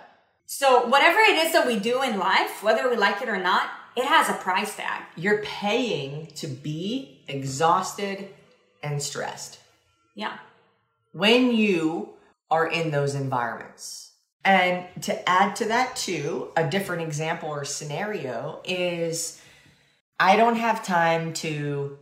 So, 0.46 0.86
whatever 0.86 1.20
it 1.20 1.46
is 1.46 1.52
that 1.52 1.66
we 1.66 1.78
do 1.78 2.02
in 2.02 2.18
life, 2.18 2.62
whether 2.62 2.88
we 2.88 2.96
like 2.96 3.22
it 3.22 3.28
or 3.28 3.40
not, 3.40 3.70
it 3.96 4.04
has 4.04 4.28
a 4.28 4.34
price 4.34 4.76
tag. 4.76 5.02
You're 5.16 5.42
paying 5.42 6.26
to 6.36 6.46
be 6.46 7.20
exhausted 7.28 8.28
and 8.82 9.00
stressed. 9.02 9.58
Yeah 10.14 10.38
when 11.14 11.54
you 11.54 12.10
are 12.50 12.66
in 12.66 12.90
those 12.90 13.14
environments. 13.14 14.03
And 14.44 14.86
to 15.02 15.28
add 15.28 15.56
to 15.56 15.66
that, 15.66 15.96
too, 15.96 16.50
a 16.56 16.68
different 16.68 17.02
example 17.02 17.48
or 17.48 17.64
scenario 17.64 18.60
is 18.64 19.40
I 20.20 20.36
don't 20.36 20.56
have 20.56 20.84
time 20.84 21.32
to 21.34 21.98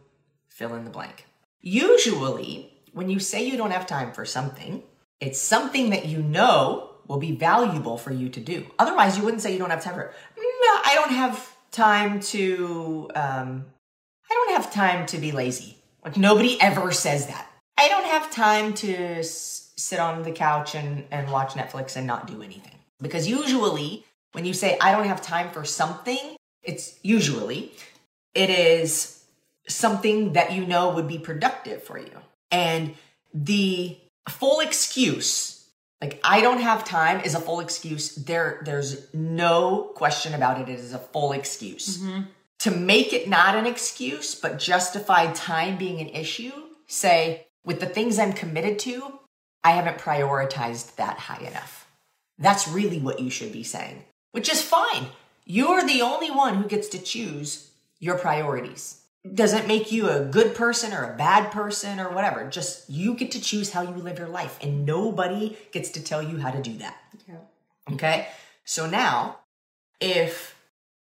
fill 0.49 0.75
in 0.75 0.85
the 0.85 0.91
blank. 0.91 1.27
Usually, 1.61 2.73
when 2.93 3.09
you 3.09 3.21
say 3.21 3.47
you 3.47 3.57
don't 3.57 3.71
have 3.71 3.87
time 3.87 4.13
for 4.13 4.25
something, 4.25 4.83
it's 5.21 5.41
something 5.41 5.91
that 5.91 6.07
you 6.07 6.21
know 6.23 6.91
will 7.07 7.19
be 7.19 7.33
valuable 7.33 7.97
for 7.97 8.13
you 8.13 8.29
to 8.29 8.41
do. 8.41 8.67
Otherwise, 8.79 9.17
you 9.17 9.25
wouldn't 9.25 9.43
say 9.43 9.53
you 9.53 9.59
don't 9.59 9.71
have 9.71 9.83
time 9.83 9.95
for. 9.95 10.13
No, 10.37 10.81
I 10.85 10.93
don't 10.95 11.13
have 11.13 11.57
time 11.71 12.21
to, 12.21 13.11
um, 13.15 13.67
I 14.31 14.35
don't 14.35 14.57
have 14.57 14.73
time 14.73 15.07
to 15.07 15.19
be 15.19 15.33
lazy. 15.33 15.77
Like 16.05 16.17
nobody 16.17 16.61
ever 16.61 16.91
says 16.91 17.29
that. 17.29 17.49
I 17.79 17.89
don't 17.89 18.07
have 18.07 18.31
time 18.31 18.75
to 18.75 19.23
sit 19.83 19.99
on 19.99 20.23
the 20.23 20.31
couch 20.31 20.75
and, 20.75 21.05
and 21.11 21.31
watch 21.31 21.55
Netflix 21.55 21.97
and 21.97 22.07
not 22.07 22.27
do 22.27 22.43
anything. 22.43 22.79
Because 23.01 23.29
usually, 23.29 24.05
when 24.33 24.45
you 24.45 24.55
say, 24.55 24.79
I 24.81 24.93
don't 24.93 25.07
have 25.07 25.21
time 25.21 25.51
for 25.51 25.65
something, 25.65 26.37
it's 26.63 26.99
usually, 27.03 27.73
it 28.35 28.49
is 28.49 29.25
something 29.69 30.35
that 30.35 30.53
you 30.53 30.67
know 30.67 30.95
would 30.95 31.09
be 31.09 31.19
productive 31.19 31.83
for 31.83 31.99
you. 31.99 32.13
And 32.51 32.95
the 33.35 33.97
full 34.29 34.61
excuse, 34.61 35.67
like 36.01 36.21
I 36.23 36.41
don't 36.41 36.61
have 36.61 36.85
time 36.85 37.21
is 37.21 37.35
a 37.35 37.41
full 37.41 37.61
excuse. 37.61 38.15
There, 38.15 38.63
there's 38.65 39.13
no 39.13 39.91
question 39.95 40.35
about 40.35 40.61
it. 40.61 40.69
It 40.69 40.79
is 40.79 40.93
a 40.93 40.99
full 40.99 41.33
excuse. 41.33 41.99
Mm-hmm. 41.99 42.23
To 42.61 42.71
make 42.71 43.13
it 43.13 43.29
not 43.29 43.57
an 43.57 43.67
excuse, 43.67 44.37
but 44.37 44.61
justify 44.61 45.33
time 45.33 45.77
being 45.77 46.01
an 46.01 46.09
issue, 46.09 46.53
say, 46.87 47.47
with 47.65 47.81
the 47.81 47.87
things 47.87 48.21
I'm 48.21 48.33
committed 48.33 48.79
to, 48.81 49.19
I 49.65 49.73
haven't 49.73 49.99
prioritized 49.99 50.97
that 50.97 51.19
high 51.19 51.47
enough. 51.47 51.89
That's 52.39 52.67
really 52.67 52.99
what 52.99 53.21
you 53.21 53.31
should 53.31 53.53
be 53.53 53.63
saying, 53.63 54.05
which 54.33 54.51
is 54.51 54.63
fine. 54.63 55.07
You're 55.45 55.85
the 55.85 56.03
only 56.03 56.31
one 56.31 56.57
who 56.57 56.69
gets 56.69 56.89
to 56.89 56.99
choose 57.03 57.71
your 57.99 58.19
priorities. 58.19 59.03
Doesn't 59.35 59.69
make 59.69 59.93
you 59.93 60.09
a 60.09 60.25
good 60.25 60.55
person 60.55 60.93
or 60.93 61.05
a 61.05 61.17
bad 61.17 61.53
person 61.53 62.01
or 62.01 62.11
whatever. 62.11 62.49
Just 62.49 62.91
you 62.91 63.15
get 63.15 63.31
to 63.33 63.41
choose 63.41 63.71
how 63.71 63.83
you 63.83 63.95
live 63.95 64.19
your 64.19 64.29
life, 64.29 64.59
and 64.61 64.85
nobody 64.85 65.57
gets 65.71 65.91
to 65.91 66.03
tell 66.03 66.23
you 66.23 66.39
how 66.39 66.51
to 66.51 66.61
do 66.61 66.77
that. 66.79 66.97
Okay? 67.93 68.27
So 68.65 68.89
now, 68.89 69.39
if 70.01 70.57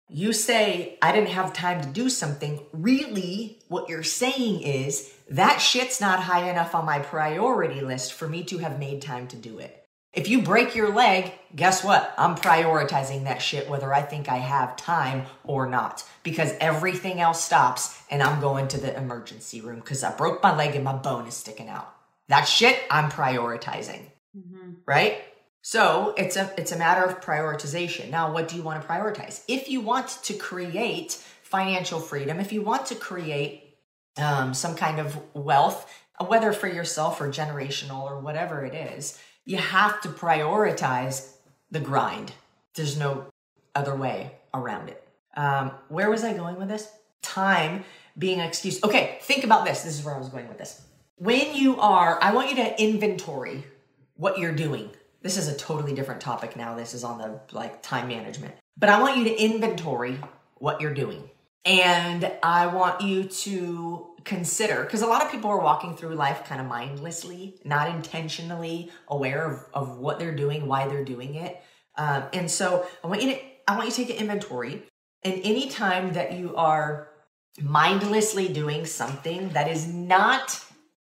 you 0.08 0.32
say, 0.32 0.98
I 1.02 1.12
didn't 1.12 1.30
have 1.30 1.52
time 1.52 1.80
to 1.82 1.88
do 1.88 2.08
something, 2.08 2.60
really 2.72 3.58
what 3.68 3.88
you're 3.88 4.02
saying 4.02 4.62
is, 4.62 5.12
that 5.30 5.58
shit's 5.58 6.00
not 6.00 6.20
high 6.20 6.50
enough 6.50 6.74
on 6.74 6.86
my 6.86 6.98
priority 6.98 7.82
list 7.82 8.14
for 8.14 8.26
me 8.26 8.42
to 8.44 8.58
have 8.58 8.78
made 8.78 9.02
time 9.02 9.28
to 9.28 9.36
do 9.36 9.58
it. 9.58 9.84
If 10.14 10.28
you 10.28 10.40
break 10.40 10.74
your 10.74 10.92
leg, 10.92 11.32
guess 11.54 11.84
what? 11.84 12.14
I'm 12.16 12.34
prioritizing 12.34 13.24
that 13.24 13.42
shit 13.42 13.68
whether 13.68 13.92
I 13.92 14.00
think 14.00 14.28
I 14.28 14.38
have 14.38 14.76
time 14.76 15.26
or 15.44 15.68
not 15.68 16.02
because 16.22 16.54
everything 16.60 17.20
else 17.20 17.44
stops 17.44 18.02
and 18.10 18.22
I'm 18.22 18.40
going 18.40 18.68
to 18.68 18.80
the 18.80 18.96
emergency 18.96 19.60
room 19.60 19.76
because 19.76 20.02
I 20.02 20.16
broke 20.16 20.42
my 20.42 20.56
leg 20.56 20.74
and 20.74 20.84
my 20.84 20.94
bone 20.94 21.26
is 21.26 21.34
sticking 21.34 21.68
out. 21.68 21.94
That 22.28 22.44
shit 22.44 22.80
I'm 22.90 23.10
prioritizing. 23.10 24.00
Mm-hmm. 24.36 24.70
Right? 24.86 25.22
So 25.62 26.14
it's 26.16 26.36
a 26.36 26.52
it's 26.56 26.72
a 26.72 26.78
matter 26.78 27.04
of 27.04 27.20
prioritization. 27.20 28.10
Now, 28.10 28.32
what 28.32 28.48
do 28.48 28.56
you 28.56 28.62
want 28.62 28.80
to 28.80 28.88
prioritize? 28.88 29.42
If 29.48 29.68
you 29.68 29.80
want 29.80 30.08
to 30.24 30.34
create 30.34 31.22
financial 31.42 32.00
freedom, 32.00 32.40
if 32.40 32.52
you 32.52 32.62
want 32.62 32.86
to 32.86 32.94
create 32.94 33.76
um, 34.16 34.54
some 34.54 34.74
kind 34.74 34.98
of 34.98 35.18
wealth, 35.34 35.90
whether 36.26 36.52
for 36.52 36.68
yourself 36.68 37.20
or 37.20 37.28
generational 37.28 38.02
or 38.02 38.20
whatever 38.20 38.64
it 38.64 38.74
is, 38.74 39.18
you 39.44 39.56
have 39.56 40.00
to 40.02 40.08
prioritize 40.08 41.34
the 41.70 41.80
grind. 41.80 42.32
There's 42.74 42.98
no 42.98 43.26
other 43.74 43.94
way 43.94 44.32
around 44.54 44.88
it. 44.88 45.02
Um, 45.36 45.72
where 45.88 46.10
was 46.10 46.24
I 46.24 46.34
going 46.34 46.56
with 46.56 46.68
this? 46.68 46.88
Time 47.22 47.84
being 48.16 48.40
an 48.40 48.46
excuse. 48.46 48.82
Okay, 48.82 49.18
think 49.22 49.44
about 49.44 49.64
this. 49.64 49.82
This 49.82 49.98
is 49.98 50.04
where 50.04 50.14
I 50.14 50.18
was 50.18 50.28
going 50.28 50.48
with 50.48 50.58
this. 50.58 50.82
When 51.16 51.54
you 51.54 51.80
are, 51.80 52.22
I 52.22 52.32
want 52.32 52.50
you 52.50 52.56
to 52.56 52.82
inventory 52.82 53.64
what 54.16 54.38
you're 54.38 54.54
doing. 54.54 54.90
This 55.22 55.36
is 55.36 55.48
a 55.48 55.56
totally 55.56 55.94
different 55.94 56.20
topic 56.20 56.56
now. 56.56 56.74
This 56.74 56.94
is 56.94 57.04
on 57.04 57.18
the 57.18 57.40
like 57.52 57.82
time 57.82 58.08
management. 58.08 58.54
But 58.76 58.88
I 58.88 59.00
want 59.00 59.16
you 59.16 59.24
to 59.24 59.34
inventory 59.34 60.18
what 60.56 60.80
you're 60.80 60.94
doing. 60.94 61.30
And 61.64 62.30
I 62.42 62.66
want 62.68 63.02
you 63.02 63.24
to 63.24 64.06
consider, 64.24 64.84
because 64.84 65.02
a 65.02 65.06
lot 65.06 65.22
of 65.24 65.30
people 65.30 65.50
are 65.50 65.60
walking 65.60 65.96
through 65.96 66.14
life 66.14 66.44
kind 66.44 66.60
of 66.60 66.66
mindlessly, 66.66 67.58
not 67.64 67.88
intentionally 67.88 68.90
aware 69.08 69.44
of, 69.44 69.64
of 69.74 69.98
what 69.98 70.18
they're 70.18 70.34
doing, 70.34 70.66
why 70.66 70.86
they're 70.86 71.04
doing 71.04 71.34
it. 71.34 71.60
Um, 71.96 72.24
and 72.32 72.50
so 72.50 72.86
I 73.02 73.08
want 73.08 73.22
you 73.22 73.34
to, 73.34 73.40
I 73.66 73.76
want 73.76 73.86
you 73.86 73.90
to 73.90 73.96
take 73.96 74.10
an 74.10 74.22
inventory. 74.22 74.84
And 75.22 75.40
any 75.42 75.68
time 75.68 76.12
that 76.12 76.32
you 76.32 76.54
are 76.56 77.08
mindlessly 77.60 78.48
doing 78.48 78.86
something 78.86 79.48
that 79.50 79.68
is 79.68 79.86
not 79.86 80.64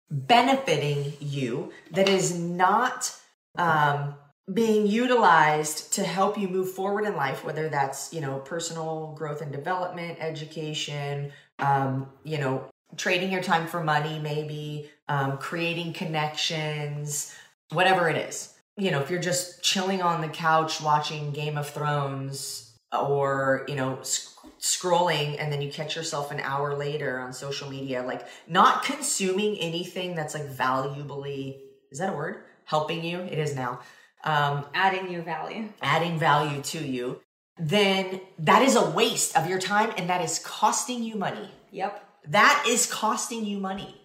benefiting 0.09 1.13
you, 1.19 1.71
that 1.91 2.09
is 2.09 2.37
not 2.37 3.15
um, 3.57 4.15
being 4.51 4.87
utilized 4.87 5.93
to 5.93 6.03
help 6.03 6.37
you 6.37 6.47
move 6.47 6.71
forward 6.71 7.05
in 7.05 7.15
life 7.15 7.43
whether 7.43 7.69
that's 7.69 8.13
you 8.13 8.21
know 8.21 8.39
personal 8.39 9.13
growth 9.17 9.41
and 9.41 9.51
development 9.51 10.17
education 10.19 11.31
um, 11.59 12.07
you 12.23 12.37
know 12.37 12.65
trading 12.97 13.31
your 13.31 13.41
time 13.41 13.67
for 13.67 13.83
money 13.83 14.19
maybe 14.19 14.89
um, 15.07 15.37
creating 15.37 15.93
connections 15.93 17.33
whatever 17.71 18.09
it 18.09 18.17
is. 18.17 18.53
You 18.77 18.91
know 18.91 18.99
if 18.99 19.09
you're 19.09 19.21
just 19.21 19.63
chilling 19.63 20.01
on 20.01 20.21
the 20.21 20.27
couch 20.27 20.81
watching 20.81 21.31
game 21.31 21.57
of 21.57 21.69
thrones 21.69 22.73
or 22.97 23.65
you 23.67 23.75
know 23.75 23.99
sc- 24.01 24.37
scrolling 24.59 25.37
and 25.39 25.51
then 25.51 25.61
you 25.61 25.71
catch 25.71 25.95
yourself 25.95 26.31
an 26.31 26.39
hour 26.39 26.75
later 26.75 27.19
on 27.19 27.33
social 27.33 27.69
media 27.69 28.03
like 28.03 28.27
not 28.47 28.83
consuming 28.83 29.57
anything 29.57 30.15
that's 30.15 30.33
like 30.33 30.47
valuably 30.47 31.61
is 31.91 31.99
that 31.99 32.13
a 32.13 32.15
word 32.15 32.43
helping 32.73 33.03
you 33.09 33.19
it 33.19 33.39
is 33.45 33.55
now 33.55 33.79
um, 34.23 34.65
adding 34.73 35.05
new 35.13 35.21
value 35.21 35.63
adding 35.81 36.17
value 36.29 36.61
to 36.73 36.79
you 36.95 37.21
then 37.61 38.21
that 38.39 38.63
is 38.63 38.75
a 38.75 38.89
waste 38.89 39.37
of 39.37 39.47
your 39.47 39.59
time 39.59 39.91
and 39.97 40.09
that 40.09 40.21
is 40.21 40.39
costing 40.39 41.03
you 41.03 41.15
money. 41.15 41.51
Yep. 41.71 42.03
That 42.27 42.65
is 42.67 42.91
costing 42.91 43.45
you 43.45 43.59
money. 43.59 44.01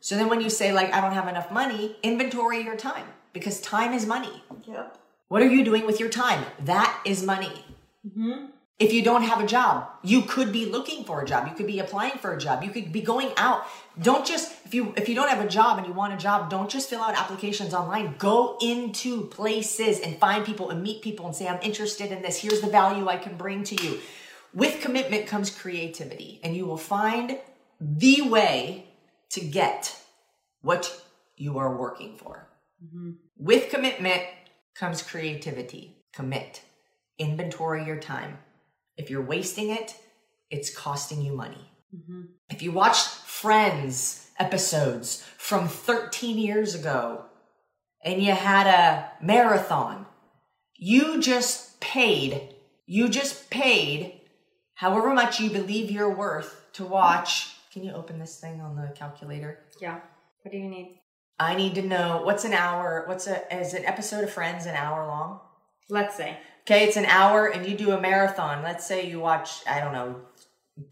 So 0.00 0.16
then 0.16 0.28
when 0.28 0.40
you 0.40 0.50
say, 0.50 0.72
like, 0.72 0.92
I 0.92 1.00
don't 1.00 1.12
have 1.12 1.28
enough 1.28 1.50
money, 1.50 1.96
inventory 2.02 2.62
your 2.62 2.76
time 2.76 3.06
because 3.32 3.60
time 3.60 3.92
is 3.92 4.06
money. 4.06 4.42
Yep. 4.66 4.98
What 5.28 5.42
are 5.42 5.50
you 5.50 5.64
doing 5.64 5.86
with 5.86 6.00
your 6.00 6.10
time? 6.10 6.44
That 6.60 7.00
is 7.06 7.22
money. 7.22 7.64
If 8.82 8.92
you 8.92 9.00
don't 9.00 9.22
have 9.22 9.40
a 9.40 9.46
job, 9.46 9.88
you 10.02 10.22
could 10.22 10.52
be 10.52 10.66
looking 10.66 11.04
for 11.04 11.22
a 11.22 11.24
job. 11.24 11.46
You 11.46 11.54
could 11.54 11.68
be 11.68 11.78
applying 11.78 12.18
for 12.18 12.34
a 12.34 12.38
job. 12.38 12.64
You 12.64 12.70
could 12.70 12.90
be 12.90 13.00
going 13.00 13.30
out. 13.36 13.62
Don't 14.00 14.26
just 14.26 14.52
if 14.64 14.74
you 14.74 14.92
if 14.96 15.08
you 15.08 15.14
don't 15.14 15.28
have 15.28 15.44
a 15.44 15.48
job 15.48 15.78
and 15.78 15.86
you 15.86 15.92
want 15.92 16.12
a 16.12 16.16
job, 16.16 16.50
don't 16.50 16.68
just 16.68 16.90
fill 16.90 17.00
out 17.00 17.16
applications 17.16 17.74
online. 17.74 18.16
Go 18.18 18.58
into 18.60 19.26
places 19.28 20.00
and 20.00 20.18
find 20.18 20.44
people 20.44 20.70
and 20.70 20.82
meet 20.82 21.00
people 21.00 21.26
and 21.26 21.36
say 21.36 21.46
I'm 21.46 21.62
interested 21.62 22.10
in 22.10 22.22
this. 22.22 22.40
Here's 22.40 22.60
the 22.60 22.66
value 22.66 23.08
I 23.08 23.18
can 23.18 23.36
bring 23.36 23.62
to 23.62 23.76
you. 23.84 24.00
With 24.52 24.80
commitment 24.80 25.28
comes 25.28 25.48
creativity, 25.50 26.40
and 26.42 26.56
you 26.56 26.66
will 26.66 26.76
find 26.76 27.38
the 27.80 28.22
way 28.22 28.86
to 29.30 29.40
get 29.40 29.96
what 30.60 31.04
you 31.36 31.58
are 31.58 31.76
working 31.76 32.16
for. 32.16 32.48
Mm-hmm. 32.84 33.12
With 33.38 33.70
commitment 33.70 34.24
comes 34.74 35.02
creativity. 35.02 35.98
Commit. 36.12 36.62
Inventory 37.18 37.86
your 37.86 38.00
time. 38.00 38.38
If 38.96 39.10
you're 39.10 39.22
wasting 39.22 39.70
it, 39.70 39.96
it's 40.50 40.74
costing 40.74 41.22
you 41.22 41.34
money. 41.34 41.70
Mm-hmm. 41.94 42.22
If 42.50 42.62
you 42.62 42.72
watched 42.72 43.08
Friends 43.08 44.30
episodes 44.38 45.24
from 45.38 45.68
13 45.68 46.38
years 46.38 46.74
ago 46.74 47.24
and 48.04 48.22
you 48.22 48.32
had 48.32 48.66
a 48.66 49.24
marathon, 49.24 50.06
you 50.76 51.20
just 51.20 51.80
paid, 51.80 52.54
you 52.86 53.08
just 53.08 53.50
paid 53.50 54.20
however 54.74 55.14
much 55.14 55.40
you 55.40 55.50
believe 55.50 55.90
you're 55.90 56.14
worth 56.14 56.66
to 56.74 56.84
watch. 56.84 57.54
Can 57.72 57.84
you 57.84 57.92
open 57.92 58.18
this 58.18 58.38
thing 58.40 58.60
on 58.60 58.76
the 58.76 58.92
calculator? 58.94 59.60
Yeah. 59.80 60.00
What 60.42 60.52
do 60.52 60.58
you 60.58 60.68
need? 60.68 60.98
I 61.38 61.54
need 61.54 61.74
to 61.76 61.82
know 61.82 62.22
what's 62.24 62.44
an 62.44 62.52
hour, 62.52 63.04
what's 63.06 63.26
a, 63.26 63.56
is 63.56 63.74
an 63.74 63.84
episode 63.84 64.24
of 64.24 64.30
Friends 64.30 64.66
an 64.66 64.76
hour 64.76 65.06
long? 65.06 65.40
Let's 65.88 66.16
say. 66.16 66.38
Okay, 66.62 66.84
it's 66.84 66.96
an 66.96 67.06
hour 67.06 67.46
and 67.46 67.66
you 67.66 67.76
do 67.76 67.90
a 67.90 68.00
marathon. 68.00 68.62
Let's 68.62 68.86
say 68.86 69.08
you 69.08 69.18
watch, 69.18 69.66
I 69.66 69.80
don't 69.80 69.92
know, 69.92 70.20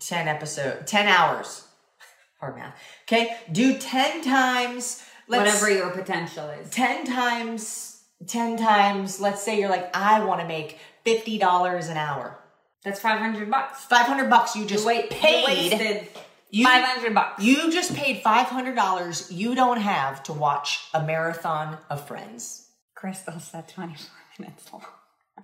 10 0.01 0.27
episode, 0.29 0.87
10 0.87 1.07
hours. 1.07 1.65
Hard 2.41 2.57
math. 2.57 2.77
Okay, 3.05 3.37
do 3.53 3.79
10 3.79 4.23
times, 4.23 5.05
let's, 5.29 5.45
Whatever 5.45 5.71
your 5.71 5.91
potential 5.91 6.49
is. 6.51 6.71
10 6.71 7.07
times, 7.07 8.03
10 8.27 8.57
times, 8.57 9.21
let's 9.21 9.43
say 9.43 9.61
you're 9.61 9.71
like, 9.71 9.95
I 9.97 10.25
want 10.25 10.41
to 10.41 10.47
make 10.49 10.79
$50 11.07 11.91
an 11.91 11.97
hour. 11.97 12.37
That's 12.85 12.99
500 12.99 13.51
bucks. 13.51 13.85
500 13.85 14.29
bucks 14.31 14.57
you 14.57 14.65
just 14.65 14.87
Wait, 14.87 15.11
paid. 15.11 16.09
You 16.51 16.63
You- 16.63 16.67
500 16.67 17.15
bucks. 17.15 17.43
You 17.45 17.71
just 17.71 17.95
paid 17.95 18.23
$500 18.25 19.31
you 19.31 19.55
don't 19.55 19.81
have 19.81 20.23
to 20.25 20.33
watch 20.33 20.89
a 20.93 21.03
marathon 21.03 21.79
of 21.89 22.07
Friends. 22.09 22.67
Crystal 22.97 23.39
said 23.39 23.69
24 23.69 24.11
minutes 24.39 24.73
long. 24.73 24.85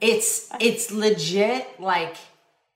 It's 0.01 0.51
it's 0.61 0.90
legit 0.90 1.80
like 1.80 2.16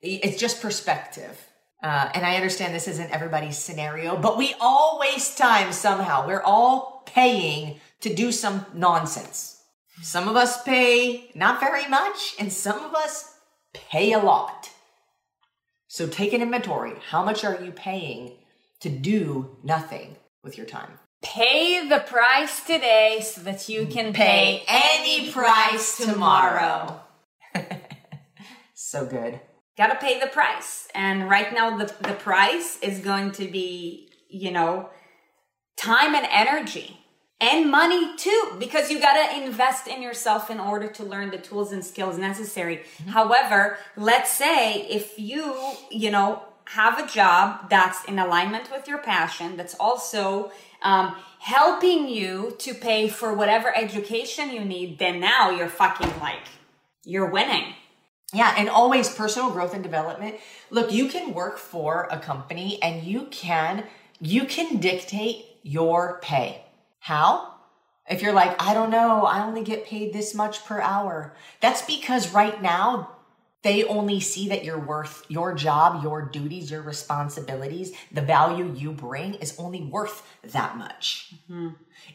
it's 0.03 0.39
just 0.39 0.63
perspective. 0.63 1.47
Uh, 1.83 2.11
and 2.15 2.27
i 2.27 2.37
understand 2.37 2.75
this 2.75 2.87
isn't 2.87 3.11
everybody's 3.11 3.57
scenario 3.57 4.15
but 4.15 4.37
we 4.37 4.55
all 4.61 4.99
waste 5.01 5.39
time 5.39 5.73
somehow. 5.73 6.27
We're 6.27 6.43
all 6.43 7.03
paying 7.07 7.81
to 8.01 8.15
do 8.15 8.33
some 8.33 8.67
nonsense. 8.75 9.63
Some 10.03 10.29
of 10.29 10.37
us 10.37 10.63
pay 10.63 11.31
not 11.35 11.61
very 11.61 11.87
much 11.89 12.35
and 12.39 12.53
some 12.53 12.85
of 12.85 12.95
us 12.95 13.35
pay 13.73 14.13
a 14.13 14.19
lot. 14.19 14.71
So 15.89 16.07
take 16.07 16.33
an 16.33 16.41
inventory. 16.41 16.95
How 17.11 17.25
much 17.25 17.45
are 17.45 17.63
you 17.63 17.73
paying 17.73 18.33
to 18.81 18.89
do 18.89 19.57
nothing 19.63 20.17
with 20.43 20.57
your 20.57 20.67
time? 20.67 20.99
Pay 21.23 21.87
the 21.87 21.99
price 21.99 22.65
today 22.65 23.21
so 23.23 23.43
that 23.43 23.69
you 23.69 23.87
can 23.87 24.13
pay 24.13 24.63
any 24.67 25.31
price 25.31 25.99
tomorrow 25.99 27.01
so 28.91 29.07
good 29.07 29.41
Gotta 29.81 29.95
pay 29.95 30.21
the 30.21 30.27
price. 30.27 30.89
And 30.95 31.31
right 31.31 31.55
now, 31.55 31.79
the, 31.79 31.87
the 32.03 32.13
price 32.13 32.79
is 32.83 32.99
going 32.99 33.33
to 33.33 33.49
be, 33.49 34.11
you 34.29 34.51
know, 34.51 34.91
time 35.79 36.15
and 36.15 36.27
energy 36.31 36.99
and 37.41 37.71
money 37.71 38.15
too, 38.19 38.57
because 38.59 38.91
you 38.91 39.01
gotta 39.01 39.43
invest 39.43 39.87
in 39.87 40.03
yourself 40.03 40.51
in 40.51 40.61
order 40.61 40.87
to 40.89 41.03
learn 41.03 41.31
the 41.31 41.39
tools 41.39 41.73
and 41.73 41.83
skills 41.83 42.19
necessary. 42.19 42.83
However, 43.09 43.79
let's 43.97 44.31
say 44.31 44.83
if 44.83 45.19
you, 45.19 45.57
you 45.91 46.11
know, 46.11 46.43
have 46.67 46.99
a 46.99 47.07
job 47.07 47.71
that's 47.71 48.05
in 48.05 48.19
alignment 48.19 48.71
with 48.71 48.87
your 48.87 48.99
passion, 48.99 49.57
that's 49.57 49.75
also 49.77 50.53
um, 50.83 51.17
helping 51.39 52.07
you 52.07 52.55
to 52.59 52.75
pay 52.75 53.09
for 53.09 53.33
whatever 53.33 53.75
education 53.75 54.51
you 54.51 54.63
need, 54.63 54.99
then 54.99 55.21
now 55.21 55.49
you're 55.49 55.69
fucking 55.69 56.21
like, 56.21 56.47
you're 57.07 57.31
winning. 57.31 57.73
Yeah, 58.33 58.55
and 58.57 58.69
always 58.69 59.09
personal 59.09 59.51
growth 59.51 59.75
and 59.75 59.83
development. 59.83 60.37
Look, 60.71 60.93
you 60.93 61.09
can 61.09 61.35
work 61.35 61.59
for 61.59 62.09
a 62.11 62.19
company 62.19 62.81
and 62.83 63.03
you 63.03 63.27
can 63.31 63.85
you 64.21 64.45
can 64.45 64.79
dictate 64.79 65.47
your 65.63 66.21
pay. 66.23 66.63
How? 67.01 67.55
If 68.09 68.23
you're 68.23 68.33
like, 68.33 68.61
I 68.61 68.75
don't 68.75 68.91
know, 68.91 69.25
I 69.25 69.43
only 69.43 69.63
get 69.63 69.87
paid 69.87 70.13
this 70.13 70.35
much 70.35 70.65
per 70.65 70.81
hour. 70.81 71.35
That's 71.61 71.83
because 71.83 72.35
right 72.35 72.61
now 72.61 73.17
they 73.63 73.85
only 73.85 74.21
see 74.21 74.49
that 74.49 74.65
you're 74.65 74.79
worth 74.79 75.25
your 75.29 75.55
job, 75.55 76.03
your 76.03 76.23
duties, 76.23 76.71
your 76.71 76.83
responsibilities, 76.83 77.93
the 78.11 78.23
value 78.23 78.75
you 78.75 78.93
bring 78.93 79.35
is 79.35 79.59
only 79.59 79.83
worth 79.83 80.23
that 80.43 80.77
much. 80.77 81.35
Mm-hmm. 81.51 81.71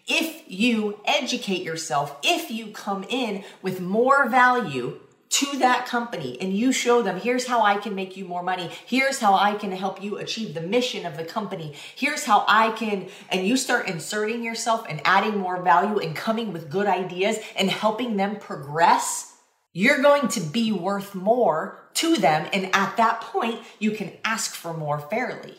If 0.08 0.44
you 0.48 1.00
educate 1.06 1.62
yourself, 1.62 2.18
if 2.24 2.50
you 2.50 2.68
come 2.68 3.06
in 3.08 3.44
with 3.62 3.80
more 3.80 4.28
value 4.28 5.00
to 5.36 5.58
that 5.60 5.86
company 5.86 6.38
and 6.40 6.56
you 6.56 6.72
show 6.72 7.02
them, 7.02 7.20
here's 7.20 7.46
how 7.46 7.62
I 7.62 7.76
can 7.76 7.94
make 7.94 8.16
you 8.16 8.24
more 8.24 8.42
money. 8.42 8.70
Here's 8.86 9.20
how 9.20 9.34
I 9.34 9.56
can 9.56 9.74
help 9.74 10.02
you 10.02 10.18
achieve 10.18 10.54
the 10.54 10.62
mission 10.62 11.06
of 11.06 11.18
the 11.18 11.26
company. 11.26 11.74
Here's 11.94 12.24
how 12.24 12.46
I 12.48 12.72
can, 12.72 13.10
and 13.30 13.46
you 13.46 13.58
start 13.58 13.90
inserting 13.90 14.46
yourself 14.46 14.86
and 14.88 15.02
adding 15.04 15.38
more 15.38 15.62
value 15.62 16.00
and 16.00 16.16
coming 16.16 16.54
with 16.54 16.70
good 16.70 16.88
ideas 16.88 17.38
and 17.58 17.70
helping 17.70 18.16
them 18.16 18.38
progress, 18.38 19.34
you're 19.74 20.02
going 20.02 20.30
to 20.30 20.40
be 20.40 20.72
worth 20.72 21.14
more 21.14 21.90
to 21.96 22.16
them. 22.16 22.48
And 22.54 22.74
at 22.74 22.96
that 22.96 23.20
point, 23.20 23.60
you 23.78 23.92
can 23.92 24.14
ask 24.24 24.56
for 24.56 24.74
more 24.74 25.00
fairly. 25.00 25.56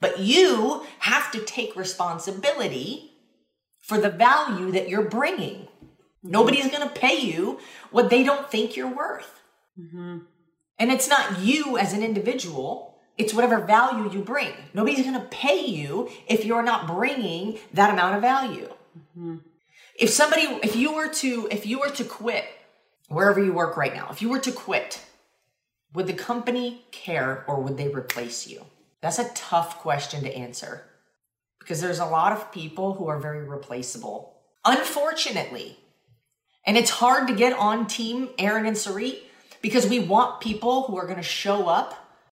But 0.00 0.20
you 0.20 0.86
have 1.00 1.30
to 1.32 1.40
take 1.40 1.76
responsibility 1.76 3.12
for 3.78 3.98
the 3.98 4.08
value 4.08 4.70
that 4.70 4.88
you're 4.88 5.10
bringing. 5.10 5.68
Mm-hmm. 6.18 6.30
Nobody's 6.30 6.70
going 6.70 6.88
to 6.88 6.94
pay 6.94 7.20
you 7.20 7.58
what 7.90 8.10
they 8.10 8.24
don't 8.24 8.50
think 8.50 8.76
you're 8.76 8.94
worth. 8.94 9.40
Mm-hmm. 9.78 10.18
And 10.78 10.92
it's 10.92 11.08
not 11.08 11.40
you 11.40 11.78
as 11.78 11.92
an 11.92 12.02
individual, 12.02 12.98
it's 13.16 13.34
whatever 13.34 13.58
value 13.58 14.10
you 14.12 14.22
bring. 14.22 14.52
Nobody's 14.74 15.04
going 15.04 15.20
to 15.20 15.26
pay 15.26 15.66
you 15.66 16.08
if 16.28 16.44
you're 16.44 16.62
not 16.62 16.86
bringing 16.86 17.58
that 17.74 17.92
amount 17.92 18.14
of 18.14 18.22
value. 18.22 18.72
Mm-hmm. 18.98 19.36
If 19.98 20.10
somebody 20.10 20.42
if 20.62 20.76
you 20.76 20.94
were 20.94 21.08
to 21.14 21.48
if 21.50 21.66
you 21.66 21.80
were 21.80 21.90
to 21.90 22.04
quit 22.04 22.44
wherever 23.08 23.42
you 23.42 23.52
work 23.52 23.76
right 23.76 23.94
now, 23.94 24.08
if 24.10 24.22
you 24.22 24.28
were 24.28 24.38
to 24.38 24.52
quit, 24.52 25.04
would 25.92 26.06
the 26.06 26.12
company 26.12 26.84
care 26.92 27.44
or 27.48 27.60
would 27.60 27.76
they 27.76 27.88
replace 27.88 28.46
you? 28.46 28.64
That's 29.00 29.18
a 29.18 29.30
tough 29.34 29.80
question 29.80 30.22
to 30.22 30.36
answer 30.36 30.84
because 31.58 31.80
there's 31.80 31.98
a 31.98 32.06
lot 32.06 32.32
of 32.32 32.52
people 32.52 32.94
who 32.94 33.08
are 33.08 33.18
very 33.18 33.46
replaceable. 33.46 34.36
Unfortunately, 34.64 35.78
and 36.68 36.76
it's 36.76 36.90
hard 36.90 37.28
to 37.28 37.34
get 37.34 37.54
on 37.54 37.86
team 37.86 38.28
Erin 38.38 38.66
and 38.66 38.76
Sarit 38.76 39.20
because 39.62 39.88
we 39.88 39.98
want 39.98 40.42
people 40.42 40.82
who 40.82 40.98
are 40.98 41.06
going 41.06 41.16
to 41.16 41.22
show 41.22 41.66
up 41.66 41.94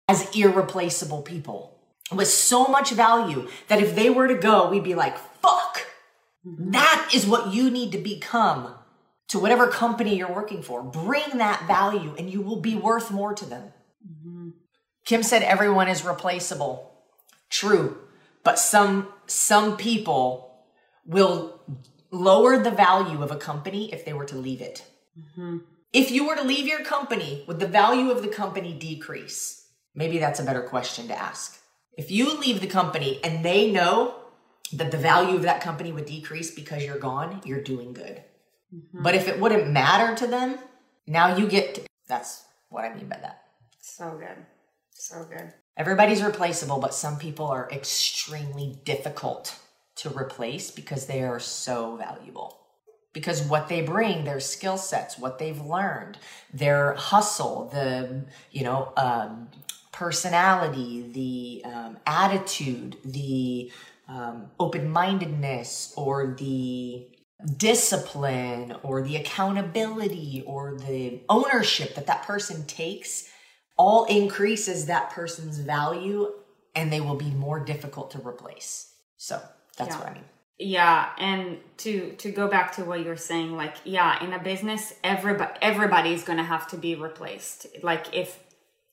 as 0.07 0.33
irreplaceable 0.33 1.21
people 1.21 1.77
with 2.13 2.29
so 2.29 2.65
much 2.65 2.91
value 2.91 3.49
that 3.67 3.81
if 3.81 3.93
they 3.93 4.09
were 4.09 4.29
to 4.29 4.35
go, 4.35 4.69
we'd 4.69 4.85
be 4.85 4.95
like, 4.95 5.17
fuck, 5.17 5.85
that 6.45 7.11
is 7.13 7.27
what 7.27 7.53
you 7.53 7.69
need 7.69 7.91
to 7.91 7.97
become 7.97 8.73
to 9.27 9.37
whatever 9.37 9.67
company 9.67 10.17
you're 10.17 10.33
working 10.33 10.63
for. 10.63 10.81
Bring 10.81 11.37
that 11.37 11.67
value 11.67 12.15
and 12.17 12.29
you 12.29 12.41
will 12.41 12.61
be 12.61 12.75
worth 12.75 13.11
more 13.11 13.33
to 13.33 13.45
them. 13.45 13.73
Mm-hmm. 14.09 14.49
Kim 15.05 15.23
said 15.23 15.43
everyone 15.43 15.89
is 15.89 16.05
replaceable. 16.05 16.93
True. 17.49 17.97
But 18.45 18.59
some 18.59 19.09
some 19.27 19.75
people 19.75 20.63
will 21.05 21.61
lower 22.11 22.57
the 22.57 22.71
value 22.71 23.23
of 23.23 23.31
a 23.31 23.37
company 23.37 23.91
if 23.93 24.05
they 24.05 24.13
were 24.13 24.25
to 24.25 24.35
leave 24.35 24.61
it. 24.61 24.83
Mm-hmm. 25.17 25.59
If 25.93 26.11
you 26.11 26.27
were 26.27 26.35
to 26.35 26.43
leave 26.43 26.67
your 26.67 26.83
company, 26.83 27.43
would 27.47 27.59
the 27.59 27.67
value 27.67 28.11
of 28.11 28.21
the 28.21 28.27
company 28.27 28.73
decrease? 28.73 29.67
Maybe 29.95 30.19
that's 30.19 30.39
a 30.39 30.43
better 30.43 30.61
question 30.61 31.07
to 31.07 31.17
ask. 31.17 31.59
If 31.97 32.11
you 32.11 32.37
leave 32.39 32.61
the 32.61 32.67
company 32.67 33.19
and 33.23 33.43
they 33.43 33.71
know 33.71 34.15
that 34.73 34.91
the 34.91 34.97
value 34.97 35.35
of 35.35 35.41
that 35.41 35.61
company 35.61 35.91
would 35.91 36.05
decrease 36.05 36.51
because 36.51 36.83
you're 36.83 36.99
gone, 36.99 37.41
you're 37.43 37.61
doing 37.61 37.93
good. 37.93 38.23
Mm-hmm. 38.73 39.03
But 39.03 39.15
if 39.15 39.27
it 39.27 39.39
wouldn't 39.39 39.69
matter 39.69 40.15
to 40.15 40.27
them, 40.27 40.59
now 41.07 41.35
you 41.35 41.47
get 41.47 41.85
that's 42.07 42.43
what 42.69 42.85
I 42.85 42.93
mean 42.93 43.07
by 43.07 43.17
that. 43.17 43.43
So 43.79 44.17
good. 44.17 44.45
So 44.91 45.25
good. 45.25 45.53
Everybody's 45.75 46.23
replaceable, 46.23 46.79
but 46.79 46.93
some 46.93 47.17
people 47.17 47.47
are 47.47 47.69
extremely 47.71 48.79
difficult 48.85 49.57
to 50.01 50.09
replace 50.09 50.71
because 50.71 51.05
they 51.05 51.23
are 51.23 51.39
so 51.39 51.95
valuable. 51.95 52.57
Because 53.13 53.41
what 53.43 53.67
they 53.67 53.81
bring, 53.81 54.23
their 54.23 54.39
skill 54.39 54.77
sets, 54.77 55.17
what 55.17 55.37
they've 55.37 55.59
learned, 55.59 56.17
their 56.53 56.93
hustle, 56.93 57.69
the, 57.73 58.23
you 58.51 58.63
know, 58.63 58.93
um, 58.95 59.49
personality, 59.91 61.61
the 61.63 61.69
um, 61.69 61.97
attitude, 62.07 62.97
the 63.03 63.71
um, 64.07 64.49
open 64.59 64.89
mindedness, 64.89 65.93
or 65.97 66.35
the 66.39 67.05
discipline, 67.57 68.75
or 68.81 69.01
the 69.01 69.17
accountability, 69.17 70.43
or 70.47 70.77
the 70.77 71.21
ownership 71.27 71.95
that 71.95 72.07
that 72.07 72.23
person 72.23 72.65
takes 72.65 73.29
all 73.77 74.05
increases 74.05 74.85
that 74.85 75.09
person's 75.09 75.57
value 75.57 76.31
and 76.75 76.93
they 76.93 77.01
will 77.01 77.15
be 77.15 77.31
more 77.31 77.59
difficult 77.59 78.11
to 78.11 78.19
replace. 78.19 78.93
So 79.17 79.41
that's 79.77 79.91
Yeah. 79.95 79.99
what 79.99 80.09
I 80.09 80.13
mean. 80.13 80.23
Yeah, 80.59 81.09
and 81.17 81.57
to 81.77 82.11
to 82.17 82.31
go 82.31 82.47
back 82.47 82.73
to 82.75 82.85
what 82.85 82.99
you're 83.03 83.17
saying, 83.17 83.55
like 83.57 83.77
yeah, 83.83 84.23
in 84.23 84.31
a 84.33 84.39
business, 84.39 84.93
everybody 85.03 85.51
everybody's 85.61 86.23
gonna 86.23 86.43
have 86.43 86.67
to 86.67 86.77
be 86.77 86.93
replaced. 86.95 87.65
Like 87.81 88.13
if 88.13 88.37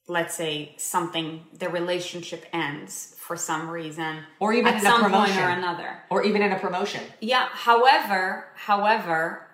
let's 0.08 0.34
say 0.34 0.74
something 0.78 1.44
the 1.52 1.68
relationship 1.68 2.46
ends 2.54 3.14
for 3.18 3.36
some 3.36 3.68
reason, 3.68 4.20
Or 4.40 4.54
even 4.54 4.68
at 4.72 4.80
in 4.80 4.86
a 4.86 4.90
some 4.90 5.00
point 5.02 5.12
promotion. 5.12 5.42
or 5.44 5.48
another. 5.50 5.90
Or 6.08 6.22
even 6.24 6.40
in 6.40 6.52
a 6.52 6.58
promotion. 6.58 7.02
Yeah. 7.20 7.46
However, 7.52 8.46
however, 8.54 9.46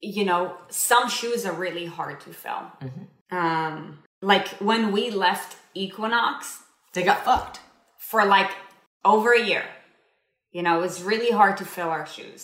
you 0.00 0.24
know, 0.24 0.56
some 0.70 1.10
shoes 1.10 1.44
are 1.44 1.52
really 1.52 1.84
hard 1.84 2.20
to 2.20 2.30
fill. 2.32 2.62
Um, 3.30 3.98
like 4.22 4.48
when 4.60 4.92
we 4.92 5.10
left 5.10 5.56
Equinox 5.74 6.62
They 6.94 7.02
got 7.02 7.22
fucked. 7.24 7.60
for 7.98 8.24
like 8.24 8.50
over 9.04 9.32
a 9.34 9.40
year, 9.42 9.64
you 10.54 10.62
know, 10.62 10.82
it's 10.86 11.00
really 11.10 11.30
hard 11.40 11.56
to 11.58 11.64
fill 11.64 11.90
our 11.90 12.06
shoes. 12.06 12.42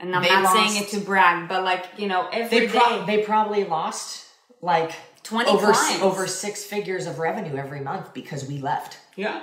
And 0.00 0.14
I'm 0.14 0.22
They 0.22 0.28
not 0.28 0.52
saying 0.56 0.82
it 0.82 0.88
to 0.90 0.98
brag, 1.00 1.48
but 1.48 1.60
like 1.70 1.84
you 1.96 2.08
know, 2.12 2.22
every 2.32 2.66
They, 2.66 2.66
day, 2.78 3.04
they 3.06 3.18
probably 3.22 3.64
lost 3.64 4.26
like 4.60 4.92
20 5.22 5.48
over 5.48 5.72
clients. 5.72 6.02
over 6.02 6.26
six 6.26 6.64
figures 6.64 7.06
of 7.06 7.18
revenue 7.20 7.56
every 7.56 7.80
month 7.80 8.12
because 8.12 8.44
we 8.50 8.58
left. 8.58 8.98
Yeah. 9.16 9.38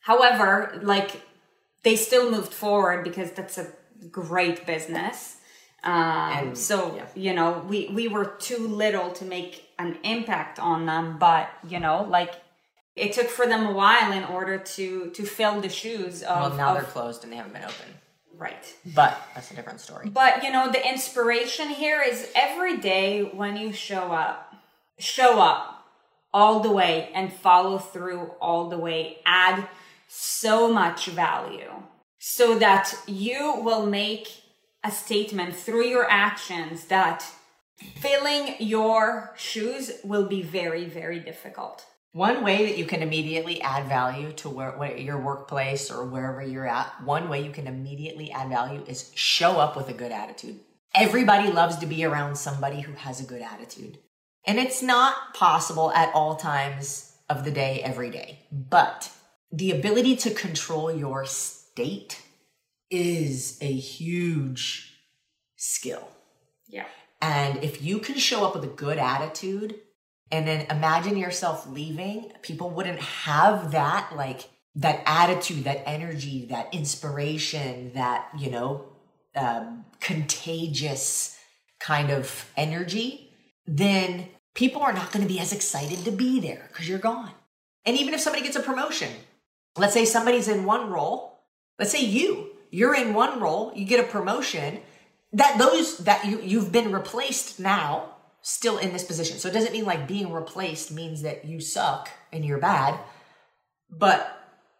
However, 0.00 0.78
like 0.82 1.20
they 1.82 1.96
still 1.96 2.30
moved 2.30 2.52
forward 2.52 3.02
because 3.04 3.32
that's 3.32 3.58
a 3.58 3.66
great 4.10 4.64
business. 4.66 5.36
Um, 5.82 5.92
And- 6.38 6.58
so 6.58 6.94
yeah. 6.96 7.06
you 7.14 7.32
know, 7.34 7.64
we 7.68 7.88
we 7.88 8.06
were 8.08 8.26
too 8.48 8.62
little 8.68 9.10
to 9.18 9.24
make 9.24 9.52
an 9.78 9.98
impact 10.04 10.58
on 10.60 10.86
them, 10.86 11.18
but 11.18 11.48
you 11.66 11.80
know, 11.80 12.02
like 12.18 12.34
it 12.96 13.12
took 13.12 13.28
for 13.28 13.46
them 13.46 13.66
a 13.66 13.72
while 13.72 14.12
in 14.12 14.24
order 14.24 14.58
to 14.58 15.10
to 15.10 15.24
fill 15.24 15.60
the 15.60 15.68
shoes 15.68 16.22
of, 16.22 16.40
Well, 16.40 16.54
now 16.56 16.68
of- 16.70 16.74
they're 16.76 16.84
closed 16.92 17.24
and 17.24 17.32
they 17.32 17.36
haven't 17.36 17.52
been 17.54 17.64
open. 17.64 17.88
right. 18.36 18.74
But 18.94 19.16
that's 19.34 19.50
a 19.50 19.54
different 19.54 19.80
story. 19.80 20.08
But 20.08 20.42
you 20.42 20.50
know, 20.52 20.70
the 20.70 20.86
inspiration 20.86 21.68
here 21.68 22.00
is 22.02 22.28
every 22.34 22.78
day 22.78 23.22
when 23.22 23.56
you 23.56 23.72
show 23.72 24.12
up, 24.12 24.54
show 24.98 25.40
up 25.40 25.84
all 26.32 26.60
the 26.60 26.70
way 26.70 27.10
and 27.14 27.32
follow 27.32 27.78
through 27.78 28.32
all 28.40 28.68
the 28.68 28.78
way. 28.78 29.18
Add 29.26 29.68
so 30.08 30.72
much 30.72 31.06
value 31.06 31.70
so 32.18 32.58
that 32.58 32.94
you 33.06 33.60
will 33.62 33.86
make 33.86 34.28
a 34.84 34.90
statement 34.90 35.54
through 35.54 35.84
your 35.86 36.08
actions 36.10 36.86
that 36.86 37.24
filling 38.00 38.54
your 38.58 39.32
shoes 39.36 39.92
will 40.04 40.26
be 40.26 40.42
very, 40.42 40.84
very 40.86 41.18
difficult. 41.20 41.84
One 42.12 42.42
way 42.42 42.66
that 42.66 42.76
you 42.76 42.86
can 42.86 43.02
immediately 43.02 43.62
add 43.62 43.86
value 43.86 44.32
to 44.32 44.48
where, 44.48 44.72
where 44.72 44.96
your 44.96 45.18
workplace 45.18 45.92
or 45.92 46.04
wherever 46.04 46.42
you're 46.42 46.66
at, 46.66 47.04
one 47.04 47.28
way 47.28 47.44
you 47.44 47.52
can 47.52 47.68
immediately 47.68 48.32
add 48.32 48.48
value 48.48 48.82
is 48.88 49.12
show 49.14 49.60
up 49.60 49.76
with 49.76 49.88
a 49.88 49.94
good 49.94 50.10
attitude. 50.10 50.58
Everybody 50.92 51.52
loves 51.52 51.76
to 51.76 51.86
be 51.86 52.04
around 52.04 52.34
somebody 52.34 52.80
who 52.80 52.94
has 52.94 53.20
a 53.20 53.26
good 53.26 53.42
attitude. 53.42 53.98
And 54.44 54.58
it's 54.58 54.82
not 54.82 55.34
possible 55.34 55.92
at 55.92 56.12
all 56.12 56.34
times 56.34 57.12
of 57.28 57.44
the 57.44 57.52
day, 57.52 57.80
every 57.80 58.10
day. 58.10 58.40
But 58.50 59.12
the 59.52 59.70
ability 59.70 60.16
to 60.16 60.30
control 60.34 60.90
your 60.92 61.24
state 61.26 62.20
is 62.90 63.56
a 63.60 63.72
huge 63.72 64.96
skill. 65.54 66.08
Yeah. 66.68 66.86
And 67.22 67.62
if 67.62 67.82
you 67.82 67.98
can 67.98 68.16
show 68.16 68.44
up 68.44 68.56
with 68.56 68.64
a 68.64 68.74
good 68.74 68.98
attitude 68.98 69.78
and 70.30 70.46
then 70.46 70.66
imagine 70.70 71.16
yourself 71.16 71.66
leaving, 71.68 72.32
people 72.42 72.70
wouldn't 72.70 73.00
have 73.00 73.72
that, 73.72 74.12
like, 74.14 74.48
that 74.76 75.02
attitude, 75.04 75.64
that 75.64 75.82
energy, 75.86 76.46
that 76.46 76.72
inspiration, 76.72 77.92
that, 77.94 78.28
you 78.38 78.50
know, 78.50 78.86
um, 79.34 79.84
contagious 80.00 81.36
kind 81.80 82.10
of 82.10 82.50
energy, 82.56 83.32
then 83.66 84.28
people 84.54 84.82
are 84.82 84.92
not 84.92 85.12
going 85.12 85.26
to 85.26 85.32
be 85.32 85.40
as 85.40 85.52
excited 85.52 86.04
to 86.04 86.10
be 86.10 86.40
there 86.40 86.66
because 86.68 86.88
you're 86.88 86.98
gone. 86.98 87.32
And 87.84 87.96
even 87.96 88.14
if 88.14 88.20
somebody 88.20 88.44
gets 88.44 88.56
a 88.56 88.62
promotion, 88.62 89.10
let's 89.76 89.94
say 89.94 90.04
somebody's 90.04 90.48
in 90.48 90.64
one 90.64 90.90
role, 90.90 91.40
let's 91.78 91.90
say 91.90 92.04
you, 92.04 92.50
you're 92.70 92.94
in 92.94 93.14
one 93.14 93.40
role, 93.40 93.72
you 93.74 93.84
get 93.84 94.04
a 94.04 94.08
promotion, 94.08 94.80
that 95.32 95.58
those 95.58 95.98
that 95.98 96.24
you 96.24 96.40
you've 96.40 96.72
been 96.72 96.92
replaced 96.92 97.60
now 97.60 98.16
still 98.42 98.78
in 98.78 98.92
this 98.92 99.04
position. 99.04 99.38
So 99.38 99.48
it 99.48 99.54
doesn't 99.54 99.72
mean 99.72 99.84
like 99.84 100.08
being 100.08 100.32
replaced 100.32 100.90
means 100.90 101.22
that 101.22 101.44
you 101.44 101.60
suck 101.60 102.08
and 102.32 102.44
you're 102.44 102.58
bad. 102.58 102.98
But 103.90 104.36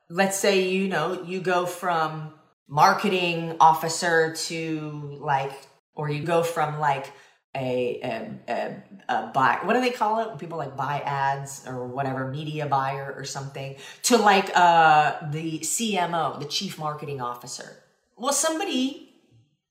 let's 0.08 0.36
say 0.38 0.68
you 0.68 0.88
know 0.88 1.22
you 1.22 1.40
go 1.40 1.66
from 1.66 2.34
marketing 2.68 3.56
officer 3.60 4.34
to 4.34 5.18
like 5.20 5.52
or 5.94 6.10
you 6.10 6.22
go 6.22 6.42
from 6.42 6.78
like 6.78 7.12
a, 7.56 8.00
a, 8.02 8.52
a, 8.52 8.82
a 9.08 9.26
buy 9.34 9.58
what 9.64 9.74
do 9.74 9.80
they 9.80 9.90
call 9.90 10.20
it 10.20 10.38
people 10.38 10.56
like 10.56 10.76
buy 10.76 11.00
ads 11.00 11.66
or 11.66 11.86
whatever 11.86 12.28
media 12.28 12.66
buyer 12.66 13.12
or 13.16 13.24
something 13.24 13.74
to 14.04 14.16
like 14.16 14.50
uh 14.54 15.16
the 15.30 15.58
cmo 15.58 16.38
the 16.38 16.44
chief 16.44 16.78
marketing 16.78 17.20
officer 17.20 17.82
well 18.16 18.32
somebody 18.32 19.12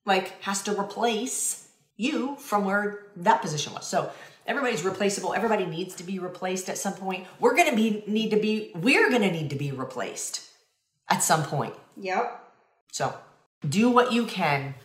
like 0.06 0.42
has 0.42 0.62
to 0.62 0.78
replace 0.78 1.68
you 2.00 2.38
from 2.38 2.64
where 2.64 3.08
that 3.18 3.41
position 3.41 3.74
was. 3.74 3.86
So 3.86 4.10
everybody's 4.47 4.84
replaceable. 4.84 5.34
Everybody 5.34 5.66
needs 5.66 5.93
to 5.95 6.04
be 6.04 6.18
replaced 6.18 6.70
at 6.70 6.78
some 6.78 6.93
point. 6.93 7.28
We're 7.39 7.56
gonna 7.56 7.76
be 7.76 8.04
need 8.08 8.32
to 8.32 8.38
be 8.38 8.72
we're 8.74 9.12
gonna 9.12 9.32
need 9.32 9.50
to 9.50 9.58
be 9.58 9.72
replaced 9.72 10.50
at 11.10 11.22
some 11.22 11.43
point. 11.43 11.74
Yep. 11.97 12.41
So 12.91 13.14
do 13.68 13.89
what 13.89 14.14
you 14.14 14.26
can 14.26 14.76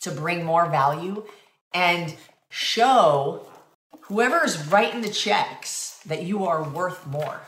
to 0.00 0.10
bring 0.10 0.44
more 0.44 0.66
value 0.70 1.24
and 1.74 2.16
show 2.48 3.46
whoever's 4.02 4.66
writing 4.68 5.02
the 5.02 5.10
checks 5.10 6.00
that 6.06 6.22
you 6.22 6.46
are 6.46 6.62
worth 6.62 7.06
more. 7.06 7.42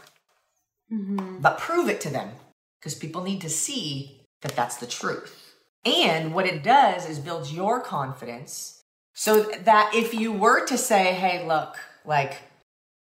Mm-hmm. 0.92 1.38
But 1.38 1.58
prove 1.58 1.88
it 1.88 2.02
to 2.02 2.10
them 2.10 2.32
because 2.78 2.94
people 2.94 3.22
need 3.22 3.40
to 3.40 3.48
see 3.48 4.20
that 4.42 4.54
that's 4.54 4.76
the 4.76 4.86
truth. 4.86 5.43
And 5.84 6.34
what 6.34 6.46
it 6.46 6.62
does 6.62 7.08
is 7.08 7.18
builds 7.18 7.52
your 7.52 7.80
confidence 7.80 8.82
so 9.14 9.42
that 9.42 9.92
if 9.94 10.12
you 10.12 10.32
were 10.32 10.64
to 10.66 10.76
say, 10.76 11.14
"Hey, 11.14 11.46
look, 11.46 11.76
like 12.04 12.42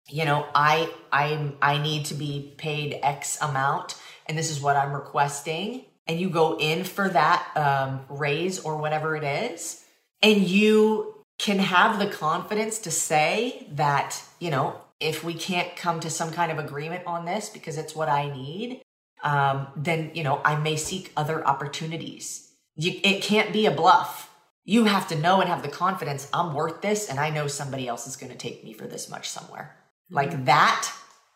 you 0.09 0.25
know, 0.25 0.47
I 0.55 0.91
I 1.11 1.53
I 1.61 1.77
need 1.79 2.05
to 2.05 2.13
be 2.13 2.53
paid 2.57 2.99
X 3.03 3.37
amount, 3.41 3.95
and 4.25 4.37
this 4.37 4.49
is 4.49 4.61
what 4.61 4.77
I'm 4.77 4.93
requesting," 4.93 5.85
and 6.07 6.19
you 6.19 6.29
go 6.29 6.57
in 6.57 6.83
for 6.83 7.09
that 7.09 7.45
um, 7.55 8.05
raise 8.09 8.59
or 8.59 8.77
whatever 8.77 9.15
it 9.15 9.23
is, 9.23 9.83
and 10.21 10.47
you 10.47 11.15
can 11.37 11.59
have 11.59 11.99
the 11.99 12.07
confidence 12.07 12.79
to 12.79 12.91
say 12.91 13.67
that 13.71 14.23
you 14.39 14.49
know 14.49 14.79
if 14.99 15.23
we 15.23 15.33
can't 15.33 15.75
come 15.75 15.99
to 15.99 16.09
some 16.09 16.31
kind 16.31 16.51
of 16.51 16.57
agreement 16.57 17.05
on 17.05 17.25
this 17.25 17.49
because 17.49 17.77
it's 17.77 17.95
what 17.95 18.09
I 18.09 18.33
need, 18.33 18.81
um, 19.23 19.67
then 19.75 20.11
you 20.13 20.23
know 20.23 20.41
I 20.45 20.55
may 20.55 20.77
seek 20.77 21.11
other 21.17 21.45
opportunities. 21.45 22.46
You, 22.77 22.99
it 23.03 23.21
can't 23.21 23.51
be 23.51 23.65
a 23.65 23.71
bluff. 23.71 24.31
You 24.63 24.85
have 24.85 25.07
to 25.09 25.17
know 25.17 25.41
and 25.41 25.49
have 25.49 25.63
the 25.63 25.69
confidence 25.69 26.29
I'm 26.33 26.53
worth 26.53 26.81
this, 26.81 27.09
and 27.09 27.19
I 27.19 27.29
know 27.29 27.47
somebody 27.47 27.87
else 27.87 28.05
is 28.07 28.15
going 28.15 28.31
to 28.31 28.37
take 28.37 28.63
me 28.63 28.73
for 28.73 28.85
this 28.85 29.09
much 29.09 29.29
somewhere. 29.29 29.75
Like 30.09 30.45
that 30.45 30.89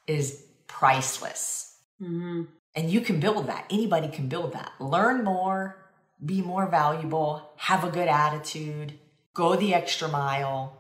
is 0.08 0.46
priceless. 0.68 1.78
Mm-hmm. 2.02 2.44
And 2.76 2.90
you 2.90 3.02
can 3.02 3.20
build 3.20 3.48
that. 3.48 3.66
Anybody 3.70 4.08
can 4.08 4.28
build 4.28 4.54
that. 4.54 4.72
Learn 4.80 5.24
more, 5.24 5.78
be 6.26 6.42
more 6.42 6.68
valuable, 6.68 7.52
have 7.58 7.84
a 7.84 7.90
good 7.90 8.08
attitude, 8.08 8.94
go 9.34 9.56
the 9.56 9.74
extra 9.74 10.08
mile, 10.08 10.78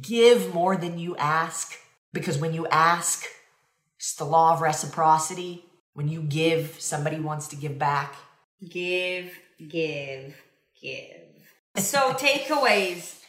give 0.00 0.54
more 0.54 0.76
than 0.76 0.98
you 0.98 1.16
ask. 1.16 1.74
Because 2.12 2.38
when 2.38 2.54
you 2.54 2.66
ask, 2.68 3.26
it's 3.98 4.14
the 4.14 4.24
law 4.24 4.54
of 4.54 4.60
reciprocity. 4.60 5.64
When 5.94 6.08
you 6.08 6.22
give, 6.22 6.76
somebody 6.80 7.20
wants 7.20 7.48
to 7.48 7.56
give 7.56 7.78
back. 7.78 8.14
Give, 8.68 9.32
give, 9.58 10.36
give. 10.80 11.24
So 11.76 12.12
takeaways. 12.12 13.20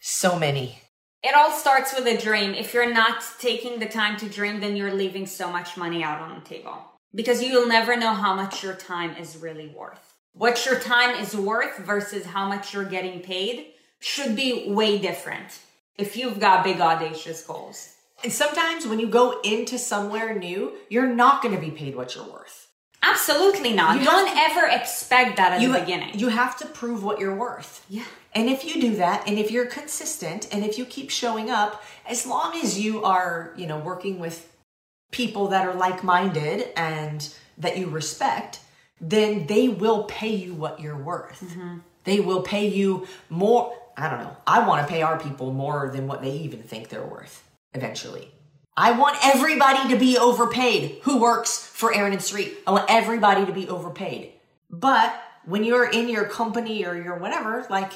So 0.00 0.38
many. 0.38 0.80
it 1.22 1.34
all 1.34 1.50
starts 1.52 1.94
with 1.94 2.06
a 2.06 2.16
dream. 2.16 2.54
If 2.54 2.72
you're 2.72 2.92
not 2.92 3.22
taking 3.38 3.78
the 3.78 3.86
time 3.86 4.16
to 4.18 4.28
dream, 4.28 4.60
then 4.60 4.76
you're 4.76 4.94
leaving 4.94 5.26
so 5.26 5.52
much 5.52 5.76
money 5.76 6.02
out 6.02 6.20
on 6.20 6.34
the 6.34 6.44
table 6.44 6.78
because 7.14 7.42
you'll 7.42 7.68
never 7.68 7.96
know 7.96 8.14
how 8.14 8.34
much 8.34 8.62
your 8.62 8.74
time 8.74 9.14
is 9.16 9.36
really 9.36 9.68
worth. 9.68 10.14
What 10.32 10.64
your 10.64 10.78
time 10.78 11.16
is 11.16 11.36
worth 11.36 11.76
versus 11.78 12.24
how 12.24 12.48
much 12.48 12.72
you're 12.72 12.84
getting 12.84 13.20
paid 13.20 13.66
should 13.98 14.34
be 14.34 14.70
way 14.70 14.98
different 14.98 15.58
if 15.98 16.16
you've 16.16 16.40
got 16.40 16.64
big 16.64 16.80
audacious 16.80 17.42
goals. 17.42 17.94
And 18.22 18.32
sometimes 18.32 18.86
when 18.86 19.00
you 19.00 19.08
go 19.08 19.40
into 19.42 19.78
somewhere 19.78 20.38
new, 20.38 20.72
you're 20.88 21.06
not 21.06 21.42
going 21.42 21.54
to 21.54 21.60
be 21.60 21.70
paid 21.70 21.96
what 21.96 22.14
you're 22.14 22.30
worth. 22.30 22.68
Absolutely 23.02 23.72
not. 23.72 23.98
You 23.98 24.04
Don't 24.04 24.28
have 24.28 24.56
ever 24.56 24.66
expect 24.66 25.36
that 25.36 25.52
at 25.52 25.60
you, 25.60 25.72
the 25.72 25.80
beginning. 25.80 26.18
You 26.18 26.28
have 26.28 26.56
to 26.58 26.66
prove 26.66 27.02
what 27.02 27.18
you're 27.18 27.34
worth. 27.34 27.84
Yeah. 27.88 28.04
And 28.34 28.48
if 28.48 28.64
you 28.64 28.80
do 28.80 28.96
that, 28.96 29.26
and 29.26 29.38
if 29.38 29.50
you're 29.50 29.66
consistent, 29.66 30.48
and 30.52 30.64
if 30.64 30.78
you 30.78 30.84
keep 30.84 31.10
showing 31.10 31.50
up, 31.50 31.82
as 32.06 32.26
long 32.26 32.56
as 32.56 32.78
you 32.78 33.02
are, 33.02 33.52
you 33.56 33.66
know, 33.66 33.78
working 33.78 34.18
with 34.18 34.52
people 35.10 35.48
that 35.48 35.66
are 35.66 35.74
like-minded 35.74 36.68
and 36.76 37.34
that 37.58 37.76
you 37.76 37.88
respect, 37.88 38.60
then 39.00 39.46
they 39.46 39.68
will 39.68 40.04
pay 40.04 40.34
you 40.34 40.54
what 40.54 40.78
you're 40.80 40.96
worth. 40.96 41.42
Mm-hmm. 41.42 41.78
They 42.04 42.20
will 42.20 42.42
pay 42.42 42.68
you 42.68 43.06
more. 43.28 43.74
I 43.96 44.08
don't 44.08 44.20
know. 44.20 44.36
I 44.46 44.66
want 44.66 44.86
to 44.86 44.92
pay 44.92 45.02
our 45.02 45.18
people 45.18 45.52
more 45.52 45.90
than 45.92 46.06
what 46.06 46.22
they 46.22 46.32
even 46.32 46.62
think 46.62 46.88
they're 46.88 47.02
worth 47.02 47.42
eventually. 47.74 48.30
I 48.76 48.92
want 48.92 49.18
everybody 49.22 49.88
to 49.90 49.98
be 49.98 50.16
overpaid 50.16 51.00
who 51.02 51.20
works 51.20 51.58
for 51.58 51.94
Erin 51.94 52.12
and 52.12 52.22
Sarit. 52.22 52.54
I 52.66 52.72
want 52.72 52.86
everybody 52.88 53.44
to 53.44 53.52
be 53.52 53.68
overpaid. 53.68 54.32
But 54.70 55.14
when 55.44 55.64
you're 55.64 55.88
in 55.88 56.08
your 56.08 56.24
company 56.24 56.84
or 56.86 56.94
your 56.94 57.16
whatever, 57.16 57.66
like 57.68 57.92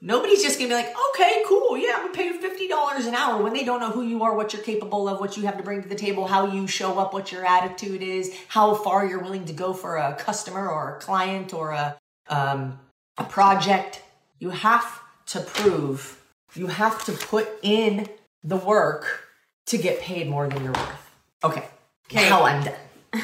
nobody's 0.00 0.42
just 0.42 0.58
gonna 0.58 0.68
be 0.68 0.74
like, 0.74 0.94
okay, 1.10 1.42
cool, 1.46 1.76
yeah, 1.78 1.94
I'm 1.94 2.02
gonna 2.02 2.12
pay 2.12 2.26
you 2.26 2.40
fifty 2.40 2.68
dollars 2.68 3.06
an 3.06 3.14
hour 3.14 3.42
when 3.42 3.52
they 3.52 3.64
don't 3.64 3.80
know 3.80 3.90
who 3.90 4.02
you 4.02 4.22
are, 4.22 4.34
what 4.34 4.52
you're 4.52 4.62
capable 4.62 5.08
of, 5.08 5.20
what 5.20 5.36
you 5.36 5.44
have 5.44 5.56
to 5.56 5.62
bring 5.62 5.82
to 5.82 5.88
the 5.88 5.94
table, 5.94 6.26
how 6.26 6.46
you 6.46 6.66
show 6.66 6.98
up, 6.98 7.14
what 7.14 7.32
your 7.32 7.46
attitude 7.46 8.02
is, 8.02 8.36
how 8.48 8.74
far 8.74 9.06
you're 9.06 9.22
willing 9.22 9.46
to 9.46 9.52
go 9.52 9.72
for 9.72 9.96
a 9.96 10.14
customer 10.16 10.68
or 10.68 10.96
a 10.96 11.00
client 11.00 11.54
or 11.54 11.70
a 11.70 11.96
um, 12.28 12.78
a 13.16 13.24
project. 13.24 14.02
You 14.38 14.50
have 14.50 15.00
to 15.26 15.40
prove. 15.40 16.18
You 16.54 16.66
have 16.66 17.04
to 17.06 17.12
put 17.12 17.48
in 17.62 18.08
the 18.44 18.56
work 18.56 19.31
to 19.66 19.78
get 19.78 20.00
paid 20.00 20.28
more 20.28 20.48
than 20.48 20.62
you're 20.64 20.72
worth. 20.72 21.10
Okay. 21.44 21.68
Okay. 22.10 22.28
Now 22.28 22.44
I'm 22.44 22.64
done. 22.64 22.74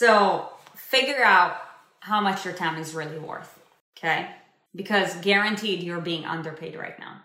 So 0.00 0.48
figure 0.74 1.22
out 1.22 1.58
how 2.00 2.22
much 2.22 2.46
your 2.46 2.54
time 2.54 2.80
is 2.80 2.94
really 2.94 3.18
worth. 3.18 3.60
Okay. 3.98 4.30
Because 4.74 5.14
guaranteed 5.16 5.82
you're 5.82 6.00
being 6.00 6.24
underpaid 6.24 6.74
right 6.74 6.98
now. 6.98 7.20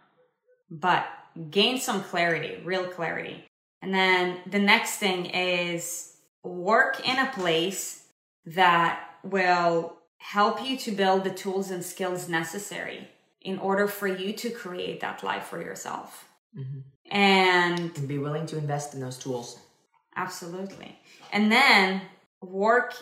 But 0.69 1.07
gain 1.49 1.79
some 1.79 2.03
clarity, 2.03 2.61
real 2.65 2.85
clarity. 2.85 3.45
And 3.81 3.93
then 3.93 4.39
the 4.45 4.59
next 4.59 4.97
thing 4.97 5.27
is 5.27 6.17
work 6.43 7.07
in 7.07 7.17
a 7.17 7.31
place 7.31 8.07
that 8.45 8.99
will 9.23 9.95
help 10.17 10.61
you 10.61 10.75
to 10.79 10.91
build 10.91 11.23
the 11.23 11.29
tools 11.29 11.71
and 11.71 11.81
skills 11.81 12.27
necessary 12.27 13.07
in 13.39 13.57
order 13.57 13.87
for 13.87 14.07
you 14.09 14.33
to 14.33 14.49
create 14.49 14.99
that 14.99 15.23
life 15.23 15.45
for 15.45 15.61
yourself. 15.61 16.25
And 17.11 17.79
And 17.95 18.07
be 18.07 18.17
willing 18.17 18.45
to 18.47 18.57
invest 18.57 18.93
in 18.93 18.99
those 18.99 19.17
tools. 19.17 19.59
Absolutely. 20.15 20.97
And 21.31 21.51
then 21.51 22.01
work 22.41 22.93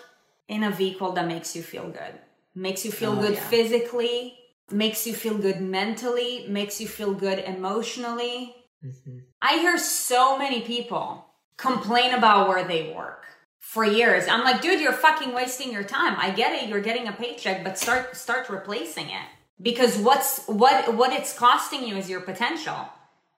in 0.47 0.63
a 0.63 0.71
vehicle 0.71 1.11
that 1.13 1.27
makes 1.27 1.55
you 1.55 1.61
feel 1.63 1.89
good. 1.89 2.13
Makes 2.55 2.85
you 2.85 2.91
feel 2.91 3.13
Oh, 3.13 3.21
good 3.21 3.33
yeah. 3.35 3.47
physically, 3.49 4.37
makes 4.71 5.05
you 5.07 5.13
feel 5.13 5.37
good 5.37 5.61
mentally, 5.61 6.45
makes 6.49 6.79
you 6.81 6.87
feel 6.87 7.13
good 7.13 7.39
emotionally. 7.39 8.55
Mm-hmm. 8.85 9.19
I 9.41 9.57
hear 9.59 9.77
so 9.77 10.37
many 10.37 10.61
people 10.61 11.25
complain 11.57 12.13
about 12.13 12.47
where 12.49 12.63
they 12.63 12.93
work 12.95 13.25
for 13.59 13.85
years. 13.85 14.27
I'm 14.27 14.43
like, 14.43 14.61
dude, 14.61 14.81
you're 14.81 14.91
fucking 14.93 15.33
wasting 15.33 15.71
your 15.71 15.83
time. 15.83 16.15
I 16.17 16.31
get 16.31 16.51
it, 16.61 16.67
you're 16.69 16.81
getting 16.81 17.07
a 17.07 17.13
paycheck, 17.13 17.63
but 17.63 17.77
start 17.79 18.15
start 18.15 18.49
replacing 18.49 19.09
it. 19.09 19.27
Because 19.61 19.97
what's 19.97 20.45
what 20.47 20.93
what 20.95 21.13
it's 21.13 21.37
costing 21.37 21.87
you 21.87 21.95
is 21.95 22.09
your 22.09 22.21
potential. 22.21 22.89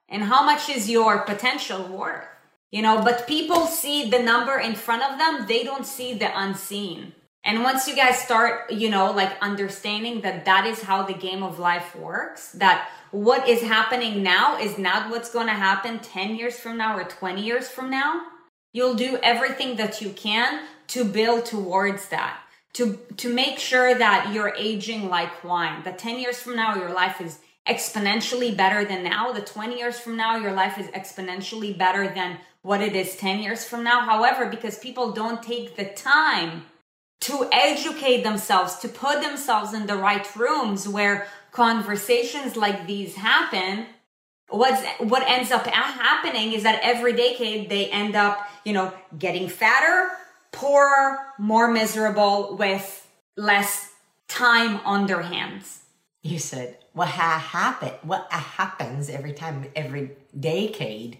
And 0.10 0.24
how 0.24 0.44
much 0.46 0.70
is 0.70 0.90
your 0.90 1.20
potential 1.20 1.84
worth? 1.84 2.26
You 2.72 2.82
know, 2.82 3.02
but 3.02 3.28
people 3.28 3.68
see 3.68 4.10
the 4.10 4.20
number 4.22 4.58
in 4.58 4.76
front 4.76 5.04
of 5.04 5.18
them, 5.18 5.48
they 5.48 5.64
don't 5.64 5.86
see 5.86 6.14
the 6.14 6.30
unseen. 6.38 7.14
And 7.46 7.64
once 7.64 7.88
you 7.88 7.96
guys 7.96 8.18
start, 8.18 8.72
you 8.72 8.90
know, 8.90 9.12
like 9.12 9.32
understanding 9.40 10.22
that 10.22 10.46
that 10.46 10.66
is 10.66 10.82
how 10.82 11.04
the 11.04 11.14
game 11.14 11.44
of 11.44 11.60
life 11.60 11.96
works, 11.96 12.52
that 12.54 12.90
what 13.12 13.48
is 13.48 13.62
happening 13.62 14.24
now 14.24 14.60
is 14.60 14.80
not 14.80 15.12
what's 15.12 15.32
going 15.32 15.46
to 15.46 15.54
happen 15.54 16.00
10 16.00 16.36
years 16.36 16.60
from 16.60 16.78
now 16.78 16.98
or 16.98 17.04
20 17.04 17.44
years 17.44 17.70
from 17.70 17.92
now, 17.92 18.24
you'll 18.74 18.96
do 18.96 19.20
everything 19.22 19.76
that 19.76 20.02
you 20.02 20.10
can 20.10 20.66
to 20.88 21.06
build 21.06 21.46
towards 21.46 22.10
that. 22.10 22.40
To, 22.74 23.00
to 23.18 23.34
make 23.34 23.58
sure 23.60 23.96
that 23.96 24.34
you're 24.34 24.54
aging 24.58 25.08
like 25.08 25.44
wine, 25.44 25.84
that 25.84 25.98
10 25.98 26.20
years 26.20 26.40
from 26.40 26.58
now, 26.58 26.76
your 26.76 26.92
life 26.92 27.22
is 27.22 27.40
exponentially 27.68 28.56
better 28.56 28.86
than 28.86 29.04
now. 29.04 29.32
The 29.32 29.42
20 29.42 29.78
years 29.78 30.00
from 30.00 30.16
now, 30.16 30.38
your 30.38 30.54
life 30.54 30.78
is 30.78 30.88
exponentially 30.88 31.78
better 31.78 32.14
than 32.14 32.38
what 32.62 32.82
it 32.82 32.96
is 32.96 33.16
10 33.16 33.40
years 33.40 33.66
from 33.66 33.84
now. 33.84 34.02
However, 34.02 34.48
because 34.48 34.78
people 34.80 35.12
don't 35.12 35.42
take 35.42 35.76
the 35.76 35.86
time 35.86 36.66
to 37.22 37.48
educate 37.52 38.24
themselves, 38.24 38.78
to 38.80 38.88
put 38.88 39.22
themselves 39.22 39.74
in 39.74 39.88
the 39.88 39.96
right 39.96 40.36
rooms 40.36 40.88
where 40.88 41.28
conversations 41.52 42.56
like 42.56 42.86
these 42.86 43.16
happen, 43.16 43.88
what's 44.50 44.86
what 45.00 45.24
ends 45.28 45.52
up 45.52 45.66
happening 45.66 46.54
is 46.54 46.64
that 46.64 46.80
every 46.84 47.14
decade 47.14 47.70
they 47.70 47.90
end 47.90 48.16
up, 48.16 48.48
you 48.64 48.74
know, 48.74 48.94
getting 49.18 49.48
fatter, 49.48 50.10
poorer, 50.52 51.18
more 51.40 51.72
miserable 51.72 52.56
with 52.58 53.08
less 53.38 53.92
time 54.28 54.78
on 54.86 55.08
their 55.08 55.22
hands. 55.22 55.82
You 56.22 56.40
said 56.40 56.78
what 56.96 57.10
ha- 57.10 57.38
happen 57.38 57.92
what 58.04 58.26
happens 58.32 59.10
every 59.10 59.34
time 59.34 59.66
every 59.76 60.12
decade. 60.38 61.20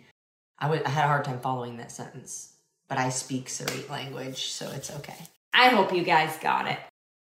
I 0.58 0.70
wa- 0.70 0.86
I 0.86 0.90
had 0.90 1.06
a 1.06 1.08
hard 1.08 1.26
time 1.26 1.40
following 1.42 1.78
that 1.78 1.92
sentence, 1.92 2.54
but 2.88 2.98
I 2.98 3.10
speak 3.10 3.48
Sarit 3.48 3.90
language, 3.90 4.46
so 4.48 4.72
it's 4.72 4.90
okay. 4.90 5.18
I 5.54 5.68
hope 5.70 5.94
you 5.94 6.04
guys 6.04 6.38
got 6.38 6.68
it. 6.68 6.80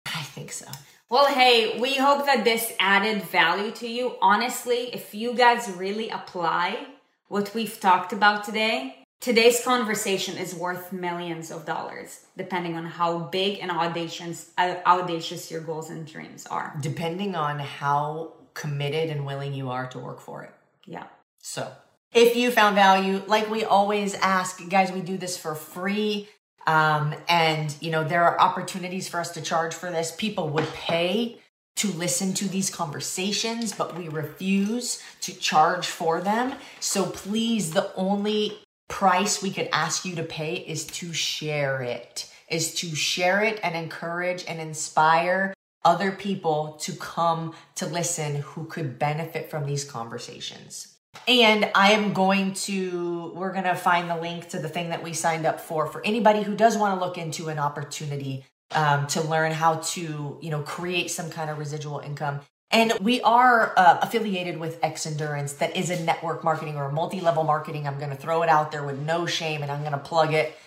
I 0.06 0.22
think 0.22 0.52
so. 0.52 0.68
Well, 1.10 1.28
hey, 1.28 1.80
we 1.80 1.96
hope 1.96 2.26
that 2.26 2.44
this 2.44 2.74
added 2.80 3.24
value 3.24 3.72
to 3.72 3.88
you. 3.88 4.16
Honestly, 4.22 4.90
if 4.94 5.14
you 5.16 5.34
guys 5.34 5.70
really 5.70 6.10
apply 6.10 6.88
what 7.28 7.54
we've 7.56 7.80
talked 7.80 8.12
about 8.14 8.44
today, 8.44 9.06
today's 9.22 9.64
conversation 9.64 10.38
is 10.38 10.54
worth 10.56 10.92
millions 10.92 11.52
of 11.52 11.66
dollars, 11.66 12.26
depending 12.38 12.76
on 12.76 12.86
how 12.86 13.20
big 13.20 13.60
and 13.62 13.72
audacious, 13.72 14.52
uh, 14.58 14.76
audacious 14.86 15.52
your 15.52 15.62
goals 15.62 15.90
and 15.90 16.06
dreams 16.06 16.46
are. 16.48 16.78
Depending 16.82 17.36
on 17.36 17.60
how 17.60 18.34
committed 18.54 19.10
and 19.10 19.26
willing 19.26 19.54
you 19.54 19.70
are 19.70 19.88
to 19.88 20.00
work 20.00 20.20
for 20.20 20.44
it. 20.44 20.52
Yeah. 20.86 21.06
So, 21.40 21.72
if 22.14 22.36
you 22.36 22.52
found 22.52 22.76
value, 22.76 23.22
like 23.28 23.50
we 23.50 23.64
always 23.64 24.16
ask, 24.16 24.68
guys, 24.70 24.92
we 24.92 25.02
do 25.02 25.18
this 25.18 25.38
for 25.38 25.56
free. 25.56 26.30
Um, 26.68 27.16
and 27.28 27.76
you 27.80 27.90
know, 27.90 28.04
there 28.04 28.24
are 28.24 28.40
opportunities 28.40 29.08
for 29.08 29.20
us 29.20 29.32
to 29.32 29.42
charge 29.42 29.74
for 29.74 29.92
this. 29.92 30.14
People 30.16 30.50
would 30.50 30.68
pay 30.74 31.40
to 31.78 31.88
listen 31.88 32.34
to 32.36 32.48
these 32.48 32.70
conversations, 32.70 33.74
but 33.74 33.98
we 33.98 34.08
refuse 34.08 35.02
to 35.22 35.34
charge 35.34 35.88
for 35.88 36.22
them. 36.22 36.54
So 36.80 37.06
please, 37.06 37.72
the 37.72 37.94
only 37.96 38.60
price 38.88 39.42
we 39.42 39.52
could 39.52 39.70
ask 39.72 40.06
you 40.06 40.16
to 40.16 40.24
pay 40.24 40.56
is 40.56 40.86
to 40.86 41.14
share 41.14 41.82
it, 41.82 42.30
is 42.50 42.76
to 42.76 42.94
share 42.94 43.42
it 43.42 43.60
and 43.64 43.76
encourage 43.76 44.46
and 44.48 44.60
inspire 44.60 45.54
other 45.84 46.12
people 46.12 46.78
to 46.82 46.94
come 46.94 47.54
to 47.76 47.86
listen 47.86 48.36
who 48.38 48.66
could 48.66 49.00
benefit 49.00 49.50
from 49.50 49.66
these 49.66 49.84
conversations. 49.84 50.96
And 51.28 51.70
I 51.76 51.92
am 51.92 52.14
going 52.14 52.54
to, 52.54 53.32
we're 53.36 53.52
going 53.52 53.66
to 53.66 53.76
find 53.76 54.10
the 54.10 54.16
link 54.16 54.50
to 54.50 54.60
the 54.60 54.70
thing 54.70 54.90
that 54.90 55.04
we 55.04 55.14
signed 55.14 55.46
up 55.46 55.60
for 55.60 55.88
for 55.88 56.06
anybody 56.06 56.44
who 56.44 56.56
does 56.56 56.78
want 56.78 56.98
to 56.98 57.06
look 57.06 57.18
into 57.18 57.50
an 57.50 57.60
opportunity 57.60 58.46
um, 58.72 59.08
to 59.08 59.22
learn 59.22 59.52
how 59.52 59.76
to, 59.76 60.38
you 60.42 60.50
know, 60.50 60.62
create 60.62 61.12
some 61.12 61.30
kind 61.30 61.50
of 61.50 61.58
residual 61.58 62.00
income. 62.00 62.40
And 62.72 62.94
we 63.02 63.20
are 63.22 63.74
uh, 63.76 64.00
affiliated 64.02 64.58
with 64.58 64.80
Xendurance, 64.80 65.58
that 65.58 65.76
is 65.76 65.90
a 65.90 66.02
network 66.04 66.44
marketing 66.44 66.78
or 66.78 66.90
multi 66.90 67.20
level 67.20 67.44
marketing. 67.44 67.86
I'm 67.86 67.98
going 67.98 68.12
to 68.12 68.16
throw 68.16 68.44
it 68.44 68.50
out 68.50 68.72
there 68.72 68.84
with 68.84 68.98
no 69.00 69.26
shame 69.26 69.62
and 69.62 69.70
I'm 69.70 69.82
going 69.82 69.92
to 69.92 69.98
plug 69.98 70.34
it. 70.34 70.58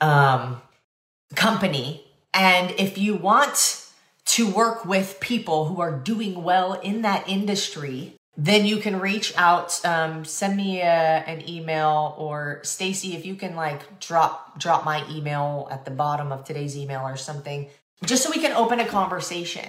Um, 0.00 0.62
company. 1.34 2.04
And 2.32 2.72
if 2.72 2.98
you 2.98 3.16
want 3.16 3.86
to 4.30 4.48
work 4.48 4.84
with 4.84 5.18
people 5.18 5.64
who 5.64 5.80
are 5.80 5.90
doing 5.90 6.44
well 6.44 6.74
in 6.74 7.02
that 7.02 7.28
industry, 7.28 8.14
then 8.36 8.64
you 8.64 8.76
can 8.76 9.00
reach 9.00 9.36
out. 9.36 9.84
Um, 9.84 10.24
send 10.24 10.56
me 10.56 10.80
a, 10.80 10.84
an 10.84 11.48
email 11.48 12.14
or 12.16 12.60
Stacy, 12.62 13.16
if 13.16 13.26
you 13.26 13.34
can 13.34 13.56
like 13.56 13.98
drop 13.98 14.56
drop 14.56 14.84
my 14.84 15.04
email 15.10 15.66
at 15.72 15.84
the 15.84 15.90
bottom 15.90 16.30
of 16.30 16.44
today's 16.44 16.76
email 16.76 17.00
or 17.00 17.16
something, 17.16 17.68
just 18.04 18.22
so 18.22 18.30
we 18.30 18.38
can 18.38 18.52
open 18.52 18.78
a 18.78 18.86
conversation. 18.86 19.66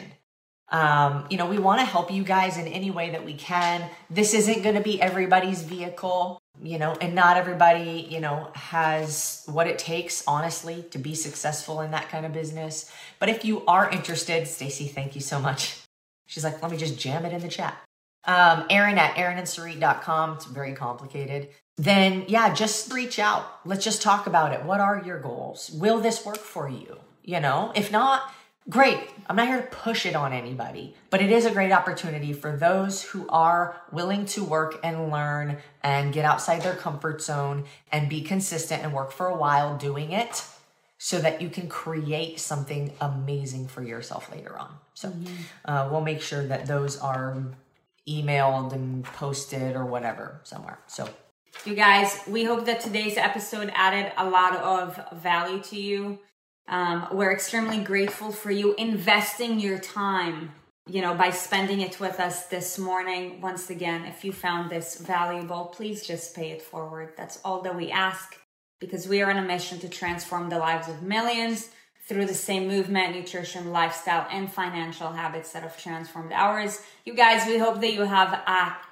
Um, 0.71 1.25
you 1.29 1.37
know, 1.37 1.45
we 1.45 1.59
want 1.59 1.81
to 1.81 1.85
help 1.85 2.11
you 2.11 2.23
guys 2.23 2.57
in 2.57 2.67
any 2.67 2.91
way 2.91 3.09
that 3.11 3.25
we 3.25 3.33
can. 3.33 3.89
This 4.09 4.33
isn't 4.33 4.63
going 4.63 4.75
to 4.75 4.81
be 4.81 5.01
everybody's 5.01 5.63
vehicle, 5.63 6.41
you 6.63 6.79
know, 6.79 6.95
and 7.01 7.13
not 7.13 7.35
everybody, 7.35 8.07
you 8.09 8.21
know, 8.21 8.51
has 8.55 9.43
what 9.47 9.67
it 9.67 9.77
takes, 9.77 10.23
honestly, 10.27 10.85
to 10.91 10.97
be 10.97 11.13
successful 11.13 11.81
in 11.81 11.91
that 11.91 12.07
kind 12.07 12.25
of 12.25 12.31
business. 12.31 12.89
But 13.19 13.27
if 13.27 13.43
you 13.43 13.65
are 13.65 13.89
interested, 13.89 14.47
Stacy, 14.47 14.87
thank 14.87 15.13
you 15.13 15.21
so 15.21 15.39
much. 15.39 15.77
She's 16.25 16.45
like, 16.45 16.61
let 16.61 16.71
me 16.71 16.77
just 16.77 16.97
jam 16.97 17.25
it 17.25 17.33
in 17.33 17.41
the 17.41 17.49
chat. 17.49 17.77
Um, 18.23 18.65
Erin 18.69 18.97
at 18.97 19.15
erinandsarit.com. 19.15 20.33
It's 20.35 20.45
very 20.45 20.73
complicated. 20.73 21.49
Then, 21.77 22.25
yeah, 22.27 22.53
just 22.53 22.93
reach 22.93 23.19
out. 23.19 23.59
Let's 23.65 23.83
just 23.83 24.01
talk 24.01 24.27
about 24.27 24.53
it. 24.53 24.63
What 24.63 24.79
are 24.79 25.01
your 25.05 25.19
goals? 25.19 25.69
Will 25.71 25.99
this 25.99 26.25
work 26.25 26.37
for 26.37 26.69
you? 26.69 26.99
You 27.23 27.39
know, 27.39 27.71
if 27.75 27.91
not, 27.91 28.31
great. 28.69 28.99
I'm 29.27 29.35
not 29.35 29.47
here 29.47 29.61
to 29.61 29.67
push 29.67 30.05
it 30.05 30.15
on 30.15 30.33
anybody, 30.33 30.95
but 31.09 31.21
it 31.21 31.31
is 31.31 31.45
a 31.45 31.51
great 31.51 31.71
opportunity 31.71 32.33
for 32.33 32.55
those 32.55 33.01
who 33.03 33.27
are 33.29 33.81
willing 33.91 34.25
to 34.27 34.43
work 34.43 34.79
and 34.83 35.11
learn 35.11 35.57
and 35.83 36.13
get 36.13 36.25
outside 36.25 36.61
their 36.61 36.75
comfort 36.75 37.21
zone 37.21 37.65
and 37.91 38.09
be 38.09 38.21
consistent 38.21 38.83
and 38.83 38.93
work 38.93 39.11
for 39.11 39.27
a 39.27 39.35
while 39.35 39.77
doing 39.77 40.11
it 40.11 40.45
so 40.97 41.19
that 41.19 41.41
you 41.41 41.49
can 41.49 41.67
create 41.67 42.39
something 42.39 42.93
amazing 43.01 43.67
for 43.67 43.81
yourself 43.81 44.31
later 44.31 44.57
on. 44.57 44.69
So 44.93 45.09
mm-hmm. 45.09 45.33
uh, 45.65 45.89
we'll 45.89 46.01
make 46.01 46.21
sure 46.21 46.45
that 46.45 46.67
those 46.67 46.99
are 46.99 47.35
emailed 48.07 48.73
and 48.73 49.03
posted 49.03 49.75
or 49.75 49.85
whatever 49.85 50.41
somewhere. 50.43 50.79
So 50.87 51.09
you 51.65 51.75
guys, 51.75 52.21
we 52.27 52.43
hope 52.43 52.65
that 52.65 52.81
today's 52.81 53.17
episode 53.17 53.71
added 53.73 54.11
a 54.17 54.29
lot 54.29 54.55
of 54.57 54.99
value 55.13 55.61
to 55.63 55.79
you. 55.79 56.19
Um, 56.67 57.07
we're 57.11 57.33
extremely 57.33 57.79
grateful 57.79 58.31
for 58.31 58.51
you 58.51 58.73
investing 58.75 59.59
your 59.59 59.79
time, 59.79 60.51
you 60.87 61.01
know, 61.01 61.13
by 61.13 61.31
spending 61.31 61.81
it 61.81 61.99
with 61.99 62.19
us 62.19 62.45
this 62.47 62.77
morning. 62.77 63.41
Once 63.41 63.69
again, 63.69 64.05
if 64.05 64.23
you 64.23 64.31
found 64.31 64.69
this 64.69 64.97
valuable, 64.97 65.65
please 65.65 66.05
just 66.05 66.35
pay 66.35 66.51
it 66.51 66.61
forward. 66.61 67.13
That's 67.17 67.39
all 67.43 67.61
that 67.63 67.75
we 67.75 67.91
ask 67.91 68.37
because 68.79 69.07
we 69.07 69.21
are 69.21 69.29
on 69.29 69.37
a 69.37 69.41
mission 69.41 69.79
to 69.79 69.89
transform 69.89 70.49
the 70.49 70.57
lives 70.57 70.87
of 70.87 71.03
millions 71.03 71.69
through 72.07 72.25
the 72.25 72.33
same 72.33 72.67
movement, 72.67 73.15
nutrition, 73.15 73.71
lifestyle, 73.71 74.27
and 74.31 74.51
financial 74.51 75.11
habits 75.11 75.53
that 75.53 75.63
have 75.63 75.77
transformed 75.77 76.33
ours. 76.33 76.81
You 77.05 77.13
guys, 77.13 77.47
we 77.47 77.57
hope 77.57 77.79
that 77.79 77.93
you 77.93 78.01
have 78.01 78.33
a 78.33 78.75